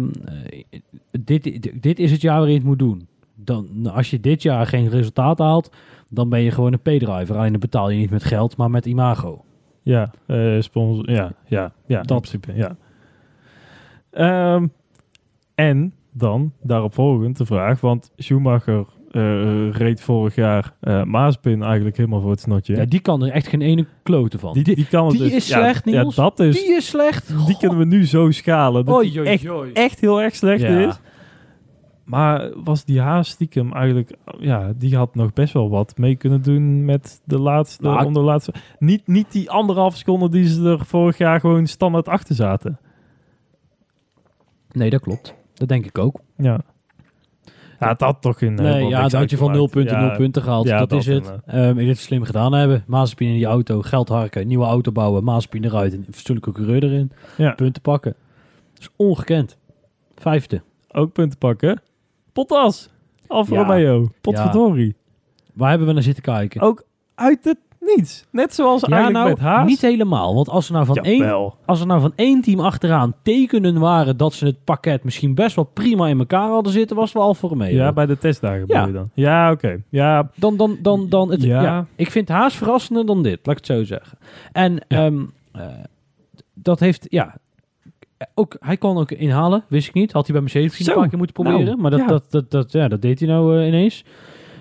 dit, 1.11 1.69
dit, 1.81 1.99
is 1.99 2.11
het 2.11 2.21
jaar 2.21 2.35
waarin 2.35 2.53
je 2.53 2.59
het 2.59 2.67
moet 2.67 2.79
doen. 2.79 3.07
Dan, 3.35 3.67
als 3.93 4.09
je 4.09 4.19
dit 4.19 4.41
jaar 4.41 4.67
geen 4.67 4.89
resultaat 4.89 5.39
haalt, 5.39 5.75
dan 6.09 6.29
ben 6.29 6.41
je 6.41 6.51
gewoon 6.51 6.73
een 6.73 6.79
P-driver. 6.79 7.35
Alleen 7.35 7.51
dan 7.51 7.59
betaal 7.59 7.89
je 7.89 7.97
niet 7.97 8.09
met 8.09 8.23
geld, 8.23 8.57
maar 8.57 8.69
met 8.69 8.85
imago. 8.85 9.43
Ja, 9.81 10.11
sponsor, 10.59 11.11
ja, 11.11 11.31
ja, 11.47 11.71
ja, 11.85 12.01
Dat. 12.01 12.11
in 12.11 12.17
principe, 12.19 12.53
ja. 12.53 12.75
Ehm, 14.15 14.67
en 15.56 15.93
dan 16.12 16.51
daarop 16.62 16.93
volgend 16.93 17.38
de 17.38 17.45
vraag, 17.45 17.82
want 17.82 18.12
Schumacher 18.17 18.86
eh, 19.12 19.71
reed 19.71 20.01
vorig 20.01 20.36
jaar 20.36 20.73
eh 20.80 21.04
Maaspin 21.04 21.63
eigenlijk 21.63 21.97
helemaal 21.97 22.21
voor 22.21 22.32
het 22.32 22.39
snotje. 22.39 22.75
Ja, 22.75 22.86
die 22.86 22.99
kan 22.99 23.23
er 23.23 23.32
echt 23.32 23.47
geen 23.47 23.62
ene 23.62 23.86
klote 24.04 24.39
van. 24.39 24.54
die, 24.54 24.63
die, 24.63 24.75
die 24.75 24.88
kan 24.88 25.04
het 25.06 25.12
die 25.13 25.21
dus- 25.23 25.34
is 25.34 25.47
ja, 25.47 25.58
slecht, 25.58 25.86
Ja, 25.86 26.01
Niels. 26.01 26.15
dat 26.15 26.39
is. 26.39 26.63
Die 26.63 26.75
is 26.75 26.88
slecht. 26.88 27.34
Die 27.47 27.58
kunnen 27.58 27.78
we 27.78 27.86
nu 27.86 28.06
zo 28.06 28.32
schalen. 28.32 28.86
Dat 28.86 28.95
Oei, 28.95 29.10
die 29.12 29.19
oei, 29.19 29.30
echt, 29.30 29.49
oei. 29.49 29.71
echt 29.73 29.99
heel 29.99 30.21
erg 30.21 30.36
slecht 30.36 30.62
Ja. 30.62 30.88
is. 30.88 30.99
Maar 32.04 32.51
was 32.63 32.86
die 32.86 33.01
Haas 33.01 33.30
stiekem 33.30 33.73
eigenlijk... 33.73 34.12
Ja, 34.39 34.73
die 34.78 34.95
had 34.95 35.15
nog 35.15 35.34
best 35.34 35.54
wel 35.54 35.69
wat 35.69 35.97
mee 35.97 36.15
kunnen 36.15 36.41
doen 36.41 36.86
met 36.86 37.21
de 37.23 37.39
laatste... 37.39 37.84
Nou, 37.84 38.39
niet, 38.80 39.08
niet 39.08 39.32
die 39.32 39.49
anderhalf 39.51 39.95
seconde 39.95 40.30
die 40.30 40.47
ze 40.47 40.69
er 40.69 40.86
vorig 40.86 41.17
jaar 41.17 41.39
gewoon 41.39 41.67
standaard 41.67 42.08
achter 42.08 42.36
zaten. 42.36 42.80
Nee, 44.75 44.89
dat 44.89 45.01
klopt. 45.01 45.33
Dat 45.53 45.67
denk 45.67 45.85
ik 45.85 45.97
ook. 45.97 46.19
Ja. 46.38 46.59
Ja, 47.79 47.88
het 47.89 48.01
had 48.01 48.21
toch 48.21 48.41
in... 48.41 48.53
Nee, 48.53 48.85
ja, 48.88 49.07
dan 49.07 49.19
had 49.19 49.29
je 49.29 49.38
van 49.38 49.51
0 49.51 49.67
punten 49.67 49.99
0 49.99 50.15
punten 50.15 50.41
gehaald. 50.41 50.67
ja, 50.67 50.77
dat, 50.77 50.89
dat 50.89 50.99
is 50.99 51.05
het. 51.05 51.15
inderdaad. 51.15 51.43
Ehm 51.45 51.69
ik 51.69 51.77
heb 51.88 51.95
het 51.95 51.97
slim 51.99 52.23
gedaan 52.23 52.53
hebben. 52.53 52.83
Mazepin 52.88 53.27
in 53.27 53.33
die 53.33 53.45
auto, 53.45 53.81
geld 53.81 54.09
harken, 54.09 54.47
nieuwe 54.47 54.65
auto 54.65 54.91
bouwen, 54.91 55.23
Mazepin 55.23 55.63
eruit 55.63 55.93
en 55.93 56.05
fatsoenlijke 56.11 56.51
coureur 56.51 56.83
erin. 56.83 57.11
Ja. 57.38 57.51
Punten 57.51 57.81
pakken. 57.81 58.15
Dat 58.73 58.81
is 58.81 58.89
ongekend. 58.95 59.57
Vijfde. 60.15 60.61
Ook 60.91 61.11
punten 61.11 61.38
pakken. 61.38 61.81
Potas. 62.33 62.89
Alfa 63.27 63.53
Ja. 63.55 63.61
Romeo. 63.61 64.09
Potverdorie. 64.21 64.95
Waar 65.53 65.69
hebben 65.69 65.88
we 65.88 65.93
naar 65.93 66.03
zitten 66.03 66.23
kijken? 66.23 66.61
Ook 66.61 66.85
uit 67.15 67.43
het 67.43 67.57
niets. 67.95 68.25
Net 68.31 68.53
zoals 68.53 68.81
ja, 68.81 68.87
eigenlijk 68.87 69.17
nou, 69.25 69.29
met 69.29 69.39
Haas. 69.39 69.67
niet 69.69 69.81
helemaal. 69.81 70.35
Want 70.35 70.49
als 70.49 70.67
er 70.67 70.73
nou 70.73 70.85
van 70.85 70.95
één 70.95 71.17
Jawel. 71.17 71.55
als 71.65 71.79
er 71.79 71.87
nou 71.87 72.01
van 72.01 72.11
één 72.15 72.41
team 72.41 72.59
achteraan 72.59 73.13
tekenen 73.23 73.79
waren 73.79 74.17
dat 74.17 74.33
ze 74.33 74.45
het 74.45 74.63
pakket 74.63 75.03
misschien 75.03 75.35
best 75.35 75.55
wel 75.55 75.65
prima 75.73 76.07
in 76.07 76.19
elkaar 76.19 76.49
hadden 76.49 76.71
zitten, 76.73 76.95
was 76.95 77.05
het 77.05 77.13
wel 77.13 77.23
Alfa 77.23 77.47
Romeo. 77.47 77.67
Ja, 77.75 77.93
bij 77.93 78.05
de 78.05 78.17
testdagen 78.17 78.59
bedoel 78.61 78.75
Ja. 78.81 78.87
je 78.87 78.93
dan. 78.93 79.09
Ja, 79.13 79.51
oké. 79.51 79.81
Ja, 79.89 80.29
Dan, 80.35 80.57
dan, 80.57 80.77
dan, 80.81 81.09
dan 81.09 81.31
het, 81.31 81.43
Ja. 81.43 81.61
ja. 81.61 81.85
ik 81.95 82.11
vind 82.11 82.29
Haas 82.29 82.55
verrassender 82.55 83.05
dan 83.05 83.23
dit, 83.23 83.39
laat 83.43 83.57
ik 83.57 83.65
het 83.67 83.77
zo 83.77 83.83
zeggen. 83.83 84.17
En 84.51 84.87
ehm, 84.87 85.23
eh, 85.51 85.61
dat 86.53 86.79
heeft, 86.79 87.05
ja, 87.09 87.35
ook, 88.33 88.55
hij 88.59 88.77
kon 88.77 88.97
ook 88.97 89.11
inhalen, 89.11 89.63
wist 89.67 89.87
ik 89.87 89.93
niet. 89.93 90.11
Had 90.11 90.23
hij 90.23 90.31
bij 90.33 90.41
Mercedes 90.41 90.65
misschien 90.67 90.85
Zo, 90.85 90.91
een 90.91 90.99
paar 90.99 91.09
keer 91.09 91.17
moeten 91.17 91.35
proberen. 91.43 91.65
nou, 91.65 91.77
maar 91.77 91.91
dat, 91.91 91.99
ja. 91.99 92.07
dat, 92.07 92.23
dat, 92.29 92.51
dat, 92.51 92.71
ja, 92.71 92.87
dat 92.87 93.01
deed 93.01 93.19
hij 93.19 93.27
nou 93.29 93.59
eh, 93.59 93.67
ineens. 93.67 94.03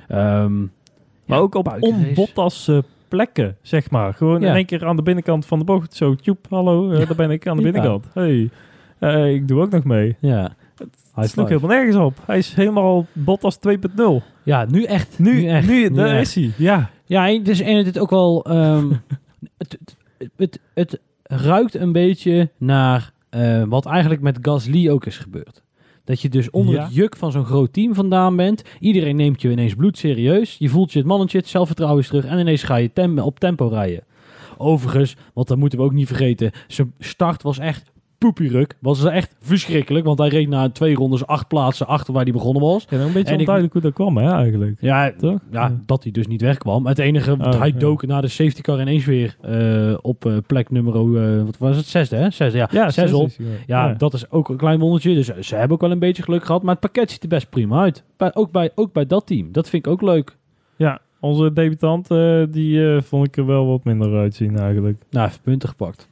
Ehm, 0.09 0.61
maar 0.61 1.39
ja, 1.39 1.45
ook 1.45 1.55
op 1.55 1.65
buitenrace. 1.65 2.07
onbottas 2.09 2.69
eh, 2.69 2.79
plekken, 3.15 3.57
zeg 3.63 3.91
maar. 3.91 4.15
Gewoon 4.15 4.41
Ja. 4.41 4.49
in 4.49 4.55
één 4.55 4.67
keer 4.67 4.87
aan 4.87 4.97
de 4.97 5.03
binnenkant 5.03 5.47
van 5.47 5.59
de 5.59 5.65
bocht. 5.65 5.95
Zo, 5.95 6.15
tjoep, 6.15 6.47
hallo, 6.49 6.91
eh, 6.91 7.07
daar 7.07 7.17
ben 7.17 7.31
ik 7.31 7.47
aan 7.47 7.57
de 7.57 7.63
binnenkant. 7.63 8.07
Hey, 8.15 8.51
eh, 8.99 9.35
ik 9.35 9.49
doe 9.49 9.61
ook 9.61 9.71
nog 9.71 9.85
mee. 9.85 10.17
Ja. 10.21 10.55
Het 11.15 11.31
sloeg 11.31 11.49
helemaal 11.49 11.71
nergens 11.77 11.97
op. 11.97 12.19
Hij 12.27 12.39
is 12.39 12.55
helemaal 12.55 13.07
Bottas 13.13 13.59
2.0. 13.59 14.23
Ja, 14.43 14.65
nu 14.71 14.85
echt. 14.85 15.19
Nu, 15.19 15.33
Nu 15.35 15.41
nu, 15.41 15.49
echt. 15.49 15.95
daar 15.95 16.13
nu 16.13 16.19
is 16.19 16.35
hij. 16.35 16.51
Ja. 16.57 16.91
Ja, 17.05 17.29
en 17.29 17.43
dus 17.43 17.61
en 17.61 17.85
het 17.85 17.99
ook 17.99 18.11
wel. 18.11 18.45
ehm, 18.45 18.87
het, 19.59 19.79
het, 19.81 19.97
het, 20.37 20.61
het 20.75 21.01
ruikt 21.23 21.75
een 21.75 21.93
beetje 21.93 22.51
naar 22.59 23.13
eh, 23.31 23.63
wat 23.69 23.87
eigenlijk 23.87 24.21
met 24.23 24.39
Gasly 24.43 24.89
ook 24.91 25.07
is 25.07 25.19
gebeurd. 25.19 25.63
Dat 26.05 26.21
je 26.21 26.29
dus 26.29 26.51
onder 26.51 26.75
Ja. 26.75 26.85
het 26.85 26.95
juk 26.95 27.17
van 27.17 27.33
zo'n 27.33 27.45
groot 27.45 27.73
team 27.73 27.95
vandaan 27.95 28.37
bent. 28.37 28.63
Iedereen 28.81 29.17
neemt 29.17 29.43
je 29.43 29.51
ineens 29.51 29.75
bloedserieus. 29.75 30.57
Je 30.59 30.69
voelt 30.69 30.93
je 30.93 30.99
het 30.99 31.09
mannetje, 31.09 31.39
het 31.39 31.49
zelfvertrouwen 31.49 32.01
is 32.03 32.09
terug. 32.09 32.25
En 32.25 32.39
ineens 32.39 32.63
ga 32.63 32.77
je 32.77 32.93
tem 32.93 33.19
op 33.19 33.39
tempo 33.41 33.69
rijden. 33.69 34.05
Overigens, 34.59 35.17
want 35.35 35.49
dat 35.49 35.59
moeten 35.59 35.79
we 35.79 35.85
ook 35.85 35.93
niet 35.93 36.07
vergeten. 36.07 36.51
Zijn 36.69 36.93
start 36.99 37.43
was 37.43 37.59
echt 37.59 37.93
poepieruk. 38.25 38.75
Was 38.81 39.05
echt 39.05 39.35
verschrikkelijk. 39.41 40.05
Want 40.07 40.19
hij 40.19 40.29
reed 40.29 40.49
na 40.49 40.71
twee 40.71 40.95
rondes 40.95 41.27
acht 41.27 41.49
plaatsen 41.49 41.87
achter 41.87 42.13
waar 42.15 42.23
hij 42.23 42.33
begonnen 42.33 42.63
was. 42.63 42.87
Ja, 42.89 42.97
nou 42.97 43.07
een 43.07 43.13
beetje 43.13 43.29
En 43.29 43.33
ik- 43.35 43.39
onduidelijk 43.39 43.73
hoe 43.75 43.83
dat 43.83 43.93
kwam, 43.93 44.17
hè, 44.17 44.33
eigenlijk. 44.33 44.77
Ja, 44.81 45.13
Toch? 45.19 45.39
ja, 45.51 45.81
dat 45.87 46.03
hij 46.03 46.13
dus 46.13 46.27
niet 46.27 46.41
wegkwam. 46.41 46.87
Het 46.87 46.99
enige, 46.99 47.33
Oh, 47.33 47.59
hij 47.59 47.69
ja. 47.69 47.79
dook 47.79 48.07
na 48.07 48.21
de 48.21 48.29
safety 48.29 48.61
car 48.61 48.81
ineens 48.81 49.05
weer 49.05 49.37
eh, 49.41 49.95
op 50.03 50.27
eh, 50.27 50.37
plek 50.47 50.71
nummer, 50.71 50.95
eh, 50.95 51.45
wat 51.45 51.59
was 51.59 51.77
het, 51.77 51.87
zesde 51.87 52.17
hè? 52.17 52.31
Zesde, 52.31 52.59
ja. 52.59 52.69
Ja, 52.73 52.91
zes 52.91 53.13
op. 53.13 53.31
Ja, 53.67 53.93
dat 53.95 54.15
is 54.15 54.31
ook 54.31 54.49
een 54.49 54.57
klein 54.57 54.79
wondertje. 54.81 55.15
Dus 55.15 55.27
ze 55.27 55.55
hebben 55.55 55.73
ook 55.75 55.81
wel 55.83 55.91
een 55.91 55.99
beetje 55.99 56.23
geluk 56.23 56.45
gehad. 56.45 56.63
Maar 56.63 56.73
het 56.73 56.81
pakket 56.81 57.11
ziet 57.11 57.23
er 57.23 57.29
best 57.29 57.51
prima 57.51 57.81
uit. 57.81 58.05
Bij, 58.17 58.35
ook, 58.35 58.51
bij, 58.53 58.71
ook 58.75 58.93
bij 58.93 59.07
dat 59.07 59.27
team. 59.27 59.53
Dat 59.53 59.69
vind 59.69 59.87
ik 59.87 59.93
ook 59.93 60.03
leuk. 60.03 60.37
Ja, 60.77 60.99
onze 61.21 61.53
debutant, 61.53 62.09
die 62.53 63.01
vond 63.01 63.27
ik 63.27 63.37
er 63.37 63.47
wel 63.47 63.67
wat 63.67 63.85
minder 63.85 64.17
uitzien 64.19 64.59
eigenlijk. 64.59 65.03
Nou, 65.11 65.29
even 65.29 65.41
punten 65.43 65.69
gepakt. 65.69 66.09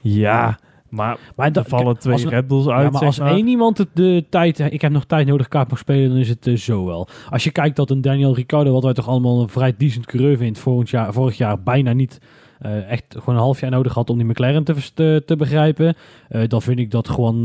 Ja, 0.00 0.58
maar 0.90 1.18
Maar 1.36 1.46
er 1.46 1.52
dat, 1.52 1.68
vallen 1.68 1.98
twee 1.98 2.12
als 2.12 2.22
we- 2.22 2.28
Red 2.28 2.46
Bulls 2.46 2.66
uit, 2.68 2.84
ja, 2.84 2.90
maar 2.90 3.02
als 3.04 3.18
maar. 3.18 3.30
één 3.30 3.46
iemand 3.48 3.76
de, 3.76 3.86
de 3.94 4.24
tijd... 4.30 4.58
Ik 4.58 4.80
heb 4.80 4.92
nog 4.92 5.04
tijd 5.04 5.26
nodig 5.26 5.48
kaart 5.48 5.70
mag 5.70 5.78
spelen, 5.78 6.08
dan 6.08 6.18
is 6.18 6.28
het 6.28 6.46
eh, 6.46 6.56
zo 6.56 6.84
wel. 6.84 7.08
Als 7.30 7.44
je 7.44 7.50
kijkt 7.50 7.76
dat 7.76 7.90
een 7.90 8.00
Daniel 8.00 8.34
Ricciardo, 8.34 8.72
wat 8.72 8.82
wij 8.84 8.92
toch 8.92 9.08
allemaal 9.08 9.40
een 9.40 9.48
vrij 9.48 9.74
decent 9.78 10.06
coureur 10.06 10.36
vindt, 10.36 10.58
vorig 10.58 10.90
jaar, 10.90 11.12
vorig 11.12 11.36
jaar 11.36 11.62
bijna 11.62 11.92
niet... 11.92 12.18
eh, 12.58 12.90
echt 12.90 13.04
gewoon 13.08 13.34
een 13.34 13.40
half 13.40 13.60
jaar 13.60 13.70
nodig 13.70 13.94
had 13.94 14.10
om 14.10 14.16
die 14.18 14.26
McLaren 14.26 14.64
te, 14.64 14.74
te, 14.94 15.22
te 15.26 15.36
begrijpen. 15.36 15.94
eh, 16.28 16.42
dan 16.48 16.62
vind 16.62 16.78
ik 16.78 16.90
dat 16.90 17.08
gewoon... 17.08 17.40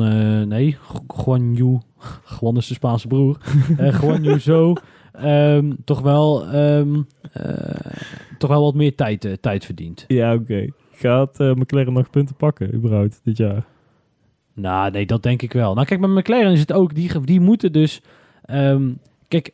nee, 0.48 0.78
Juan 1.26 1.54
Yu... 1.54 1.78
Juan 2.40 2.58
is 2.58 2.68
de 2.68 2.74
Spaanse 2.74 3.08
broer. 3.08 3.38
Juan 4.02 4.24
Yu 4.24 4.40
zo... 4.40 4.74
ehm, 5.14 5.72
toch, 5.86 6.02
wel, 6.02 6.46
ehm, 6.48 6.96
eh, 7.32 7.92
toch 8.38 8.50
wel 8.50 8.62
wat 8.62 8.74
meer 8.76 8.96
tijd, 8.96 9.38
tijd 9.42 9.66
verdient. 9.66 10.06
Ja, 10.08 10.34
oké. 10.34 10.68
Gaat 10.96 11.40
eh, 11.40 11.54
McLaren 11.54 11.94
nog 11.94 12.10
punten 12.10 12.36
pakken, 12.36 12.74
überhaupt, 12.74 13.20
dit 13.24 13.38
jaar? 13.38 13.66
Nou, 14.54 14.92
nee, 14.92 15.06
dat 15.06 15.24
denk 15.24 15.42
ik 15.42 15.54
wel. 15.54 15.74
Nou, 15.74 15.88
kijk, 15.88 16.00
bij 16.00 16.10
McLaren 16.10 16.52
is 16.52 16.60
het 16.60 16.74
ook, 16.74 16.96
die, 16.96 17.22
die 17.22 17.40
moeten 17.40 17.72
dus... 17.72 18.02
ehm, 18.46 18.92
kijk, 19.28 19.52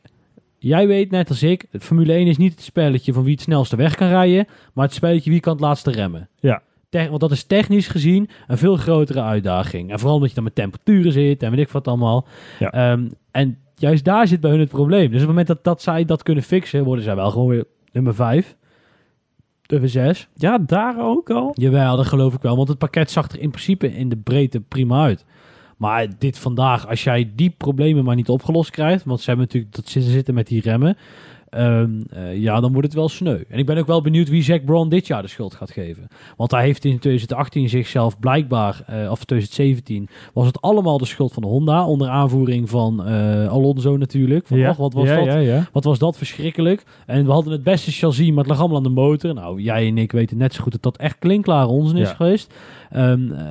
jij 0.57 0.87
weet 0.87 1.11
net 1.11 1.29
als 1.29 1.43
ik, 1.43 1.65
Formule 1.79 2.13
1 2.13 2.27
is 2.27 2.37
niet 2.37 2.51
het 2.51 2.61
spelletje 2.61 3.13
van 3.13 3.23
wie 3.23 3.31
het 3.33 3.41
snelste 3.41 3.75
weg 3.75 3.95
kan 3.95 4.07
rijden, 4.07 4.47
maar 4.73 4.85
het 4.85 4.93
spelletje 4.93 5.29
wie 5.31 5.39
kan 5.39 5.53
het 5.53 5.61
laatste 5.61 5.91
remmen. 5.91 6.29
Ja. 6.39 6.61
Te- 6.89 7.07
want 7.09 7.19
dat 7.21 7.31
is 7.31 7.43
technisch 7.43 7.87
gezien 7.87 8.29
een 8.47 8.57
veel 8.57 8.75
grotere 8.75 9.21
uitdaging. 9.21 9.91
En 9.91 9.97
vooral 9.97 10.15
omdat 10.15 10.29
je 10.29 10.35
dan 10.35 10.43
met 10.43 10.55
temperaturen 10.55 11.11
zit 11.11 11.43
en 11.43 11.51
weet 11.51 11.59
ik 11.59 11.69
wat 11.69 11.87
allemaal. 11.87 12.27
Ja. 12.59 12.71
Ehm, 12.71 13.07
en 13.31 13.57
juist 13.75 14.03
daar 14.03 14.27
zit 14.27 14.39
bij 14.39 14.51
hun 14.51 14.59
het 14.59 14.69
probleem. 14.69 15.05
Dus 15.05 15.13
op 15.13 15.19
het 15.19 15.27
moment 15.27 15.47
dat, 15.47 15.63
dat 15.63 15.81
zij 15.81 16.05
dat 16.05 16.23
kunnen 16.23 16.43
fixen, 16.43 16.83
worden 16.83 17.03
zij 17.03 17.15
wel 17.15 17.31
gewoon 17.31 17.47
weer 17.47 17.65
nummer 17.91 18.15
5. 18.15 18.55
Nummer 19.71 19.89
6. 19.89 20.27
Ja, 20.35 20.57
daar 20.57 20.99
ook 20.99 21.29
al? 21.29 21.51
Jawel, 21.53 21.95
dat 21.95 22.07
geloof 22.07 22.33
ik 22.33 22.41
wel. 22.41 22.55
Want 22.55 22.67
het 22.67 22.77
pakket 22.77 23.11
zag 23.11 23.31
er 23.31 23.39
in 23.39 23.49
principe 23.49 23.95
in 23.95 24.09
de 24.09 24.17
breedte 24.17 24.59
prima 24.59 25.03
uit. 25.03 25.25
Maar 25.77 26.07
dit 26.17 26.37
vandaag, 26.37 26.87
als 26.87 27.03
jij 27.03 27.31
die 27.35 27.49
problemen 27.57 28.03
maar 28.03 28.15
niet 28.15 28.29
opgelost 28.29 28.69
krijgt... 28.69 29.03
want 29.03 29.19
ze 29.19 29.25
hebben 29.25 29.45
natuurlijk 29.45 29.75
dat 29.75 29.87
ze 29.87 30.01
zitten 30.01 30.33
met 30.33 30.47
die 30.47 30.61
remmen... 30.61 30.97
ehm, 31.51 31.89
eh, 32.09 32.37
ja, 32.37 32.59
dan 32.59 32.71
wordt 32.71 32.87
het 32.87 32.95
wel 32.95 33.09
sneu. 33.09 33.43
En 33.49 33.59
ik 33.59 33.65
ben 33.65 33.77
ook 33.77 33.87
wel 33.87 34.01
benieuwd 34.01 34.29
wie 34.29 34.43
Zack 34.43 34.65
Brown 34.65 34.89
dit 34.89 35.07
jaar 35.07 35.21
de 35.21 35.27
schuld 35.27 35.53
gaat 35.55 35.71
geven. 35.71 36.07
Want 36.37 36.51
hij 36.51 36.63
heeft 36.63 36.85
in 36.85 36.99
2018 36.99 37.69
zichzelf 37.69 38.19
blijkbaar... 38.19 38.83
eh, 38.87 39.11
of 39.11 39.23
2017 39.25 40.07
was 40.33 40.45
het 40.47 40.61
allemaal 40.61 40.97
de 40.97 41.05
schuld 41.05 41.33
van 41.33 41.41
de 41.43 41.47
Honda... 41.49 41.85
onder 41.85 42.07
aanvoering 42.07 42.69
van 42.69 43.05
eh, 43.05 43.47
Alonso 43.47 43.97
natuurlijk. 43.97 44.47
Van, 44.47 44.67
och, 44.67 44.77
wat 44.77 44.93
was 44.93 45.07
ja, 45.07 45.15
dat 45.15 45.25
Ja, 45.25 45.37
ja. 45.37 45.67
wat 45.71 45.83
was 45.83 45.99
dat 45.99 46.17
verschrikkelijk. 46.17 46.83
En 47.05 47.25
we 47.25 47.31
hadden 47.31 47.51
het 47.51 47.63
beste 47.63 47.91
chassis, 47.91 48.29
maar 48.29 48.37
het 48.37 48.47
lag 48.47 48.59
allemaal 48.59 48.77
aan 48.77 48.83
de 48.83 48.89
motor. 48.89 49.33
Nou, 49.33 49.61
jij 49.61 49.87
en 49.87 49.97
ik 49.97 50.11
weten 50.11 50.37
net 50.37 50.53
zo 50.53 50.63
goed 50.63 50.71
dat 50.71 50.83
dat 50.83 50.97
echt 50.97 51.19
klinkklare 51.19 51.67
onzin 51.67 51.97
is 51.97 52.09
Ja. 52.09 52.15
geweest. 52.15 52.53
Ehm, 52.91 53.31
eh, 53.31 53.45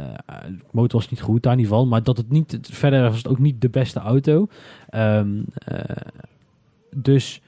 de 0.47 0.59
motor 0.71 1.01
was 1.01 1.11
niet 1.11 1.21
goed, 1.21 1.43
daar 1.43 1.57
niet 1.57 1.67
van. 1.69 1.89
Maar 1.89 2.03
dat 2.03 2.17
het 2.17 2.31
niet, 2.31 2.59
verder 2.63 3.03
was 3.03 3.17
het 3.17 3.29
ook 3.29 3.39
niet 3.39 3.61
de 3.61 3.69
beste 3.69 3.99
auto. 4.01 4.49
Ehm, 4.89 5.29
eh, 5.55 5.79
dus, 6.97 7.41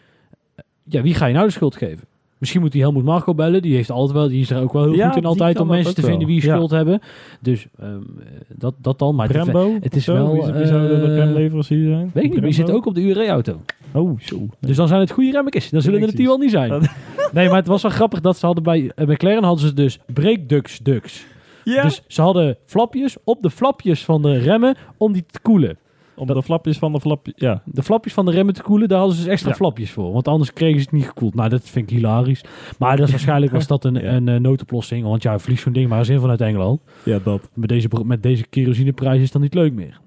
ja, 0.85 1.03
wie 1.03 1.15
ga 1.15 1.27
je 1.27 1.35
nou 1.35 1.47
de 1.47 1.53
schuld 1.53 1.77
geven? 1.77 2.05
Misschien 2.39 2.63
moet 2.63 2.73
hij 2.73 2.83
Helmoet 2.83 3.05
Marco 3.05 3.35
bellen. 3.35 3.63
Die 3.63 3.75
heeft 3.75 3.91
altijd 3.91 4.19
wel, 4.19 4.29
die 4.29 4.41
is 4.41 4.51
er 4.51 4.61
ook 4.63 4.73
wel 4.73 4.83
heel 4.83 4.93
Ja, 4.95 5.07
goed 5.07 5.15
in 5.15 5.21
die 5.21 5.29
altijd 5.31 5.61
om 5.61 5.67
mensen 5.67 5.95
te 5.95 6.03
vinden 6.03 6.35
Ja. 6.35 6.41
schuld 6.41 6.71
hebben. 6.71 7.01
Dus 7.41 7.67
ehm, 7.79 7.91
eh, 7.91 8.27
dat, 8.49 8.75
dat 8.79 8.99
dan. 8.99 9.15
Maar 9.15 9.29
het- 9.29 9.37
Brembo? 9.51 9.77
het 9.81 9.97
is 9.97 10.05
zo? 10.05 10.13
wel, 10.15 10.33
Wie, 10.33 10.53
wie 10.53 10.67
zou 10.67 10.89
de 10.89 10.95
eh, 10.95 11.15
remleverancier 11.17 11.89
zijn? 11.89 12.11
Weet 12.15 12.25
ik 12.25 12.31
niet, 12.31 12.33
maar 12.39 12.49
die 12.49 12.53
zit 12.59 12.71
ook 12.71 12.87
op 12.87 12.95
de 12.95 13.01
URE-auto. 13.01 13.61
Oh, 13.93 14.21
zo. 14.21 14.47
Dus 14.61 14.77
dan 14.77 14.89
zijn 14.89 15.01
het 15.01 15.11
goede 15.11 15.31
remmetjes. 15.31 15.71
Dan 15.71 15.83
zullen 15.83 16.01
het 16.03 16.17
die 16.17 16.27
wel 16.27 16.39
niet 16.39 16.51
zijn. 16.51 16.71
Nee, 17.33 17.47
maar 17.49 17.57
het 17.57 17.67
was 17.67 17.83
wel 17.83 17.91
grappig 17.91 18.21
dat 18.21 18.37
ze 18.37 18.47
hadden 18.47 18.65
bij 18.65 18.93
eh, 18.95 19.07
McLaren 19.07 19.45
hadden 19.45 19.67
ze 19.67 19.75
dus 19.75 19.99
breakducts 20.13 20.79
ducts. 20.79 21.25
Ja, 21.65 21.83
Dus 21.83 22.03
ze 22.07 22.23
hadden 22.23 22.57
flapjes 22.67 23.17
op 23.25 23.43
de 23.43 23.51
flapjes 23.51 24.05
van 24.05 24.23
de 24.23 24.39
remmen 24.39 24.77
om 24.97 25.13
die 25.13 25.25
te 25.31 25.41
koelen. 25.41 25.77
Om 26.23 26.35
de 26.35 26.43
flapjes 26.43 26.79
van 26.79 26.93
de 26.93 27.01
flapjes... 27.01 27.35
Ja. 27.37 27.63
De 27.65 27.83
flapjes 27.83 28.13
van 28.15 28.25
de 28.25 28.31
remmen 28.33 28.55
te 28.55 28.63
koelen, 28.63 28.89
daar 28.89 28.99
hadden 28.99 29.17
ze 29.17 29.23
dus 29.23 29.33
extra 29.33 29.51
Ja. 29.51 29.57
flapjes 29.57 29.91
voor. 29.91 30.13
Want 30.13 30.29
anders 30.29 30.53
kregen 30.53 30.79
ze 30.81 30.85
het 30.85 30.95
niet 30.95 31.07
gekoeld. 31.07 31.35
Nou, 31.35 31.49
dat 31.49 31.63
vind 31.69 31.91
ik 31.91 31.97
hilarisch. 31.97 32.45
Maar 32.79 32.97
dat 32.97 33.05
is 33.07 33.11
waarschijnlijk 33.13 33.53
was 33.59 33.67
dat 33.67 33.85
een, 33.85 34.15
een 34.15 34.29
eh, 34.29 34.41
noodoplossing. 34.41 35.05
Want 35.05 35.23
ja, 35.23 35.39
vlieg 35.39 35.59
zo'n 35.61 35.73
ding 35.73 35.89
maar 35.89 35.99
eens 35.99 36.09
in 36.09 36.21
vanuit 36.21 36.41
Engeland. 36.41 36.81
ja, 37.05 37.19
dat. 37.25 37.49
Met 37.55 37.69
deze, 37.69 37.89
met 38.05 38.23
deze 38.23 38.47
kerosineprijs 38.47 39.23
is 39.23 39.31
dat 39.31 39.43
niet 39.43 39.55
leuk 39.55 39.73
meer. 39.73 40.01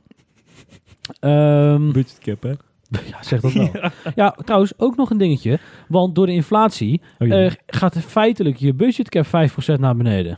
Ehm, 1.20 1.92
Budgetcap, 1.92 2.44
hè? 2.44 2.50
ja, 3.12 3.24
zeg 3.24 3.42
dat 3.42 3.54
wel. 3.60 3.70
Ja, 4.16 4.36
trouwens, 4.46 4.74
ook 4.78 4.96
nog 4.96 5.10
een 5.10 5.18
dingetje. 5.18 5.60
Want 5.88 6.16
door 6.16 6.26
de 6.26 6.32
inflatie 6.34 7.02
Oh, 7.20 7.28
ja. 7.28 7.50
gaat 7.68 7.98
feitelijk 7.98 8.58
je 8.58 8.74
budgetcap 8.74 9.26
5% 9.26 9.80
naar 9.80 9.96
beneden. 9.96 10.38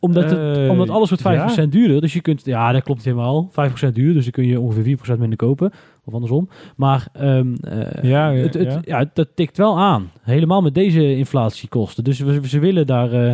Omdat, 0.00 0.30
het, 0.30 0.56
Eh, 0.58 0.70
omdat 0.70 0.90
alles 0.90 1.08
wordt 1.08 1.22
5% 1.64 1.68
duurder. 1.72 2.00
Dus 2.00 2.12
je 2.12 2.20
kunt, 2.20 2.44
ja, 2.44 2.72
dat 2.72 2.82
klopt 2.82 3.04
helemaal. 3.04 3.50
5% 3.50 3.94
duur, 3.94 4.12
dus 4.14 4.22
dan 4.22 4.32
kun 4.32 4.46
je 4.46 4.60
ongeveer 4.60 4.82
4% 4.82 5.18
minder 5.18 5.38
kopen. 5.38 5.70
Of 6.04 6.12
andersom. 6.14 6.48
Maar 6.76 7.06
ehm, 7.12 7.54
eh, 7.60 8.02
Ja, 8.02 8.30
ja, 8.30 8.42
het, 8.42 8.54
het, 8.54 8.72
ja. 8.72 8.98
ja. 8.98 9.10
dat 9.14 9.28
tikt 9.34 9.56
wel 9.56 9.78
aan. 9.78 10.10
Helemaal 10.22 10.62
met 10.62 10.74
deze 10.74 11.16
inflatiekosten. 11.16 12.04
Dus 12.04 12.20
we, 12.20 12.48
ze 12.48 12.58
willen 12.58 12.86
daar 12.86 13.12
eh, 13.12 13.32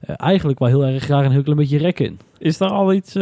eigenlijk 0.00 0.58
wel 0.58 0.68
heel 0.68 0.84
erg 0.86 1.02
graag 1.02 1.24
een 1.24 1.30
heel 1.32 1.42
klein 1.42 1.58
beetje 1.58 1.78
rekken 1.78 2.04
in. 2.06 2.18
Is 2.38 2.58
daar 2.58 2.70
al 2.70 2.92
iets 2.92 3.12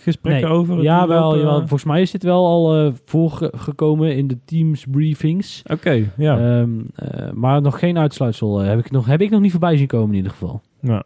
gesprekken 0.00 0.48
Nee. 0.48 0.58
over? 0.58 0.82
Ja, 0.82 1.06
wel, 1.08 1.36
jawel. 1.38 1.58
Volgens 1.58 1.84
mij 1.84 2.00
is 2.00 2.10
dit 2.10 2.22
wel 2.22 2.46
al 2.46 2.92
voorgekomen 3.04 4.16
in 4.16 4.26
de 4.26 4.38
Teams 4.44 4.84
briefings. 4.90 5.62
Oké, 5.72 6.10
ja. 6.16 6.38
Ehm, 6.38 6.70
eh, 6.94 7.30
maar 7.32 7.60
nog 7.62 7.78
geen 7.78 7.98
uitsluitsel 7.98 8.58
heb, 8.58 8.78
ik 8.78 8.90
nog, 8.90 9.06
heb 9.06 9.20
ik 9.20 9.30
nog 9.30 9.40
niet 9.40 9.50
voorbij 9.50 9.76
zien 9.76 9.86
komen 9.86 10.08
in 10.10 10.14
ieder 10.16 10.30
geval. 10.30 10.60
ja. 10.80 11.02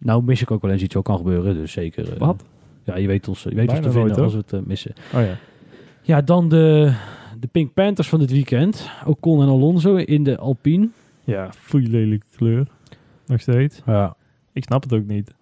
Nou, 0.00 0.22
mis 0.22 0.42
ik 0.42 0.50
ook 0.50 0.62
wel 0.62 0.70
eens 0.70 0.82
iets 0.82 0.94
wat 0.94 1.04
kan 1.04 1.16
gebeuren, 1.16 1.54
dus 1.54 1.72
zeker. 1.72 2.12
eh, 2.12 2.18
Wat? 2.18 2.44
Ja, 2.84 2.96
je 2.96 3.06
weet 3.06 3.28
ons, 3.28 3.42
je 3.42 3.54
weet 3.54 3.70
ons 3.70 3.80
te 3.80 3.90
vinden 3.90 4.08
nooit, 4.08 4.20
als 4.20 4.32
we 4.32 4.38
het 4.38 4.52
eh, 4.52 4.60
missen. 4.64 4.92
Oh 5.14 5.20
ja. 5.20 5.36
Ja, 6.02 6.20
dan 6.20 6.48
de, 6.48 6.94
de 7.40 7.46
Pink 7.46 7.72
Panthers 7.74 8.08
van 8.08 8.18
dit 8.18 8.30
weekend. 8.30 8.90
Ocon 9.06 9.42
en 9.42 9.48
Alonso 9.48 9.96
in 9.96 10.24
de 10.24 10.38
Alpine. 10.38 10.88
Ja, 11.24 11.52
foei 11.52 11.88
lelijke 11.90 12.26
kleur. 12.36 12.66
Nog 13.26 13.40
steeds. 13.40 13.82
Ja. 13.86 14.16
Ik 14.52 14.64
snap 14.64 14.82
het 14.82 14.92
ook 14.92 15.06
niet. 15.06 15.34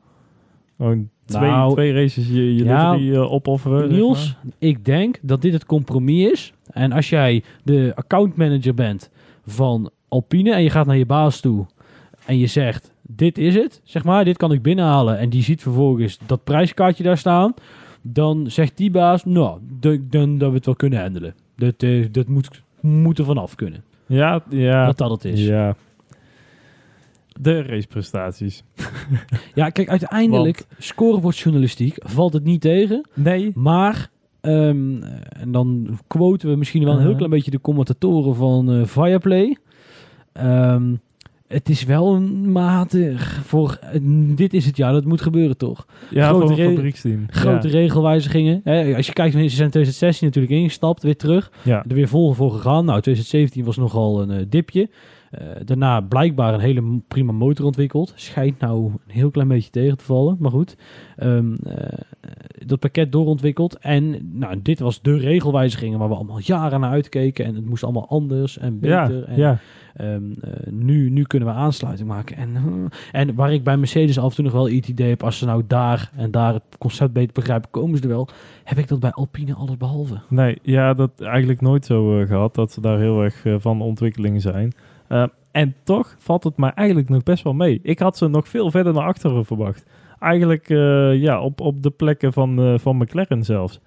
Gewoon 0.76 1.08
twee, 1.24 1.50
Nou, 1.50 1.72
twee 1.72 1.92
races 1.92 2.28
je, 2.28 2.54
je 2.54 2.64
ja, 2.64 2.92
livery, 2.92 3.14
eh, 3.14 3.32
opofferen. 3.32 3.78
zeg 3.80 3.90
Niels, 3.90 4.36
maar. 4.42 4.52
ik 4.58 4.84
denk 4.84 5.18
dat 5.22 5.42
dit 5.42 5.52
het 5.52 5.66
compromis 5.66 6.30
is. 6.30 6.52
En 6.70 6.92
als 6.92 7.08
jij 7.08 7.42
de 7.64 7.92
accountmanager 7.94 8.74
bent 8.74 9.10
van 9.46 9.90
Alpine 10.08 10.52
en 10.54 10.62
je 10.62 10.70
gaat 10.70 10.86
naar 10.86 10.96
je 10.96 11.06
baas 11.06 11.40
toe 11.40 11.66
en 12.26 12.38
je 12.38 12.46
zegt, 12.46 12.92
dit 13.16 13.38
is 13.38 13.54
het, 13.54 13.80
zeg 13.84 14.04
maar, 14.04 14.24
dit 14.24 14.36
kan 14.36 14.52
ik 14.52 14.62
binnenhalen. 14.62 15.18
En 15.18 15.28
die 15.30 15.42
ziet 15.42 15.62
vervolgens 15.62 16.18
dat 16.26 16.44
prijskaartje 16.44 17.02
daar 17.02 17.18
staan. 17.18 17.54
Dan 18.02 18.50
zegt 18.50 18.76
die 18.76 18.90
baas, 18.90 19.24
nou, 19.24 19.58
dan 20.10 20.38
dat 20.38 20.48
we 20.50 20.56
het 20.56 20.66
wel 20.66 20.74
kunnen 20.76 21.00
handelen. 21.00 21.34
Dat, 21.56 21.82
eh, 21.82 22.06
dat 22.12 22.28
moet, 22.28 22.62
moet 22.80 23.18
er 23.18 23.24
vanaf 23.24 23.54
kunnen. 23.54 23.82
Ja, 24.06 24.42
ja. 24.50 24.86
Dat 24.86 24.98
dat 24.98 25.10
het 25.10 25.24
is. 25.24 25.44
Ja, 25.46 25.66
Ja. 25.66 25.74
De 27.40 27.62
raceprestaties. 27.62 28.62
kijk, 29.54 29.88
uiteindelijk, 29.88 30.66
scorebordjournalistiek, 30.78 31.94
valt 31.98 32.32
het 32.32 32.44
niet 32.44 32.60
tegen. 32.60 33.08
Nee. 33.14 33.52
Maar, 33.54 34.10
ehm, 34.40 35.02
en 35.28 35.52
dan 35.52 35.98
quoten 36.06 36.48
we 36.50 36.56
misschien 36.56 36.82
wel 36.84 36.90
een 36.92 36.96
heel 36.98 37.04
Uh-huh. 37.06 37.18
klein 37.24 37.34
beetje 37.34 37.50
de 37.50 37.60
commentatoren 37.60 38.34
van 38.34 38.70
eh 38.72 38.84
Viaplay. 38.86 39.56
Ehm, 40.32 40.94
het 41.48 41.68
is 41.68 41.84
wel 41.84 42.14
een 42.14 42.52
matig 42.52 43.40
voor, 43.44 43.78
eh, 43.80 44.00
dit 44.34 44.54
is 44.54 44.66
het 44.66 44.76
jaar, 44.76 44.92
dat 44.92 45.04
moet 45.04 45.20
gebeuren 45.20 45.56
toch? 45.56 45.86
Ja, 46.10 46.28
Grote 46.28 46.46
voor 46.46 46.58
een 46.58 46.74
fabrieksteam. 46.74 47.24
Grote 47.30 47.66
ja. 47.66 47.72
Eh, 55.30 55.46
daarna 55.64 56.00
blijkbaar 56.00 56.54
een 56.54 56.60
hele 56.60 57.00
prima 57.08 57.32
motor 57.32 57.66
ontwikkeld. 57.66 58.12
Schijnt 58.14 58.60
nou 58.60 58.84
een 58.84 59.00
heel 59.06 59.30
klein 59.30 59.48
beetje 59.48 59.70
tegen 59.70 59.96
te 59.96 60.04
vallen, 60.04 60.36
maar 60.38 60.50
goed. 60.50 60.76
Ehm, 61.16 61.54
eh, 61.54 61.98
dat 62.66 62.78
pakket 62.78 63.12
doorontwikkeld. 63.12 63.78
En 63.78 64.30
nou, 64.32 64.62
dit 64.62 64.78
was 64.78 65.02
de 65.02 65.16
regelwijzigingen 65.16 65.98
waar 65.98 66.08
we 66.08 66.14
allemaal 66.14 66.40
jaren 66.42 66.80
naar 66.80 66.90
uitkeken. 66.90 67.44
En 67.44 67.54
het 67.54 67.66
moest 67.66 67.84
allemaal 67.84 68.08
anders 68.08 68.58
en 68.58 68.78
Ja, 68.80 69.06
beter. 69.06 69.24
en, 69.24 69.36
ja. 69.36 69.58
Ehm, 69.98 70.32
eh, 70.40 70.72
nu, 70.72 71.10
nu 71.10 71.22
kunnen 71.22 71.48
we 71.48 71.54
aansluiting 71.54 72.08
maken. 72.08 72.36
En, 72.36 72.56
en 73.12 73.34
waar 73.34 73.52
ik 73.52 73.64
bij 73.64 73.76
Mercedes 73.76 74.18
af 74.18 74.28
en 74.28 74.34
toe 74.34 74.44
nog 74.44 74.52
wel 74.52 74.70
het 74.70 74.88
idee 74.88 75.08
heb, 75.08 75.22
als 75.22 75.38
ze 75.38 75.44
nou 75.44 75.62
daar 75.66 76.10
en 76.16 76.30
daar 76.30 76.52
het 76.52 76.78
concept 76.78 77.12
beter 77.12 77.32
begrijpen, 77.32 77.70
komen 77.70 77.96
ze 77.96 78.02
er 78.02 78.08
wel. 78.08 78.28
Heb 78.64 78.78
ik 78.78 78.88
dat 78.88 79.00
bij 79.00 79.10
Alpine 79.10 79.54
alles 79.54 79.76
behalve. 79.76 80.18
Nee, 80.28 80.58
ja, 80.62 80.94
dat 80.94 81.10
eigenlijk 81.20 81.60
nooit 81.60 81.84
zo 81.84 82.20
eh, 82.20 82.26
gehad. 82.26 82.54
Dat 82.54 82.72
ze 82.72 82.80
daar 82.80 82.98
heel 82.98 83.22
erg 83.22 83.44
eh, 83.44 83.54
van 83.58 83.78
de 83.78 83.84
ontwikkeling 83.84 84.42
zijn. 84.42 84.72
Eh, 85.06 85.24
en 85.50 85.74
toch 85.82 86.16
valt 86.18 86.44
het 86.44 86.56
mij 86.56 86.72
eigenlijk 86.74 87.08
nog 87.08 87.22
best 87.22 87.44
wel 87.44 87.52
mee. 87.52 87.80
Ik 87.82 87.98
had 87.98 88.16
ze 88.16 88.28
nog 88.28 88.48
veel 88.48 88.70
verder 88.70 88.92
naar 88.92 89.04
achteren 89.04 89.44
verwacht. 89.44 89.84
Eigenlijk 90.18 90.68
ja, 91.18 91.40
op, 91.40 91.60
op 91.60 91.82
de 91.82 91.90
plekken 91.90 92.32
van, 92.32 92.78
van 92.80 92.96
McLaren 92.96 93.44
zelfs. 93.44 93.80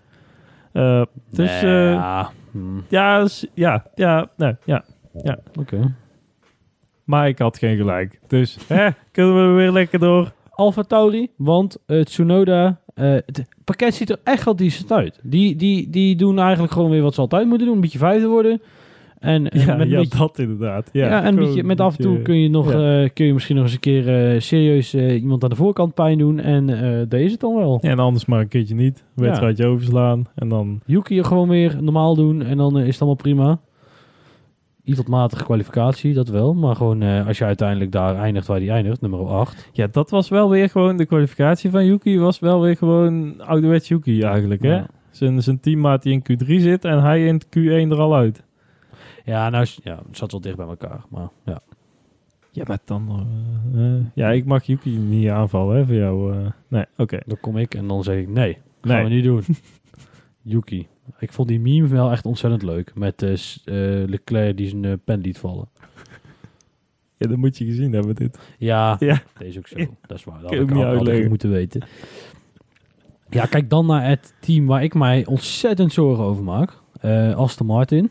Dus 0.72 1.62
Nee, 1.62 1.88
eh, 1.88 1.92
ja, 1.92 2.32
hmm, 2.52 2.84
ja, 2.88 3.28
ja, 3.54 3.86
ja, 3.96 4.30
nee, 4.38 4.56
ja. 4.66 4.84
oké. 5.60 5.94
Maar 7.12 7.28
ik 7.28 7.40
had 7.40 7.58
geen 7.58 7.78
gelijk. 7.78 8.20
Dus 8.28 8.58
hè, 8.68 8.90
kunnen 9.12 9.50
we 9.50 9.56
weer 9.56 9.72
lekker 9.72 10.00
door. 10.00 10.32
Alfa 10.50 10.84
Tauri, 10.84 11.28
want 11.36 11.78
het 11.86 12.06
Tsunoda, 12.06 12.80
eh, 12.94 13.12
het 13.12 13.46
pakket 13.64 13.96
ziet 13.96 14.10
er 14.10 14.20
echt 14.24 14.46
wel 14.46 14.56
decent 14.56 14.92
uit. 14.92 15.20
Die, 15.24 15.56
die, 15.56 15.90
die 15.90 16.16
doen 16.16 16.40
eigenlijk 16.40 16.74
gewoon 16.74 16.90
weer 16.90 17.02
wat 17.02 17.14
ze 17.14 17.22
altijd 17.22 17.48
moeten 17.48 17.66
doen, 17.68 17.76
een 17.76 17.82
beetje 17.82 17.98
vijfde 17.98 18.28
worden. 18.28 18.62
En, 19.20 19.50
en 19.50 19.60
Ja, 19.60 19.66
met 19.66 19.86
een 19.86 19.90
ja 19.90 20.00
beetje, 20.00 20.18
dat 20.18 20.40
inderdaad. 20.40 20.90
Ja, 20.92 21.08
ja, 21.08 21.24
en 21.24 21.36
beetje, 21.36 21.64
met 21.64 21.80
af 21.80 21.98
en 21.98 22.02
toe 22.04 22.22
kun 22.22 22.36
je, 22.36 22.50
nog, 22.50 22.72
ja. 22.72 23.04
eh, 23.04 23.10
kun 23.14 23.26
je 23.26 23.34
misschien 23.34 23.56
nog 23.56 23.66
eens 23.66 23.74
een 23.74 23.80
keer 23.80 24.34
eh, 24.34 24.40
serieus 24.40 24.94
eh, 24.94 25.22
iemand 25.22 25.44
aan 25.44 25.50
de 25.50 25.56
voorkant 25.56 25.94
pijn 25.94 26.18
doen. 26.18 26.40
En 26.40 26.70
eh 26.70 27.00
dat 27.10 27.20
is 27.20 27.32
het 27.32 27.40
dan 27.40 27.56
wel. 27.56 27.80
Ja, 27.82 27.90
en 27.90 28.00
anders 28.00 28.26
maar 28.26 28.40
een 28.40 28.48
keertje 28.48 28.76
niet. 28.76 29.04
Wedstrijdje 29.14 29.66
overslaan. 29.66 30.28
En 30.36 30.50
dan... 30.50 30.82
Yuki 30.86 31.24
gewoon 31.24 31.50
weer 31.50 31.78
normaal 31.82 32.16
doen 32.16 32.44
en 32.44 32.58
dan 32.58 32.78
eh, 32.78 32.82
is 32.82 32.94
het 32.94 33.02
allemaal 33.02 33.16
prima. 33.22 33.60
Iets 34.84 34.98
wat 34.98 35.08
matige 35.08 35.44
kwalificatie, 35.44 36.14
dat 36.14 36.28
wel. 36.28 36.54
Maar 36.54 36.76
gewoon 36.76 37.02
eh, 37.02 37.28
als 37.28 37.38
je 37.38 37.44
uiteindelijk 37.46 37.92
daar 37.92 38.16
eindigt 38.16 38.48
waar 38.48 38.60
die 38.60 38.72
eindigt, 38.72 39.02
nummer 39.02 39.28
8. 39.28 39.70
Ja, 39.74 39.88
dat 39.92 40.10
was 40.10 40.30
wel 40.30 40.50
weer 40.50 40.70
gewoon... 40.70 40.98
De 40.98 41.06
kwalificatie 41.06 41.70
van 41.72 41.86
Yuki 41.86 42.20
was 42.20 42.40
wel 42.40 42.62
weer 42.62 42.78
gewoon 42.78 43.42
ouderwets 43.42 43.88
Yuki 43.88 44.22
eigenlijk, 44.24 44.62
hè? 44.62 44.76
Ja. 44.76 44.88
Zijn, 45.12 45.44
zijn 45.44 45.60
teammaat 45.60 46.04
die 46.04 46.14
in 46.14 46.24
Q3 46.44 46.48
zit 46.48 46.86
en 46.86 47.02
hij 47.02 47.26
in 47.28 47.42
Q1 47.46 47.92
er 47.92 48.00
al 48.00 48.16
uit. 48.16 48.44
Ja, 49.26 49.50
nou 49.50 49.66
ja, 49.84 50.00
het 50.08 50.18
zat 50.18 50.32
wel 50.32 50.42
dicht 50.42 50.56
bij 50.56 50.68
elkaar. 50.68 51.04
Maar 51.10 51.30
ja. 51.46 51.60
Ja, 52.52 52.64
maar 52.68 52.78
dan... 52.86 53.26
eh, 53.74 53.86
eh, 53.96 54.02
ja, 54.14 54.30
ik 54.32 54.46
mag 54.46 54.64
Yuki 54.64 54.98
niet 54.98 55.30
aanvallen, 55.30 55.76
hè, 55.78 55.86
voor 55.86 55.96
jou. 55.96 56.36
nee, 56.68 56.86
oké. 56.98 57.20
Dan 57.26 57.38
kom 57.42 57.58
ik 57.58 57.76
en 57.76 57.88
dan 57.88 58.04
zeg 58.04 58.18
ik 58.18 58.28
nee, 58.30 58.54
gaan 58.82 58.96
Nee. 58.96 59.04
we 59.04 59.10
niet 59.10 59.24
doen. 59.24 59.44
Yuki. 60.54 60.88
Ik 61.20 61.32
vond 61.34 61.48
die 61.48 61.60
meme 61.60 61.88
wel 61.88 62.12
echt 62.12 62.26
ontzettend 62.26 62.64
leuk. 62.64 62.92
Met 62.96 63.22
eh, 63.24 63.34
Leclerc 64.08 64.58
die 64.58 64.68
zijn 64.68 64.86
eh, 64.86 64.94
pen 65.06 65.20
liet 65.22 65.38
vallen. 65.38 65.68
Ja, 67.18 67.28
dat 67.28 67.38
moet 67.38 67.58
je 67.58 67.66
gezien 67.66 67.94
hebben, 67.94 68.16
dit. 68.16 68.40
Ja, 68.58 68.96
Ja. 69.00 69.22
deze 69.38 69.60
ook 69.60 69.68
zo. 69.68 69.78
Dat 70.08 70.18
is 70.18 70.24
waar. 70.24 70.42
Dat 70.42 70.50
had 70.52 70.60
ik 70.60 70.72
al- 70.72 70.78
had 70.78 70.92
ik 70.92 70.98
uitleggen. 70.98 71.30
moeten 71.30 71.50
weten. 71.52 71.82
Ja, 73.30 73.46
kijk 73.46 73.70
dan 73.70 73.86
naar 73.86 74.08
het 74.08 74.34
team 74.40 74.66
waar 74.66 74.84
ik 74.84 74.94
mij 74.94 75.26
ontzettend 75.26 75.94
zorgen 75.94 76.24
over 76.24 76.44
maak. 76.44 76.74
Eh, 77.02 77.36
Aston 77.36 77.66
Martin. 77.68 78.10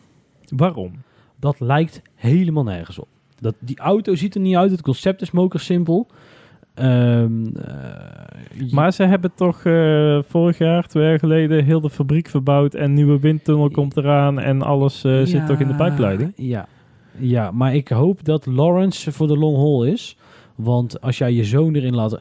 Waarom? 0.57 0.93
Dat 1.37 1.61
lijkt 1.61 2.03
helemaal 2.15 2.65
nergens 2.65 2.99
op. 2.99 3.09
Dat, 3.41 3.55
die 3.59 3.79
auto 3.79 4.15
ziet 4.15 4.35
er 4.35 4.41
niet 4.41 4.57
uit. 4.57 4.71
Het 4.71 4.83
concept 4.83 5.21
is 5.23 5.31
moker 5.31 5.61
simpel. 5.61 6.07
Ehm, 6.81 7.47
eh, 7.47 8.73
Maar 8.73 8.93
ze 8.93 9.03
hebben 9.03 9.35
toch 9.35 9.65
eh, 9.65 10.19
vorig 10.23 10.59
jaar, 10.59 10.87
twee 10.87 11.05
jaar 11.05 11.19
geleden, 11.19 11.65
heel 11.65 11.81
de 11.81 11.91
fabriek 11.91 12.29
verbouwd 12.29 12.75
en 12.75 12.93
nieuwe 12.93 13.19
windtunnel 13.19 13.71
komt 13.71 13.97
eraan 13.97 14.39
en 14.39 14.63
alles 14.63 15.05
eh, 15.05 15.23
zit 15.23 15.47
toch 15.47 15.61
in 15.61 15.69
de 15.69 15.75
pijpleiding? 15.75 16.33
Ja. 16.37 16.69
ja, 17.19 17.51
maar 17.51 17.75
ik 17.75 17.89
hoop 17.89 18.25
dat 18.25 18.47
Lawrence 18.47 19.13
voor 19.13 19.27
de 19.27 19.37
long 19.37 19.57
haul 19.57 19.85
is. 19.85 20.17
Want 20.55 21.01
als 21.01 21.19
jij 21.19 21.33
je 21.33 21.45
zoon 21.45 21.75
erin 21.75 21.95
laat... 21.95 22.21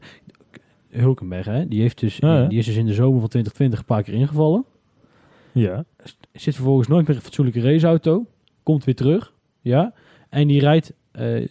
Hulkenberg, 0.89 1.45
hè? 1.45 1.67
Die, 1.67 1.81
heeft 1.81 1.99
dus, 1.99 2.17
Ja, 2.17 2.45
die 2.45 2.57
is 2.57 2.65
dus 2.65 2.75
in 2.75 2.85
de 2.85 2.93
zomer 2.93 3.19
van 3.19 3.29
2020 3.29 3.79
een 3.79 3.85
paar 3.85 4.03
keer 4.03 4.13
ingevallen. 4.13 4.65
Ja. 5.51 5.85
Zit 6.33 6.55
vervolgens 6.55 6.87
nooit 6.87 7.01
meer 7.01 7.09
in 7.09 7.15
een 7.15 7.21
fatsoenlijke 7.21 7.61
raceauto. 7.61 8.25
Komt 8.63 8.83
weer 8.83 8.95
terug. 8.95 9.33
Ja. 9.61 9.93
En 10.29 10.47
die 10.47 10.59
rijdt 10.59 10.93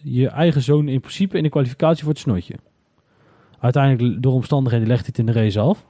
je 0.02 0.28
eigen 0.28 0.62
zoon 0.62 0.88
in 0.88 1.00
principe 1.00 1.36
in 1.36 1.42
de 1.42 1.48
kwalificatie 1.48 2.04
voor 2.04 2.12
het 2.12 2.22
snotje. 2.22 2.54
Uiteindelijk 3.58 4.22
door 4.22 4.32
omstandigheden 4.32 4.88
legt 4.88 5.00
hij 5.00 5.08
het 5.16 5.18
in 5.18 5.26
de 5.26 5.40
race 5.40 5.60
af. 5.60 5.86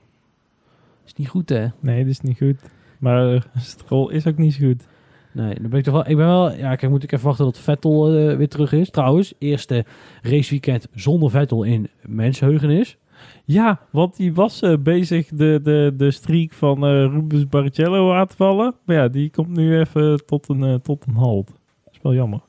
Is 1.07 1.15
niet 1.15 1.29
goed, 1.29 1.49
hè? 1.49 1.67
Nee, 1.81 1.99
dat 1.99 2.11
is 2.11 2.21
niet 2.21 2.39
goed. 2.39 2.61
Maar 2.99 3.35
uh, 3.35 3.41
Stroll 3.57 4.13
is 4.13 4.27
ook 4.27 4.37
niet 4.37 4.55
zo 4.55 4.67
goed. 4.67 4.87
Nee, 5.33 5.55
dan 5.55 5.71
ben 5.71 5.79
ik 5.79 5.85
toch 5.85 5.95
wel. 5.95 6.09
Ik 6.09 6.17
ben 6.17 6.27
wel. 6.27 6.53
Ja, 6.53 6.77
kijk, 6.77 6.93
moet 6.93 7.03
ik 7.03 7.13
even 7.13 7.27
wachten 7.27 7.45
tot 7.45 7.59
Vettel 7.59 8.17
eh, 8.17 8.37
weer 8.37 8.49
terug 8.49 8.73
is. 8.73 8.91
Trouwens, 8.91 9.35
eerste 9.39 9.85
raceweekend 10.23 10.89
zonder 10.95 11.31
Vettel 11.31 11.63
in 11.63 11.89
mensheugenis. 12.03 12.99
Ja, 13.45 13.81
want 13.91 14.17
die 14.17 14.35
was 14.35 14.63
eh, 14.63 14.77
bezig 14.83 15.29
de, 15.29 15.61
de, 15.63 15.95
de 15.97 16.11
streak 16.11 16.53
van 16.53 16.85
eh, 16.87 16.91
Rubens 16.91 17.49
Barrichello 17.49 18.13
aan 18.13 18.27
te 18.27 18.37
vallen. 18.37 18.75
Maar 18.85 18.97
ja, 18.97 19.09
die 19.09 19.31
komt 19.31 19.57
nu 19.57 19.79
even 19.79 20.27
tot 20.27 20.49
een, 20.49 20.63
eh, 20.63 20.75
tot 20.75 21.05
een 21.07 21.15
halt. 21.15 21.47
Dat 21.47 21.93
is 21.93 21.99
wel 22.03 22.15
jammer. 22.15 22.41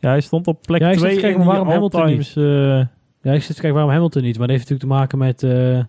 Ja, 0.00 0.08
hij 0.08 0.20
stond 0.20 0.46
op 0.46 0.62
plek 0.62 0.80
Ja, 0.80 0.88
ik 0.88 0.98
zit 0.98 1.02
2 1.02 1.14
te 1.14 1.20
kijken, 1.20 1.40
in 1.40 1.66
die 1.66 1.76
all-times. 1.76 2.34
Ja, 3.24 3.32
ik 3.32 3.42
zit 3.42 3.54
te 3.54 3.60
kijken 3.60 3.72
waarom 3.72 3.90
Hamilton 3.92 4.22
niet. 4.22 4.38
Maar 4.38 4.46
dat 4.48 4.56
heeft 4.56 4.70
natuurlijk 4.70 4.90
te 4.90 4.98
maken 5.06 5.18
met. 5.18 5.42
eh, 5.42 5.78
eh 5.78 5.84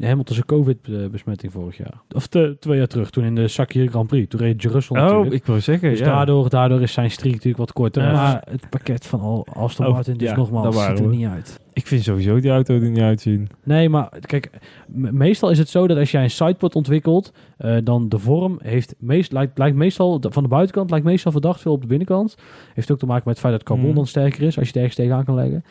Hamilton 0.00 0.34
zijn 0.34 0.46
COVID-besmetting 0.46 1.52
vorig 1.52 1.76
jaar. 1.76 2.00
Of 2.14 2.26
te- 2.26 2.56
twee 2.60 2.78
jaar 2.78 2.86
terug, 2.86 3.10
toen 3.10 3.24
in 3.24 3.34
de 3.34 3.48
Sakir 3.48 3.88
Grand 3.88 4.06
Prix. 4.06 4.28
Toen 4.28 4.40
reed 4.40 4.62
Jerusalem 4.62 5.02
Oh, 5.02 5.08
natuurlijk. 5.08 5.34
ik 5.34 5.46
wou 5.46 5.60
zeggen, 5.60 5.90
Dus 5.90 5.98
ja. 5.98 6.04
daardoor, 6.04 6.48
daardoor 6.48 6.82
is 6.82 6.92
zijn 6.92 7.10
streak 7.10 7.32
natuurlijk 7.32 7.58
wat 7.58 7.72
korter. 7.72 8.02
Ja. 8.02 8.12
Maar 8.12 8.42
het 8.50 8.68
pakket 8.70 9.06
van 9.06 9.20
Al- 9.20 9.46
Aston 9.52 9.86
Oh, 9.86 9.92
Martin, 9.92 10.16
dus 10.16 10.28
ja, 10.28 10.36
nogmaals, 10.36 10.84
ziet 10.84 10.98
er 10.98 11.08
we. 11.08 11.16
niet 11.16 11.26
uit. 11.26 11.62
Ik 11.72 11.86
vind 11.86 12.02
sowieso 12.02 12.40
die 12.40 12.50
auto 12.50 12.74
er 12.74 12.80
niet 12.90 12.98
uitzien. 12.98 13.48
Nee, 13.64 13.88
maar 13.88 14.08
kijk, 14.20 14.50
me- 14.88 15.12
meestal 15.12 15.50
is 15.50 15.58
het 15.58 15.68
zo 15.68 15.86
dat 15.86 15.96
als 15.98 16.10
jij 16.10 16.22
een 16.22 16.30
sidepod 16.30 16.74
ontwikkelt, 16.74 17.32
eh, 17.56 17.76
dan 17.84 18.08
de 18.08 18.18
vorm 18.18 18.58
heeft 18.62 18.94
meest, 18.98 19.32
lijkt, 19.32 19.58
lijkt 19.58 19.76
meestal, 19.76 20.20
de- 20.20 20.30
van 20.32 20.42
de 20.42 20.48
buitenkant 20.48 20.90
lijkt 20.90 21.04
meestal 21.06 21.32
verdacht 21.32 21.60
veel 21.60 21.72
op 21.72 21.80
de 21.80 21.86
binnenkant. 21.86 22.36
Heeft 22.74 22.90
ook 22.90 22.98
te 22.98 23.06
maken 23.06 23.22
met 23.26 23.34
het 23.34 23.44
feit 23.46 23.52
dat 23.58 23.62
carbon 23.62 23.86
Hmm. 23.86 23.94
dan 23.94 24.06
sterker 24.06 24.42
is, 24.42 24.56
als 24.58 24.66
je 24.68 24.72
het 24.72 24.76
ergens 24.76 24.94
tegenaan 24.94 25.24
kan 25.24 25.34
leggen. 25.34 25.64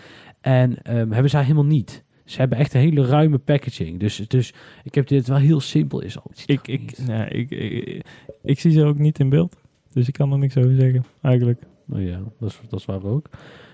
En 0.43 0.83
ehm, 0.83 1.11
hebben 1.11 1.29
zij 1.29 1.41
helemaal 1.41 1.65
niet. 1.65 2.03
Ze 2.25 2.39
hebben 2.39 2.57
echt 2.57 2.73
een 2.73 2.79
hele 2.79 3.05
ruime 3.05 3.37
packaging. 3.37 3.99
Dus, 3.99 4.15
dus 4.15 4.53
ik 4.83 4.95
heb 4.95 5.07
dit 5.07 5.27
wel 5.27 5.37
heel 5.37 5.59
simpel 5.59 6.01
is 6.01 6.17
al. 6.17 6.31
Ik, 6.45 6.67
er 6.67 6.67
ik, 6.67 6.91
ik, 7.29 7.51
ik, 7.51 8.05
ik 8.43 8.59
zie 8.59 8.71
ze 8.71 8.83
ook 8.83 8.97
niet 8.97 9.19
in 9.19 9.29
beeld. 9.29 9.55
Dus 9.91 10.07
ik 10.07 10.13
kan 10.13 10.31
er 10.31 10.37
niks 10.37 10.57
over 10.57 10.75
zeggen, 10.75 11.05
eigenlijk. 11.21 11.61
Oh 11.89 12.03
ja, 12.03 12.21
dat 12.39 12.49
is, 12.49 12.59
dat 12.69 12.79
is 12.79 12.85
waar 12.85 13.03
ook. 13.03 13.29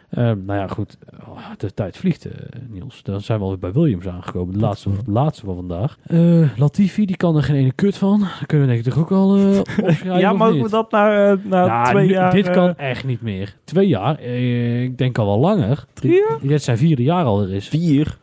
Ehm, 0.10 0.46
nou 0.46 0.60
ja, 0.60 0.68
goed. 0.68 0.98
Oh, 1.28 1.50
de 1.58 1.74
tijd 1.74 1.98
vliegt, 1.98 2.26
eh, 2.26 2.32
Niels. 2.70 3.04
Dan 3.04 3.22
zijn 3.22 3.38
we 3.38 3.44
alweer 3.44 3.60
bij 3.60 3.72
Williams 3.72 4.08
aangekomen. 4.08 4.54
De 4.54 4.60
laatste, 4.60 4.90
de 5.06 5.12
laatste 5.12 5.46
van 5.46 5.56
vandaag. 5.56 5.98
Eh, 6.04 6.58
Latifi, 6.58 7.06
die 7.06 7.18
kan 7.18 7.36
er 7.36 7.44
geen 7.44 7.56
ene 7.56 7.72
kut 7.72 7.98
van. 7.98 8.20
Dat 8.20 8.46
kunnen 8.46 8.68
we 8.68 8.74
denk 8.74 8.86
ik 8.86 8.94
toch 8.94 9.02
ook 9.04 9.10
wel 9.10 9.38
eh 9.38 9.60
opschrijven, 9.60 10.20
ja, 10.20 10.34
mogen 10.34 10.62
we 10.62 10.70
dat 10.70 10.92
na, 10.92 11.32
eh, 11.32 11.38
na 11.44 11.66
Ja, 11.66 11.84
twee 11.84 12.08
jaar... 12.08 12.32
Dit 12.32 12.50
kan 12.50 12.76
echt 12.76 13.06
niet 13.06 13.22
meer. 13.22 13.56
Twee 13.64 13.88
jaar? 13.88 14.22
Ik 14.22 14.98
denk 14.98 15.18
al 15.18 15.26
wel 15.26 15.40
langer. 15.40 15.86
Drie 15.94 16.14
jaar? 16.14 16.38
Dit 16.42 16.64
zijn 16.64 16.78
vierde 16.78 17.04
jaar 17.04 17.26
al 17.26 17.42
er 17.42 17.54
is. 17.54 17.68
Vier. 17.68 18.18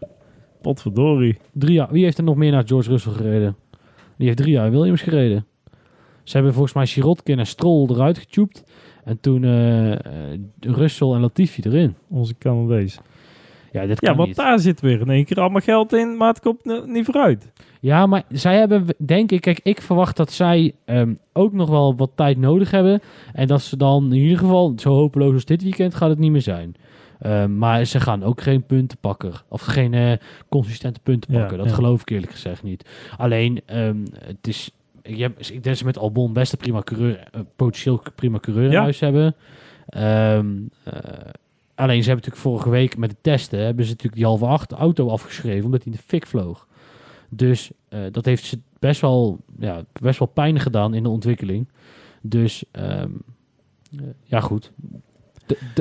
Potverdorie. 0.62 1.38
Drie 1.52 1.74
jaar. 1.74 1.88
Wie 1.90 2.04
heeft 2.04 2.18
er 2.18 2.24
nog 2.24 2.36
meer 2.36 2.52
naar 2.52 2.66
George 2.66 2.90
Russell 2.90 3.12
gereden? 3.12 3.56
Die 4.16 4.26
heeft 4.26 4.38
drie 4.38 4.52
jaar 4.52 4.70
Williams 4.70 5.02
gereden. 5.02 5.46
Ze 6.22 6.34
hebben 6.34 6.52
volgens 6.52 6.74
mij 6.74 6.86
Sirotkin 6.86 7.38
en 7.38 7.46
Stroll 7.46 7.88
eruit 7.90 8.18
getubed. 8.18 8.64
En 9.06 9.20
toen 9.20 9.44
eh, 9.44 9.92
eh, 9.92 9.98
Russell 10.60 11.08
en 11.08 11.20
Latifi 11.20 11.62
erin. 11.64 11.94
Onze 12.08 12.34
Canadees. 12.38 12.98
Ja, 13.72 13.86
dit 13.86 14.00
Ja, 14.00 14.06
kan 14.08 14.16
want 14.16 14.28
niet. 14.28 14.36
daar 14.36 14.58
zit 14.58 14.80
weer 14.80 15.00
in 15.00 15.10
één 15.10 15.24
keer 15.24 15.40
allemaal 15.40 15.60
geld 15.60 15.92
in, 15.92 16.16
maar 16.16 16.28
het 16.28 16.40
komt 16.40 16.86
niet 16.86 17.04
vooruit. 17.04 17.52
Ja, 17.80 18.06
maar 18.06 18.22
zij 18.28 18.58
hebben, 18.58 18.86
denk 19.06 19.30
ik, 19.32 19.40
kijk, 19.40 19.60
ik 19.62 19.80
verwacht 19.82 20.16
dat 20.16 20.32
zij 20.32 20.72
ehm, 20.84 21.14
ook 21.32 21.52
nog 21.52 21.68
wel 21.68 21.96
wat 21.96 22.10
tijd 22.14 22.38
nodig 22.38 22.70
hebben. 22.70 23.00
En 23.32 23.46
dat 23.46 23.62
ze 23.62 23.76
dan 23.76 24.04
in 24.04 24.20
ieder 24.20 24.38
geval, 24.38 24.72
zo 24.76 24.90
hopeloos 24.92 25.32
als 25.32 25.44
dit 25.44 25.62
weekend, 25.62 25.94
gaat 25.94 26.08
het 26.08 26.18
niet 26.18 26.30
meer 26.30 26.42
zijn. 26.42 26.74
Ehm, 27.18 27.58
maar 27.58 27.84
ze 27.84 28.00
gaan 28.00 28.22
ook 28.24 28.40
geen 28.40 28.62
punten 28.62 28.98
pakken. 29.00 29.32
Of 29.48 29.62
geen 29.62 29.94
eh, 29.94 30.12
consistente 30.48 31.00
punten 31.00 31.32
Ja, 31.32 31.38
pakken. 31.40 31.58
dat 31.58 31.68
ja. 31.68 31.74
geloof 31.74 32.00
ik 32.00 32.10
eerlijk 32.10 32.32
gezegd 32.32 32.62
niet. 32.62 32.88
Alleen, 33.16 33.60
edenk 33.66 34.06
het 34.24 34.46
is. 34.48 34.70
Je 35.08 35.22
hebt, 35.22 35.40
ik 35.40 35.48
denk 35.52 35.64
dat 35.64 35.76
ze 35.76 35.84
met 35.84 35.98
Albon 35.98 36.32
best 36.32 36.52
een 36.52 36.58
prima 36.58 36.82
coureur, 36.82 37.28
eh, 37.32 37.40
potentieel 37.56 38.02
prima 38.14 38.38
coureur 38.38 38.64
in 38.66 38.70
Ja. 38.72 38.82
huis 38.82 39.00
hebben. 39.00 39.34
Ehm, 39.88 40.56
eh, 40.84 40.92
alleen 41.74 42.02
ze 42.02 42.08
hebben 42.08 42.24
natuurlijk 42.24 42.36
vorige 42.36 42.70
week 42.70 42.96
met 42.96 43.10
de 43.10 43.16
testen 43.20 43.58
hebben 43.64 43.84
ze 43.84 43.90
natuurlijk 43.90 44.16
die 44.16 44.24
halve 44.26 44.46
acht 44.46 44.72
auto 44.72 45.08
afgeschreven 45.08 45.64
omdat 45.64 45.82
hij 45.84 45.92
in 45.92 45.98
de 45.98 46.04
fik 46.06 46.26
vloog. 46.26 46.66
Dus 47.30 47.70
eh, 47.88 48.00
dat 48.10 48.24
heeft 48.24 48.44
ze 48.44 48.58
best 48.78 49.00
wel, 49.00 49.38
ja, 49.58 49.84
best 50.00 50.18
wel 50.18 50.28
pijn 50.28 50.60
gedaan 50.60 50.94
in 50.94 51.02
de 51.02 51.08
ontwikkeling. 51.08 51.68
Dus 52.22 52.64
ehm, 52.70 53.10
eh, 53.96 54.02
ja, 54.24 54.40
goed. 54.40 54.72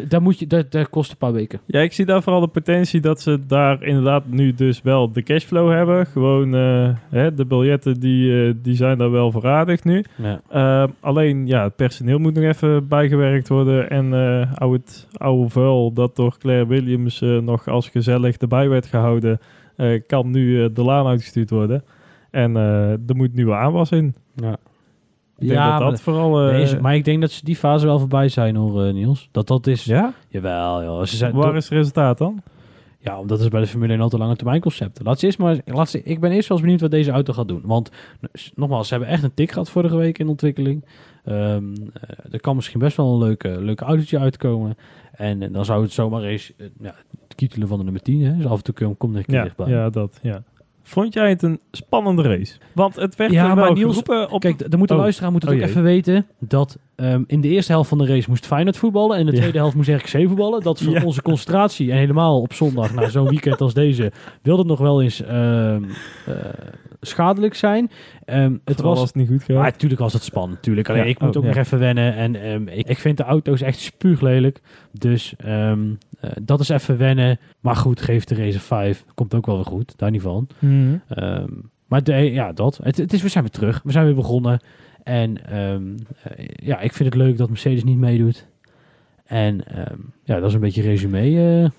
Daar 0.07 0.21
moet 0.21 0.39
je, 0.39 0.47
dat, 0.47 0.71
dat 0.71 0.89
kost 0.89 1.11
een 1.11 1.17
paar 1.17 1.33
weken. 1.33 1.59
Ja, 1.65 1.79
ik 1.79 1.93
zie 1.93 2.05
daar 2.05 2.23
vooral 2.23 2.41
de 2.41 2.47
potentie 2.47 3.01
dat 3.01 3.21
ze 3.21 3.39
daar 3.47 3.83
inderdaad 3.83 4.27
nu 4.27 4.53
dus 4.53 4.81
wel 4.81 5.11
de 5.11 5.23
cashflow 5.23 5.71
hebben. 5.71 6.05
Gewoon 6.05 6.55
eh, 6.55 6.89
hè, 7.09 7.33
de 7.33 7.45
biljetten 7.45 7.99
die, 7.99 8.47
eh, 8.47 8.53
die 8.61 8.75
zijn 8.75 8.97
daar 8.97 9.11
wel 9.11 9.31
verradigd 9.31 9.83
nu. 9.83 10.03
Ja. 10.15 10.41
Eh, 10.49 10.89
alleen 10.99 11.47
ja, 11.47 11.63
het 11.63 11.75
personeel 11.75 12.19
moet 12.19 12.33
nog 12.33 12.43
even 12.43 12.87
bijgewerkt 12.87 13.47
worden. 13.47 13.89
En 13.89 14.13
eh 14.13 14.53
oude, 14.53 14.81
oude 15.17 15.49
vuil 15.49 15.93
dat 15.93 16.15
door 16.15 16.37
Claire 16.37 16.67
Williams 16.67 17.21
eh, 17.21 17.37
nog 17.37 17.67
als 17.67 17.89
gezellig 17.89 18.37
erbij 18.37 18.69
werd 18.69 18.85
gehouden, 18.85 19.39
eh, 19.75 20.01
kan 20.07 20.31
nu 20.31 20.73
de 20.73 20.83
laan 20.83 21.07
uitgestuurd 21.07 21.49
worden. 21.49 21.83
En 22.31 22.55
eh, 22.55 22.91
er 22.91 23.15
moet 23.15 23.33
nieuwe 23.33 23.55
aanwas 23.55 23.91
in. 23.91 24.15
Ja. 24.35 24.57
Ik 25.37 25.47
denk 25.47 25.59
dat 25.59 25.79
maar, 25.79 25.97
vooral... 25.97 26.49
eh, 26.49 26.79
maar 26.79 26.95
ik 26.95 27.05
denk 27.05 27.21
dat 27.21 27.31
ze 27.31 27.45
die 27.45 27.55
fase 27.55 27.85
wel 27.85 27.99
voorbij 27.99 28.29
zijn 28.29 28.55
hoor, 28.55 28.85
eh, 28.85 28.93
Niels. 28.93 29.27
Dat 29.31 29.47
dat 29.47 29.67
is... 29.67 29.83
ja? 29.85 30.13
Jawel, 30.29 30.83
joh. 30.83 31.03
Ze 31.03 31.15
zijn 31.15 31.33
Waar 31.35 31.55
is 31.55 31.63
het 31.63 31.73
resultaat 31.73 32.17
dan? 32.17 32.41
Ja, 32.99 33.19
omdat 33.19 33.39
het 33.39 33.49
bij 33.49 33.61
de 33.61 33.67
Formule 33.67 33.91
1 33.93 34.01
altijd 34.01 34.21
lange 34.21 34.35
termijn 34.35 34.61
concept. 34.61 34.99
Laat 35.03 35.19
ze 35.19 35.25
eerst 35.25 35.37
maar, 35.37 35.57
laat 35.65 35.89
ze, 35.89 36.03
ik 36.03 36.19
ben 36.19 36.31
eerst 36.31 36.47
wel 36.47 36.57
eens 36.57 36.65
benieuwd 36.65 36.81
wat 36.81 36.91
deze 36.91 37.11
auto 37.11 37.33
gaat 37.33 37.47
doen. 37.47 37.61
Want 37.63 37.91
nogmaals, 38.55 38.87
ze 38.87 38.93
hebben 38.93 39.11
echt 39.13 39.23
een 39.23 39.33
tik 39.33 39.51
gehad 39.51 39.69
vorige 39.69 39.95
week 39.95 40.17
in 40.17 40.27
ontwikkeling. 40.27 40.85
Ehm, 41.23 41.73
eh, 41.93 42.33
er 42.33 42.39
kan 42.41 42.55
misschien 42.55 42.79
best 42.79 42.97
wel 42.97 43.11
een 43.13 43.17
leuke, 43.19 43.61
leuke 43.61 43.83
autootje 43.85 44.19
uitkomen. 44.19 44.77
En, 45.11 45.51
dan 45.51 45.65
zou 45.65 45.81
het 45.83 45.91
zomaar 45.91 46.23
eens 46.23 46.51
ja, 46.81 46.95
het 47.27 47.35
kietelen 47.35 47.67
van 47.67 47.77
de 47.77 47.83
nummer 47.83 48.01
10. 48.01 48.21
Hè. 48.23 48.35
Dus 48.37 48.45
af 48.45 48.57
en 48.57 48.63
toe 48.63 48.73
kom- 48.73 48.97
komt 48.97 49.13
er 49.13 49.19
een 49.19 49.25
keer 49.25 49.35
Ja, 49.35 49.43
dichtbij. 49.43 49.67
ja, 49.67 49.89
dat, 49.89 50.19
ja. 50.21 50.43
Vond 50.87 51.13
jij 51.13 51.29
het 51.29 51.41
een 51.43 51.59
spannende 51.71 52.21
race? 52.21 52.57
Want 52.73 52.95
het 52.95 53.15
werd 53.15 53.31
Ja, 53.31 53.55
maar 53.55 53.73
Niels, 53.73 53.97
op... 53.97 54.35
Kijk, 54.39 54.71
de, 54.71 54.77
moet 54.77 54.87
de 54.87 54.93
Oh. 54.93 54.99
luisteraar 54.99 55.31
moet 55.31 55.41
het 55.41 55.49
Oh 55.51 55.55
ook 55.57 55.61
jee. 55.63 55.69
even 55.71 55.83
weten 55.83 56.25
dat 56.39 56.77
ehm, 56.95 57.23
in 57.27 57.41
de 57.41 57.47
eerste 57.47 57.71
helft 57.71 57.89
van 57.89 57.97
de 57.97 58.05
race 58.05 58.29
moest 58.29 58.45
Feyenoord 58.45 58.77
voetballen 58.77 59.13
en 59.15 59.19
in 59.19 59.25
de 59.25 59.31
Ja. 59.31 59.39
tweede 59.39 59.57
helft 59.57 59.75
moest 59.75 59.89
RKC 59.89 60.27
voetballen. 60.27 60.61
Dat 60.61 60.79
is 60.79 60.85
voor 60.85 60.93
Ja. 60.93 61.03
onze 61.03 61.21
concentratie 61.21 61.91
en 61.91 61.97
helemaal 61.97 62.41
op 62.41 62.53
zondag 62.53 62.93
na 62.93 63.09
zo'n 63.09 63.29
weekend 63.29 63.61
als 63.61 63.73
deze 63.73 64.11
wil 64.41 64.57
het 64.57 64.67
nog 64.67 64.79
wel 64.79 65.01
eens 65.01 65.21
ehm, 65.23 65.83
eh, 66.25 66.35
schadelijk 67.05 67.53
zijn. 67.55 67.91
Ehm, 68.25 68.55
het 68.65 68.81
was 68.81 69.01
het 69.01 69.15
niet 69.15 69.27
goed 69.27 69.47
maar 69.47 69.63
natuurlijk 69.63 70.01
was 70.01 70.13
het 70.13 70.23
spannend. 70.23 70.53
Natuurlijk. 70.55 70.89
Alleen 70.89 71.03
Ja, 71.03 71.09
ik 71.09 71.19
moet 71.19 71.29
oh, 71.29 71.35
ook 71.37 71.43
ja. 71.43 71.49
nog 71.55 71.65
even 71.65 71.79
wennen. 71.79 72.15
En 72.15 72.35
ehm, 72.43 72.67
ik, 72.67 72.87
ik 72.87 72.97
vind 72.97 73.17
de 73.17 73.23
auto's 73.23 73.61
echt 73.61 73.79
spuuglelijk. 73.79 74.61
Dus 74.91 75.33
ehm, 75.37 75.93
eh, 76.19 76.29
dat 76.41 76.59
is 76.59 76.69
even 76.69 76.97
wennen. 76.97 77.39
Maar 77.59 77.75
goed, 77.75 78.01
geef 78.01 78.23
de 78.23 78.35
race 78.35 78.59
5. 78.59 79.05
Komt 79.13 79.33
ook 79.33 79.45
wel 79.45 79.55
weer 79.55 79.65
goed. 79.65 79.93
Daar 79.97 80.11
niet 80.11 80.21
van. 80.21 80.47
Mhm. 80.59 80.97
Maar 81.87 82.03
de, 82.03 82.13
ja, 82.13 82.51
dat. 82.51 82.79
Het, 82.83 82.97
het 82.97 83.13
is, 83.13 83.21
we 83.21 83.29
zijn 83.29 83.43
weer 83.43 83.53
terug. 83.53 83.81
We 83.83 83.91
zijn 83.91 84.05
weer 84.05 84.15
begonnen. 84.15 84.59
En 85.03 85.45
eh, 85.45 85.75
ja, 86.55 86.79
ik 86.79 86.93
vind 86.93 87.13
het 87.13 87.23
leuk 87.23 87.37
dat 87.37 87.49
Mercedes 87.49 87.83
niet 87.83 87.97
meedoet. 87.97 88.47
En 89.25 89.63
ja, 90.23 90.39
dat 90.39 90.47
is 90.47 90.53
een 90.53 90.59
beetje 90.59 90.81
resume. 90.81 91.61
eh. 91.63 91.69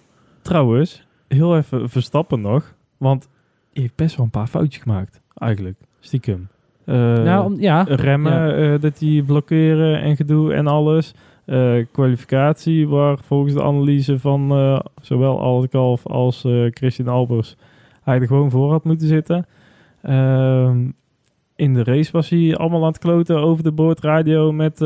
Trouwens, 0.43 1.07
heel 1.29 1.57
even 1.57 1.89
Verstappen 1.89 2.41
nog. 2.41 2.75
Want 2.97 3.29
heeft 3.81 3.97
best 3.97 4.17
wel 4.17 4.25
een 4.25 4.31
paar 4.31 4.47
foutjes 4.47 4.83
gemaakt. 4.83 5.21
Eigenlijk, 5.35 5.79
stiekem. 6.01 6.49
Eh, 6.85 6.95
nou, 7.23 7.45
om- 7.45 7.61
ja. 7.61 7.83
remmen, 7.89 8.33
ja. 8.33 8.73
eh, 8.75 8.81
dat 8.81 8.99
die 8.99 9.23
blokkeren 9.23 10.01
en 10.01 10.17
gedoe 10.17 10.53
en 10.55 10.67
alles. 10.67 11.15
Eh, 11.45 11.85
kwalificatie, 11.93 12.89
waar 12.89 13.19
volgens 13.23 13.55
de 13.55 13.63
analyse 13.63 14.19
van 14.19 14.49
zowel 15.03 15.41
Alkalf 15.41 16.07
als 16.07 16.41
Christian 16.71 17.09
Albers 17.09 17.57
hij 18.03 18.21
er 18.21 18.27
gewoon 18.27 18.51
voor 18.51 18.71
had 18.71 18.85
moeten 18.85 19.09
zitten. 19.09 19.47
Ehm, 20.03 20.79
in 21.57 21.75
de 21.75 21.85
race 21.85 22.13
was 22.13 22.29
hij 22.29 22.57
allemaal 22.57 22.81
aan 22.81 22.89
het 22.89 22.99
kloten 22.99 23.39
over 23.41 23.63
de 23.65 23.73
boordradio 23.73 24.53
met... 24.53 24.81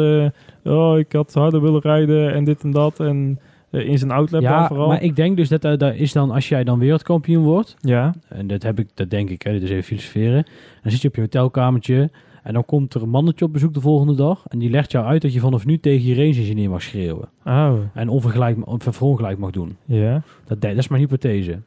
oh, 0.64 0.99
ik 0.99 1.12
had 1.12 1.34
harder 1.34 1.61
willen 1.62 1.80
rijden 1.80 2.32
en 2.32 2.45
dit 2.45 2.62
en 2.62 2.70
dat. 2.70 3.01
En 3.01 3.38
in 3.71 3.99
zijn 3.99 4.11
outlap 4.11 4.43
dan 4.43 4.51
Ja, 4.53 4.66
vooral. 4.66 4.89
maar 4.89 5.03
ik 5.03 5.16
denk 5.16 5.37
dus 5.37 5.49
dat 5.49 5.64
eh, 5.64 5.77
daar 5.77 5.97
is 5.97 6.12
dan, 6.12 6.31
als 6.31 6.49
jij 6.49 6.64
dan 6.64 6.79
wereldkampioen 6.79 7.45
wordt, 7.45 7.77
Ja, 7.81 8.14
En 8.29 8.47
dat 8.47 8.62
heb 8.62 8.79
ik, 8.79 8.89
dat 8.95 9.11
denk 9.11 9.31
ik, 9.31 9.43
hè, 9.43 9.53
dit 9.53 9.62
is 9.62 9.71
even 9.71 9.83
filosoferen. 9.85 10.45
Dan 10.83 10.93
zit 10.93 11.01
je 11.03 11.09
op 11.09 11.14
je 11.14 11.21
hotelkamertje 11.21 12.11
en 12.43 12.53
dan 12.53 12.64
komt 12.64 12.95
er 12.95 13.03
een 13.03 13.09
mannetje 13.09 13.45
op 13.45 13.53
bezoek 13.53 13.75
de 13.75 13.81
volgende 13.81 14.14
dag. 14.14 14.45
En 14.49 14.59
die 14.59 14.71
legt 14.71 14.93
jou 14.93 15.07
uit 15.07 15.23
dat 15.23 15.33
je 15.33 15.41
vanaf 15.41 15.66
nu 15.66 15.79
tegen 15.79 16.07
je 16.07 16.14
range 16.14 16.27
engineer 16.29 16.71
mag 16.71 16.83
schreeuwen. 16.83 17.29
oh, 17.45 17.73
En 17.95 18.09
onvergelijk, 18.09 18.66
of 18.68 18.83
verongelijk 18.91 19.39
mag 19.39 19.51
doen. 19.51 19.77
ja. 19.85 20.23
Dat, 20.47 20.61
dat 20.61 20.77
is 20.77 20.89
mijn 20.89 21.03
hypothese. 21.03 21.59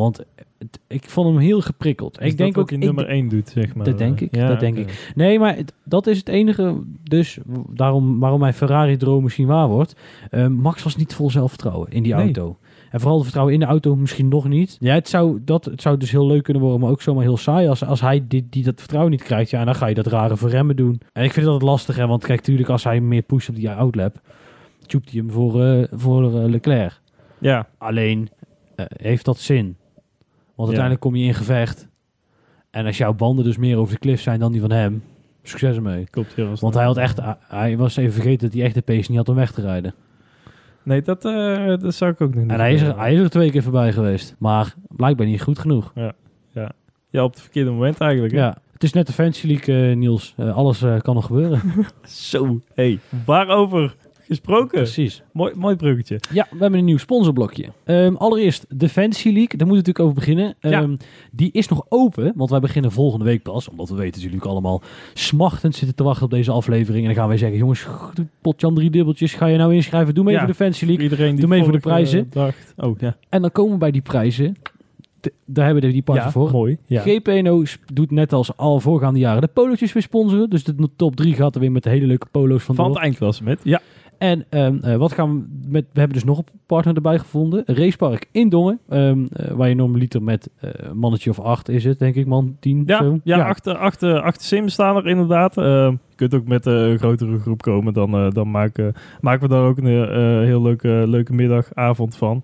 Want 0.00 0.24
het- 0.58 0.80
ik 0.86 1.04
vond 1.10 1.28
hem 1.28 1.38
heel 1.38 1.60
geprikkeld. 1.60 2.20
Is 2.20 2.30
ik 2.30 2.36
denk 2.38 2.58
ook, 2.58 2.70
ik 2.70 2.78
hij 2.78 2.86
nummer 2.86 3.08
1 3.10 3.28
doet, 3.28 3.48
zeg 3.48 3.74
maar. 3.74 3.84
Dat 3.84 3.98
denk 3.98 4.20
ik, 4.20 4.32
dat 4.32 4.60
denk 4.60 4.78
oké. 4.78 4.90
Nee, 5.14 5.38
maar 5.38 5.56
het- 5.56 5.72
dat 5.84 6.06
is 6.06 6.18
het 6.18 6.28
enige 6.28 6.80
dus 7.02 7.38
daarom, 7.70 8.18
waarom 8.18 8.40
mijn 8.40 8.54
Ferrari-droom 8.54 9.22
misschien 9.22 9.46
waar 9.46 9.68
wordt. 9.68 9.94
Eh, 10.30 10.46
Max 10.46 10.82
was 10.82 10.96
niet 10.96 11.14
vol 11.14 11.30
zelfvertrouwen 11.30 11.90
in 11.90 12.02
die 12.02 12.14
Nee. 12.14 12.22
auto. 12.24 12.58
En 12.90 12.98
vooral 12.98 13.14
het 13.16 13.24
vertrouwen 13.24 13.54
in 13.54 13.60
de 13.60 13.66
auto 13.66 13.96
misschien 13.96 14.28
nog 14.28 14.48
niet. 14.48 14.76
Ja, 14.80 14.94
het 14.94 15.08
zou, 15.08 15.40
dat, 15.44 15.64
het 15.64 15.82
zou 15.82 15.96
dus 15.96 16.10
heel 16.10 16.26
leuk 16.26 16.42
kunnen 16.42 16.62
worden, 16.62 16.80
maar 16.80 16.90
ook 16.90 17.02
zomaar 17.02 17.22
heel 17.22 17.36
saai. 17.36 17.68
Als, 17.68 17.84
als 17.84 18.00
hij 18.00 18.24
die, 18.28 18.46
die 18.50 18.64
dat 18.64 18.78
vertrouwen 18.78 19.10
niet 19.12 19.22
krijgt, 19.22 19.50
ja, 19.50 19.64
dan 19.64 19.74
ga 19.74 19.86
je 19.86 19.94
dat 19.94 20.06
rare 20.06 20.36
verremmen 20.36 20.76
doen. 20.76 21.00
En 21.12 21.24
ik 21.24 21.32
vind 21.32 21.46
dat 21.46 21.62
lastig, 21.62 21.96
hè, 21.96 22.06
want 22.06 22.24
kijk, 22.24 22.40
tuurlijk, 22.40 22.68
als 22.68 22.84
hij 22.84 23.00
meer 23.00 23.22
pusht 23.22 23.48
op 23.48 23.54
die 23.54 23.70
outlap, 23.70 24.20
tjoept 24.86 25.10
hij 25.10 25.20
hem 25.20 25.30
voor, 25.30 25.64
eh, 25.64 25.84
voor 25.90 26.24
eh, 26.42 26.48
Leclerc. 26.48 27.00
Ja, 27.38 27.68
Alleen, 27.78 28.28
eh, 28.76 28.84
heeft 28.88 29.24
dat 29.24 29.38
zin? 29.38 29.76
Want 30.60 30.72
Ja. 30.72 30.78
uiteindelijk 30.80 31.00
kom 31.00 31.14
je 31.16 31.24
in 31.26 31.34
gevecht. 31.34 31.88
En 32.70 32.86
als 32.86 32.96
jouw 32.98 33.12
banden 33.14 33.44
dus 33.44 33.56
meer 33.56 33.76
over 33.76 33.94
de 33.94 34.00
klif 34.00 34.20
zijn 34.20 34.40
dan 34.40 34.52
die 34.52 34.60
van 34.60 34.70
hem, 34.70 35.02
succes 35.42 35.76
ermee. 35.76 36.06
klopt 36.10 36.34
heel 36.34 36.54
Want 36.60 36.74
hij 36.74 36.84
had 36.84 36.96
echt, 36.96 37.20
hij 37.48 37.76
was 37.76 37.96
even 37.96 38.12
vergeten 38.12 38.46
dat 38.48 38.56
hij 38.56 38.66
echt 38.66 38.74
de 38.74 38.80
pace 38.82 39.06
niet 39.08 39.16
had 39.16 39.28
om 39.28 39.34
weg 39.34 39.52
te 39.52 39.60
rijden. 39.60 39.94
Nee, 40.82 41.02
dat, 41.02 41.24
eh, 41.24 41.66
dat 41.78 41.94
zou 41.94 42.10
ik 42.10 42.20
ook 42.20 42.34
niet 42.34 42.50
En 42.50 42.60
hij 42.60 42.72
is, 42.72 42.80
er, 42.80 42.86
willen. 42.86 43.00
hij 43.02 43.12
is 43.14 43.20
er 43.20 43.30
twee 43.30 43.50
keer 43.50 43.62
voorbij 43.62 43.92
geweest. 43.92 44.34
Maar 44.38 44.74
blijkbaar 44.88 45.26
niet 45.26 45.42
goed 45.42 45.58
genoeg. 45.58 45.92
ja, 47.12 47.24
op 47.24 47.30
het 47.32 47.40
verkeerde 47.40 47.70
moment 47.70 48.00
eigenlijk. 48.00 48.32
hè? 48.32 48.38
Ja. 48.38 48.56
Het 48.72 48.82
is 48.82 48.92
net 48.92 49.06
de 49.06 49.12
Fantasy 49.12 49.46
League, 49.46 49.90
eh, 49.90 49.96
Niels. 49.96 50.34
Eh, 50.36 50.56
alles 50.56 50.84
kan 51.02 51.14
nog 51.14 51.26
gebeuren. 51.26 51.60
Zo, 52.02 52.60
hey, 52.74 52.98
waarover 53.24 53.94
gesproken? 54.36 54.68
Precies. 54.68 55.22
Mooi, 55.32 55.52
mooi 55.56 55.76
bruggetje. 55.76 56.20
Ja, 56.32 56.46
we 56.50 56.56
hebben 56.58 56.78
een 56.78 56.84
nieuw 56.84 56.96
sponsorblokje. 56.98 57.66
Ehm, 57.84 58.14
allereerst 58.14 58.66
de 58.68 58.88
Fantasy 58.88 59.28
League. 59.28 59.58
Daar 59.58 59.66
moeten 59.66 59.68
we 59.68 59.74
natuurlijk 59.76 59.98
over 60.04 60.14
beginnen. 60.14 60.54
Ja. 60.60 60.70
Ehm, 60.82 60.96
Die 61.32 61.52
is 61.52 61.68
nog 61.68 61.86
open, 61.88 62.32
want 62.36 62.50
wij 62.50 62.60
beginnen 62.60 62.92
volgende 62.92 63.24
week 63.24 63.42
pas. 63.42 63.68
Omdat 63.68 63.88
we 63.88 63.94
weten 63.94 64.20
natuurlijk 64.20 64.50
allemaal 64.50 64.82
smachtend 65.14 65.74
zitten 65.74 65.96
te 65.96 66.02
wachten 66.02 66.24
op 66.24 66.30
deze 66.30 66.50
aflevering. 66.50 67.00
En 67.00 67.06
dan 67.08 67.14
gaan 67.18 67.28
wij 67.28 67.38
zeggen, 67.38 67.58
jongens, 67.58 67.86
potjan 68.40 68.74
drie 68.74 68.90
dubbeltjes. 68.90 69.34
Ga 69.34 69.46
je 69.46 69.56
nou 69.58 69.74
inschrijven? 69.74 70.14
Doe 70.14 70.24
mee 70.24 70.34
Ja. 70.34 70.46
voor 70.52 70.66
League. 70.80 70.98
Iedereen 70.98 71.30
die 71.30 71.40
Doe 71.40 71.48
mee 71.48 71.62
voor 71.62 71.72
de 71.72 71.78
prijzen. 71.78 72.26
dacht, 72.30 72.74
oh 72.76 72.98
ja, 72.98 73.16
En 73.28 73.40
dan 73.40 73.52
komen 73.52 73.72
we 73.72 73.78
bij 73.78 73.90
die 73.90 74.02
prijzen. 74.02 74.56
Daar 75.44 75.64
hebben 75.64 75.82
we 75.84 75.90
die 75.92 76.02
partner 76.02 76.26
ja 76.26 76.32
voor. 76.32 76.50
mooi. 76.50 76.76
Ja. 76.86 77.00
GPNO 77.00 77.62
doet 77.92 78.10
net 78.10 78.32
als 78.32 78.56
al 78.56 78.80
voorgaande 78.80 79.18
jaren 79.18 79.40
de 79.40 79.46
polootjes 79.46 79.92
weer 79.92 80.02
sponsoren. 80.02 80.50
Dus 80.50 80.64
de 80.64 80.88
top 80.96 81.16
3 81.16 81.34
gaat 81.34 81.54
er 81.54 81.60
weer 81.60 81.72
met 81.72 81.82
de 81.82 81.90
hele 81.90 82.06
leuke 82.06 82.26
polo's 82.30 82.62
van 82.62 82.74
Van 82.74 82.90
het 82.90 82.98
eindklassement. 82.98 83.60
Ja, 83.62 83.80
En 84.20 84.44
ehm, 84.48 84.78
eh, 84.82 84.96
wat 84.96 85.12
gaan 85.12 85.38
we 85.38 85.68
met? 85.68 85.84
We 85.92 85.98
hebben 85.98 86.16
dus 86.16 86.26
nog 86.26 86.38
een 86.38 86.44
partner 86.66 86.94
erbij 86.94 87.18
gevonden. 87.18 87.62
Een 87.66 87.74
racepark 87.76 88.28
in 88.32 88.48
Dongen. 88.48 88.78
ehm, 88.88 89.24
eh, 89.32 89.50
waar 89.50 89.68
je 89.68 89.74
normaliter 89.74 90.22
met 90.22 90.50
eh, 90.60 90.70
een 90.74 90.96
mannetje 90.98 91.30
of 91.30 91.40
acht 91.40 91.68
is 91.68 91.84
het, 91.84 91.98
denk 91.98 92.14
ik, 92.14 92.26
man. 92.26 92.56
Tien 92.60 92.82
ja, 92.86 92.98
zo. 92.98 93.18
ja, 93.24 93.48
Achter, 93.48 93.76
achter, 93.76 94.20
achter 94.20 94.44
Sims 94.44 94.72
staan 94.72 94.96
er 94.96 95.08
inderdaad. 95.08 95.56
Eh, 95.56 95.64
je 95.64 96.16
kunt 96.16 96.34
ook 96.34 96.46
met 96.46 96.66
een 96.66 96.98
grotere 96.98 97.38
groep 97.38 97.62
komen. 97.62 97.92
Dan, 97.92 98.30
dan 98.30 98.50
maken, 98.50 98.94
maken 99.20 99.48
we 99.48 99.54
daar 99.54 99.64
ook 99.64 99.78
een 99.78 100.44
heel 100.44 100.62
leuke, 100.62 101.04
leuke 101.06 101.32
middag, 101.32 101.74
avond 101.74 102.16
van. 102.16 102.42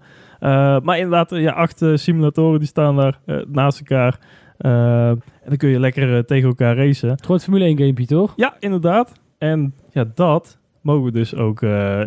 Maar 0.83 0.97
inderdaad, 0.97 1.31
ja, 1.31 1.53
acht 1.53 1.85
simulatoren 1.95 2.59
die 2.59 2.69
staan 2.69 2.97
daar 2.97 3.19
naast 3.49 3.79
elkaar. 3.79 4.19
En 4.57 5.23
dan 5.49 5.57
kun 5.57 5.69
je 5.69 5.81
lekker 5.81 6.25
tegen 6.25 6.49
elkaar 6.49 6.77
racen. 6.77 7.11
Het 7.11 7.27
wordt 7.27 7.43
Formule 7.43 7.65
1 7.65 7.77
gamepje, 7.79 8.07
toch? 8.07 8.33
Ja, 8.37 8.57
inderdaad. 8.59 9.13
En 9.39 9.75
ja, 9.91 10.05
dat 10.15 10.59
mogen 10.87 11.05
we 11.05 11.13
dus 11.13 11.35
ook 11.35 11.63
eh, 11.63 12.01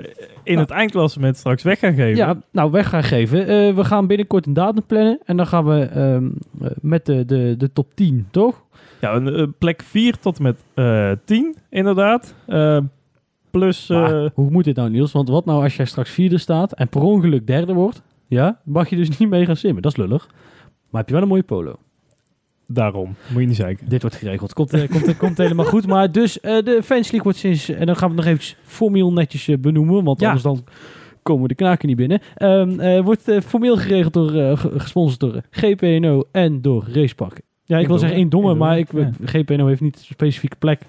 in 0.43 0.57
het 0.57 0.69
eindklassement 0.69 1.37
straks 1.37 1.63
weg 1.63 1.79
gaan 1.79 1.93
geven. 1.93 2.15
Ja, 2.15 2.41
nou, 2.51 2.71
weg 2.71 2.89
gaan 2.89 3.03
geven. 3.03 3.47
Eh, 3.47 3.75
we 3.75 3.83
gaan 3.83 4.07
binnenkort 4.07 4.45
een 4.45 4.53
datum 4.53 4.85
plannen. 4.85 5.19
En 5.25 5.37
dan 5.37 5.47
gaan 5.47 5.65
we 5.65 5.81
ehm, 5.81 6.29
eh, 6.61 6.71
met 6.81 7.05
de, 7.05 7.25
de, 7.25 7.55
de 7.57 7.71
top 7.73 7.95
10, 7.95 8.27
toch? 8.31 8.63
Ja, 9.01 9.15
een, 9.15 9.53
plek 9.57 9.81
4 9.81 10.17
tot 10.19 10.37
en 10.37 10.43
met 10.43 10.63
eh 10.73 11.11
10, 11.25 11.55
inderdaad. 11.69 12.35
Eh, 12.47 12.79
plus... 13.51 13.87
Maar 13.87 14.29
hoe 14.33 14.49
moet 14.49 14.63
dit 14.63 14.75
nou, 14.75 14.89
Niels? 14.89 15.11
Want 15.11 15.29
wat 15.29 15.45
nou 15.45 15.63
als 15.63 15.75
jij 15.75 15.85
straks 15.85 16.09
vierde 16.09 16.37
staat 16.37 16.73
en 16.73 16.89
per 16.89 17.01
ongeluk 17.01 17.47
derde 17.47 17.73
wordt? 17.73 18.01
Ja, 18.27 18.59
mag 18.65 18.89
je 18.89 18.95
dus 18.95 19.09
niet 19.17 19.29
mee 19.29 19.45
gaan 19.45 19.55
simmen. 19.55 19.81
Dat 19.81 19.91
is 19.91 19.97
lullig. 19.97 20.27
Maar 20.89 21.01
heb 21.01 21.07
je 21.07 21.13
wel 21.13 21.23
een 21.23 21.29
mooie 21.29 21.43
polo. 21.43 21.75
Daarom. 22.71 23.15
Moet 23.31 23.41
je 23.41 23.47
niet 23.47 23.55
zeiken. 23.55 23.89
Dit 23.89 24.01
wordt 24.01 24.15
geregeld. 24.17 24.53
Komt, 24.53 24.73
eh, 24.73 24.89
komt, 24.89 25.17
komt 25.17 25.37
helemaal 25.37 25.65
goed. 25.65 25.87
Maar 25.87 26.11
dus 26.11 26.39
eh, 26.39 26.51
de 26.63 26.79
Fans 26.83 27.03
League 27.11 27.21
wordt 27.23 27.37
sinds... 27.37 27.69
En 27.69 27.85
dan 27.85 27.95
gaan 27.95 28.09
we 28.09 28.15
het 28.15 28.23
nog 28.25 28.33
eventjes 28.33 28.57
formeel 28.63 29.13
netjes 29.13 29.47
eh, 29.47 29.57
benoemen. 29.57 30.03
Want 30.03 30.19
Ja. 30.19 30.25
anders 30.25 30.43
dan 30.43 30.63
komen 31.23 31.47
de 31.47 31.55
knaken 31.55 31.87
niet 31.87 31.97
binnen. 31.97 32.19
Ehm, 32.35 32.79
eh, 32.79 33.03
wordt 33.03 33.27
eh, 33.27 33.41
formeel 33.41 33.77
geregeld 33.77 34.13
door... 34.13 34.33
eh, 34.33 34.57
ge- 34.57 34.79
gesponsord 34.79 35.19
door 35.19 35.41
GPNO 35.49 36.23
en 36.31 36.61
door 36.61 36.85
Racepark. 36.93 37.41
Ja, 37.63 37.77
ik 37.77 37.87
wil 37.87 37.97
zeggen 37.97 38.17
één 38.17 38.29
domme, 38.29 38.53
maar 38.53 38.77
ik, 38.77 38.87
GPNO 39.23 39.67
heeft 39.67 39.81
niet 39.81 39.95
een 39.95 40.03
specifieke 40.03 40.55
plek. 40.59 40.81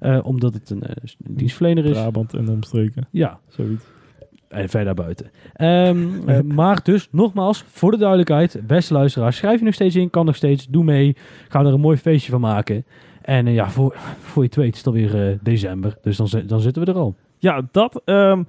eh, 0.00 0.18
omdat 0.22 0.54
het 0.54 0.70
een 0.70 0.82
eh, 0.82 0.94
dienstverlener 1.18 1.84
is. 1.84 1.90
Brabant 1.90 2.34
en 2.34 2.48
omstreken. 2.48 3.06
Ja, 3.10 3.38
Zoiets. 3.48 3.84
En 4.50 4.68
verder 4.68 4.84
daarbuiten. 4.84 5.30
Ehm, 5.52 6.06
eh, 6.28 6.40
maar 6.40 6.80
dus, 6.82 7.08
nogmaals, 7.10 7.64
voor 7.68 7.90
de 7.90 7.96
duidelijkheid, 7.96 8.60
beste 8.66 8.92
luisteraars, 8.92 9.36
schrijf 9.36 9.58
je 9.58 9.64
nog 9.64 9.74
steeds 9.74 9.96
in, 9.96 10.10
kan 10.10 10.26
nog 10.26 10.36
steeds, 10.36 10.66
doe 10.66 10.84
mee. 10.84 11.16
Gaan 11.48 11.66
er 11.66 11.72
een 11.72 11.80
mooi 11.80 11.96
feestje 11.96 12.30
van 12.30 12.40
maken. 12.40 12.84
En 13.22 13.46
eh, 13.46 13.54
ja, 13.54 13.70
voor, 13.70 13.96
voor 14.20 14.42
je 14.42 14.48
het 14.48 14.56
weet 14.58 14.72
is 14.72 14.78
het 14.78 14.86
alweer 14.86 15.28
eh, 15.28 15.38
december, 15.42 15.96
dus 16.02 16.16
dan, 16.16 16.28
dan 16.46 16.60
zitten 16.60 16.84
we 16.84 16.90
er 16.90 16.98
al. 16.98 17.14
Ja, 17.38 17.62
dat... 17.70 18.02
ehm, 18.04 18.42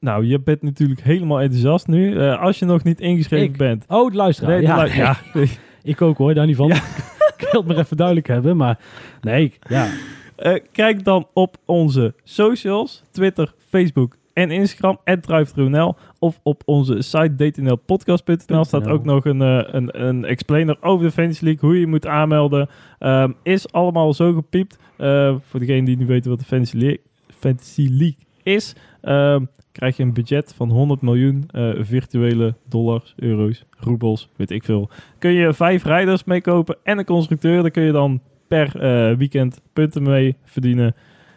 nou, 0.00 0.26
je 0.26 0.40
bent 0.40 0.62
natuurlijk 0.62 1.00
helemaal 1.00 1.40
enthousiast 1.40 1.86
nu. 1.86 2.18
Eh, 2.18 2.40
als 2.40 2.58
je 2.58 2.64
nog 2.64 2.82
niet 2.82 3.00
ingeschreven 3.00 3.46
Ik? 3.46 3.56
bent... 3.56 3.84
Oh, 3.88 4.14
luisteraar. 4.14 4.52
Nee, 4.52 4.62
ja, 4.62 4.82
lu- 4.82 4.94
ja. 4.94 5.16
ik 5.82 6.02
ook 6.02 6.16
hoor, 6.16 6.34
daar 6.34 6.46
niet 6.46 6.56
van. 6.56 6.68
Ja. 6.68 6.74
ik 7.36 7.48
wil 7.50 7.60
het 7.60 7.66
maar 7.68 7.78
even 7.78 7.96
duidelijk 7.96 8.26
hebben, 8.26 8.56
maar 8.56 8.78
nee, 9.20 9.54
ja. 9.68 9.88
Eh, 10.36 10.60
kijk 10.72 11.04
dan 11.04 11.26
op 11.32 11.56
onze 11.64 12.14
socials, 12.22 13.02
Twitter, 13.10 13.54
Facebook 13.68 14.16
en 14.34 14.50
Instagram, 14.50 14.98
@druiftruNL 15.20 15.96
of 16.18 16.40
op 16.42 16.62
onze 16.64 17.02
site 17.02 17.34
dtnlpodcast.nl 17.36 18.64
staat 18.64 18.88
ook 18.88 19.04
nog 19.04 19.24
een, 19.24 19.42
eh, 19.42 19.62
een, 19.66 20.06
een 20.06 20.24
explainer 20.24 20.76
over 20.80 21.06
de 21.06 21.12
Fantasy 21.12 21.44
League, 21.44 21.68
hoe 21.68 21.80
je 21.80 21.86
moet 21.86 22.06
aanmelden. 22.06 22.68
Ehm, 22.98 23.32
is 23.42 23.72
allemaal 23.72 24.12
zo 24.12 24.32
gepiept. 24.32 24.78
Eh, 24.96 25.34
voor 25.44 25.60
degenen 25.60 25.84
die 25.84 25.96
niet 25.96 26.06
weten 26.08 26.30
wat 26.30 26.38
de 26.38 26.44
Fantasy 26.44 26.76
League, 26.76 27.00
Fantasy 27.38 27.88
League 27.90 28.16
is, 28.42 28.74
ehm, 29.00 29.44
krijg 29.72 29.96
je 29.96 30.02
een 30.02 30.12
budget 30.12 30.54
van 30.56 30.70
100 30.70 31.00
miljoen 31.00 31.44
eh, 31.50 31.70
virtuele 31.80 32.54
dollars, 32.68 33.14
euro's, 33.16 33.64
roebels, 33.78 34.28
weet 34.36 34.50
ik 34.50 34.64
veel. 34.64 34.90
Kun 35.18 35.30
je 35.30 35.52
vijf 35.52 35.84
rijders 35.84 36.24
meekopen 36.24 36.76
en 36.82 36.98
een 36.98 37.04
constructeur. 37.04 37.62
Daar 37.62 37.70
kun 37.70 37.82
je 37.82 37.92
dan 37.92 38.20
per 38.48 38.72
weekend 39.18 39.60
punten 39.72 40.02
mee 40.02 40.36
verdienen. 40.44 40.94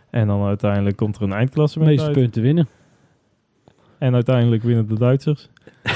En 0.09 0.27
dan 0.27 0.43
uiteindelijk 0.45 0.95
komt 0.95 1.15
er 1.15 1.21
een 1.21 1.29
De 1.29 1.35
eindklassement 1.35 1.89
meeste 1.89 2.05
uit. 2.05 2.15
punten 2.15 2.41
winnen. 2.41 2.67
En 3.97 4.13
uiteindelijk 4.13 4.63
winnen 4.63 4.87
de 4.87 4.97
Duitsers. 4.97 5.49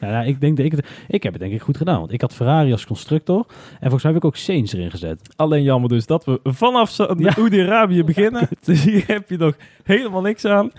Nou, 0.00 0.26
ik, 0.26 0.40
denk 0.40 0.56
dat 0.56 0.66
ik, 0.66 0.72
het, 0.72 0.86
ik 1.08 1.22
heb 1.22 1.32
het 1.32 1.42
denk 1.42 1.54
ik 1.54 1.62
goed 1.62 1.76
gedaan, 1.76 1.98
want 1.98 2.12
ik 2.12 2.20
had 2.20 2.34
Ferrari 2.34 2.72
als 2.72 2.86
constructor. 2.86 3.36
En 3.38 3.76
volgens 3.80 4.02
mij 4.02 4.12
heb 4.12 4.22
ik 4.22 4.26
ook 4.28 4.36
Sainz 4.36 4.72
erin 4.72 4.90
gezet. 4.90 5.34
Alleen 5.36 5.62
jammer 5.62 5.88
dus 5.88 6.06
dat 6.06 6.24
we 6.24 6.40
vanaf 6.42 6.90
Sa- 6.90 7.14
Ja. 7.18 7.34
Oedi-Arabië 7.38 8.04
beginnen. 8.04 8.48
dus 8.64 8.84
hier 8.84 9.04
heb 9.06 9.30
je 9.30 9.36
nog 9.36 9.56
helemaal 9.82 10.20
niks 10.20 10.44
aan. 10.44 10.70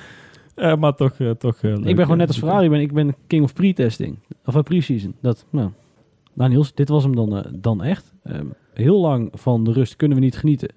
Eh, 0.55 0.75
maar 0.75 0.95
toch, 0.95 1.13
eh, 1.17 1.29
toch 1.29 1.57
eh, 1.61 1.73
ik 1.73 1.95
ben 1.95 1.97
gewoon 1.97 2.17
net 2.17 2.27
als 2.27 2.37
Ferrari, 2.37 2.69
ben, 2.69 2.79
ik 2.79 2.93
ben 2.93 3.15
king 3.27 3.43
of 3.43 3.53
pre-testing. 3.53 4.19
Of 4.45 4.63
pre-season. 4.63 5.15
Dat, 5.21 5.45
nou. 5.49 6.63
dit 6.73 6.89
was 6.89 7.03
hem 7.03 7.15
dan, 7.15 7.45
dan 7.55 7.83
echt. 7.83 8.13
Ehm, 8.23 8.45
heel 8.73 8.99
lang 8.99 9.29
van 9.33 9.63
de 9.63 9.71
rust 9.71 9.95
kunnen 9.95 10.17
we 10.17 10.23
niet 10.23 10.37
genieten. 10.37 10.69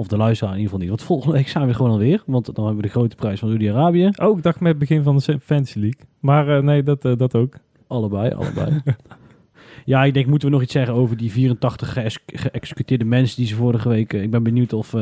Of 0.00 0.06
de 0.08 0.16
luisteraar 0.16 0.54
in 0.54 0.60
ieder 0.60 0.72
geval 0.72 0.86
niet. 0.88 0.96
Want 0.96 1.08
volgende 1.08 1.36
week 1.36 1.48
zijn 1.48 1.66
we 1.66 1.74
gewoon 1.74 1.90
alweer. 1.90 2.22
Want 2.26 2.54
dan 2.54 2.64
hebben 2.64 2.76
we 2.82 2.88
de 2.88 2.92
grote 2.92 3.16
prijs 3.16 3.38
van 3.38 3.48
Saudi-Arabië. 3.48 4.10
Oh, 4.16 4.36
ik 4.36 4.42
dacht 4.42 4.60
met 4.60 4.68
het 4.68 4.78
begin 4.78 5.02
van 5.02 5.16
de 5.16 5.40
Fantasy 5.40 5.78
League. 5.78 6.00
Maar 6.20 6.56
eh, 6.56 6.62
nee, 6.62 6.82
dat, 6.82 7.04
eh, 7.04 7.12
dat 7.16 7.34
ook. 7.34 7.54
Allebei, 7.86 8.32
allebei. 8.32 8.80
ja, 9.84 10.04
ik 10.04 10.14
denk, 10.14 10.26
moeten 10.26 10.48
we 10.48 10.54
nog 10.54 10.62
iets 10.62 10.72
zeggen 10.72 10.94
over 10.94 11.16
die 11.16 11.30
84 11.30 11.92
geëx- 11.92 12.18
geëxecuteerde 12.26 13.04
mensen 13.04 13.36
die 13.36 13.46
ze 13.46 13.54
vorige 13.54 13.88
week... 13.88 14.12
eh, 14.12 14.22
ik 14.22 14.30
ben 14.30 14.42
benieuwd 14.42 14.72
of... 14.72 14.94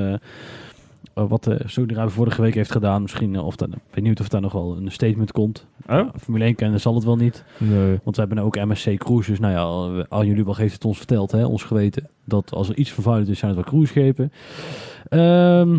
eh, 1.19 1.25
eh, 1.25 1.29
wat 1.29 1.45
de 1.45 1.63
Saudi-Arabië 1.67 2.11
vorige 2.11 2.43
week 2.43 2.55
heeft 2.55 2.73
gedaan. 2.73 3.03
Misschien 3.03 3.35
eh, 3.35 3.47
of 3.47 3.57
dat, 3.57 3.69
benieuwd 3.91 4.21
of 4.21 4.29
daar 4.29 4.41
nog 4.41 4.53
wel 4.53 4.77
een 4.77 4.93
statement 4.93 5.33
komt. 5.33 5.67
Oh? 5.87 5.97
Ja, 5.97 6.13
Formule 6.21 6.45
1 6.45 6.55
kennen 6.55 6.81
zal 6.81 6.95
het 6.95 7.05
wel 7.05 7.17
niet. 7.17 7.45
Nee. 7.59 7.99
Want 8.03 8.17
we 8.17 8.23
hebben 8.23 8.45
ook 8.45 8.57
MSC 8.57 8.97
Cruise. 8.97 9.31
Dus 9.31 9.41
nou 9.41 9.53
ja, 9.53 10.05
al, 10.09 10.25
jullie 10.25 10.45
wel 10.45 10.57
heeft 10.57 10.73
het 10.73 10.85
ons 10.85 10.97
verteld, 10.97 11.31
hè, 11.33 11.45
ons 11.45 11.63
geweten. 11.63 12.09
Dat 12.25 12.53
als 12.53 12.69
er 12.69 12.77
iets 12.77 12.91
vervuilend 12.91 13.29
is, 13.29 13.39
zijn 13.39 13.57
het 13.57 13.61
wel 13.61 13.71
cruiseschepen. 13.71 14.33
Ehm 15.09 15.79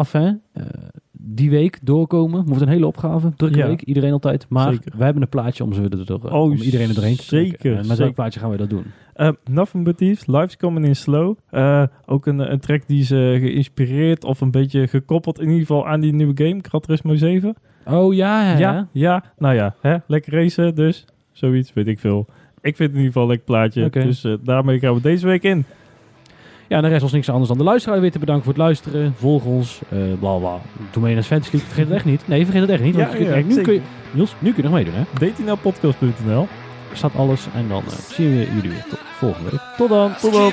enfin, 0.00 0.42
eh, 0.52 0.64
die 1.22 1.50
week 1.50 1.78
doorkomen. 1.82 2.44
Wordt 2.46 2.62
een 2.62 2.68
hele 2.68 2.86
opgave. 2.86 3.32
Drukke 3.36 3.58
Ja. 3.58 3.66
week, 3.66 3.82
iedereen 3.82 4.12
altijd. 4.12 4.46
Maar 4.48 4.72
Zeker. 4.72 4.92
we 4.96 5.04
hebben 5.04 5.22
een 5.22 5.28
plaatje 5.28 5.64
om, 5.64 5.72
ze 5.72 5.82
er, 5.82 6.12
er- 6.12 6.32
Oh, 6.34 6.42
om 6.42 6.52
iedereen 6.52 6.88
er 6.88 6.94
doorheen 6.94 7.16
te 7.16 7.26
trekken. 7.26 7.50
zeker, 7.50 7.70
En 7.70 7.76
met 7.76 7.86
zeker. 7.86 8.02
welk 8.02 8.14
plaatje 8.14 8.40
gaan 8.40 8.50
we 8.50 8.56
dat 8.56 8.70
doen? 8.70 8.84
Eh, 9.14 9.30
nothing 9.50 9.84
but 9.84 9.96
thieves, 9.96 10.26
Life's 10.26 10.56
Coming 10.56 10.86
in 10.86 10.96
Slow. 10.96 11.36
Eh, 11.50 11.82
ook 12.06 12.26
een, 12.26 12.52
een 12.52 12.60
track 12.60 12.82
die 12.86 13.04
ze 13.04 13.36
geïnspireerd 13.40 14.24
of 14.24 14.40
een 14.40 14.50
beetje 14.50 14.86
gekoppeld 14.88 15.38
in 15.38 15.44
ieder 15.46 15.60
geval 15.60 15.86
aan 15.86 16.00
die 16.00 16.12
nieuwe 16.12 16.32
game, 16.44 16.58
Gran 16.62 16.80
Turismo 16.80 17.14
7. 17.14 17.54
Oh 17.86 18.14
ja, 18.14 18.50
ja. 18.52 18.58
Ja, 18.58 18.88
ja, 18.92 19.24
nou 19.38 19.54
ja, 19.54 19.74
hè, 19.80 19.96
lekker 20.06 20.32
racen 20.32 20.74
dus. 20.74 21.04
Zoiets, 21.32 21.72
weet 21.72 21.86
ik 21.86 21.98
veel. 21.98 22.26
Ik 22.62 22.76
vind 22.76 22.78
het 22.78 22.98
in 22.98 23.04
ieder 23.04 23.06
geval 23.06 23.22
een 23.22 23.28
lekker 23.28 23.46
plaatje. 23.46 23.90
Dus 23.90 24.24
eh, 24.24 24.34
daarmee 24.44 24.78
gaan 24.78 24.94
we 24.94 25.00
deze 25.00 25.26
week 25.26 25.42
in. 25.42 25.64
Ja, 26.70 26.76
en 26.76 26.82
de 26.82 26.88
rest 26.88 27.02
was 27.02 27.12
niks 27.12 27.28
anders 27.28 27.48
dan 27.48 27.58
de 27.58 27.64
luisteraar 27.64 28.00
weer 28.00 28.10
te 28.10 28.18
bedanken 28.18 28.44
voor 28.44 28.52
het 28.52 28.62
luisteren. 28.62 29.14
Volg 29.18 29.44
ons, 29.44 29.80
eh 29.88 29.98
bla 30.20 30.36
bla. 30.36 30.58
Doe 30.90 31.02
mee 31.02 31.14
naar 31.14 31.22
Fantasy 31.22 31.50
League. 31.52 31.68
Vergeet 31.70 31.86
het 31.86 31.96
echt 31.96 32.04
niet. 32.04 32.28
Nee, 32.28 32.44
vergeet 32.44 32.60
het 32.60 32.70
echt 32.70 32.82
niet. 32.82 32.94
want 32.94 33.06
Ja, 33.06 33.10
vergeet- 33.10 33.28
ja, 33.28 33.34
kijk, 33.34 33.46
nu 33.56 33.62
kun 33.62 33.74
je. 33.74 33.80
Niels, 34.10 34.34
nu 34.38 34.52
kun 34.52 34.62
je 34.62 34.68
nog 34.68 34.78
meedoen 34.78 34.94
hè. 34.94 35.28
dtnlpodcast.nl 35.32 36.48
Er 36.90 36.96
staat 36.96 37.14
alles 37.16 37.46
en 37.54 37.68
dan 37.68 37.82
eh, 37.86 37.92
zien 37.92 38.30
we 38.30 38.46
jullie 38.54 38.70
weer 38.70 38.84
tot 38.88 38.98
volgende 39.16 39.50
week. 39.50 39.60
Tot 39.76 39.88
dan. 39.88 40.12
Tot 40.20 40.32
dan. 40.32 40.52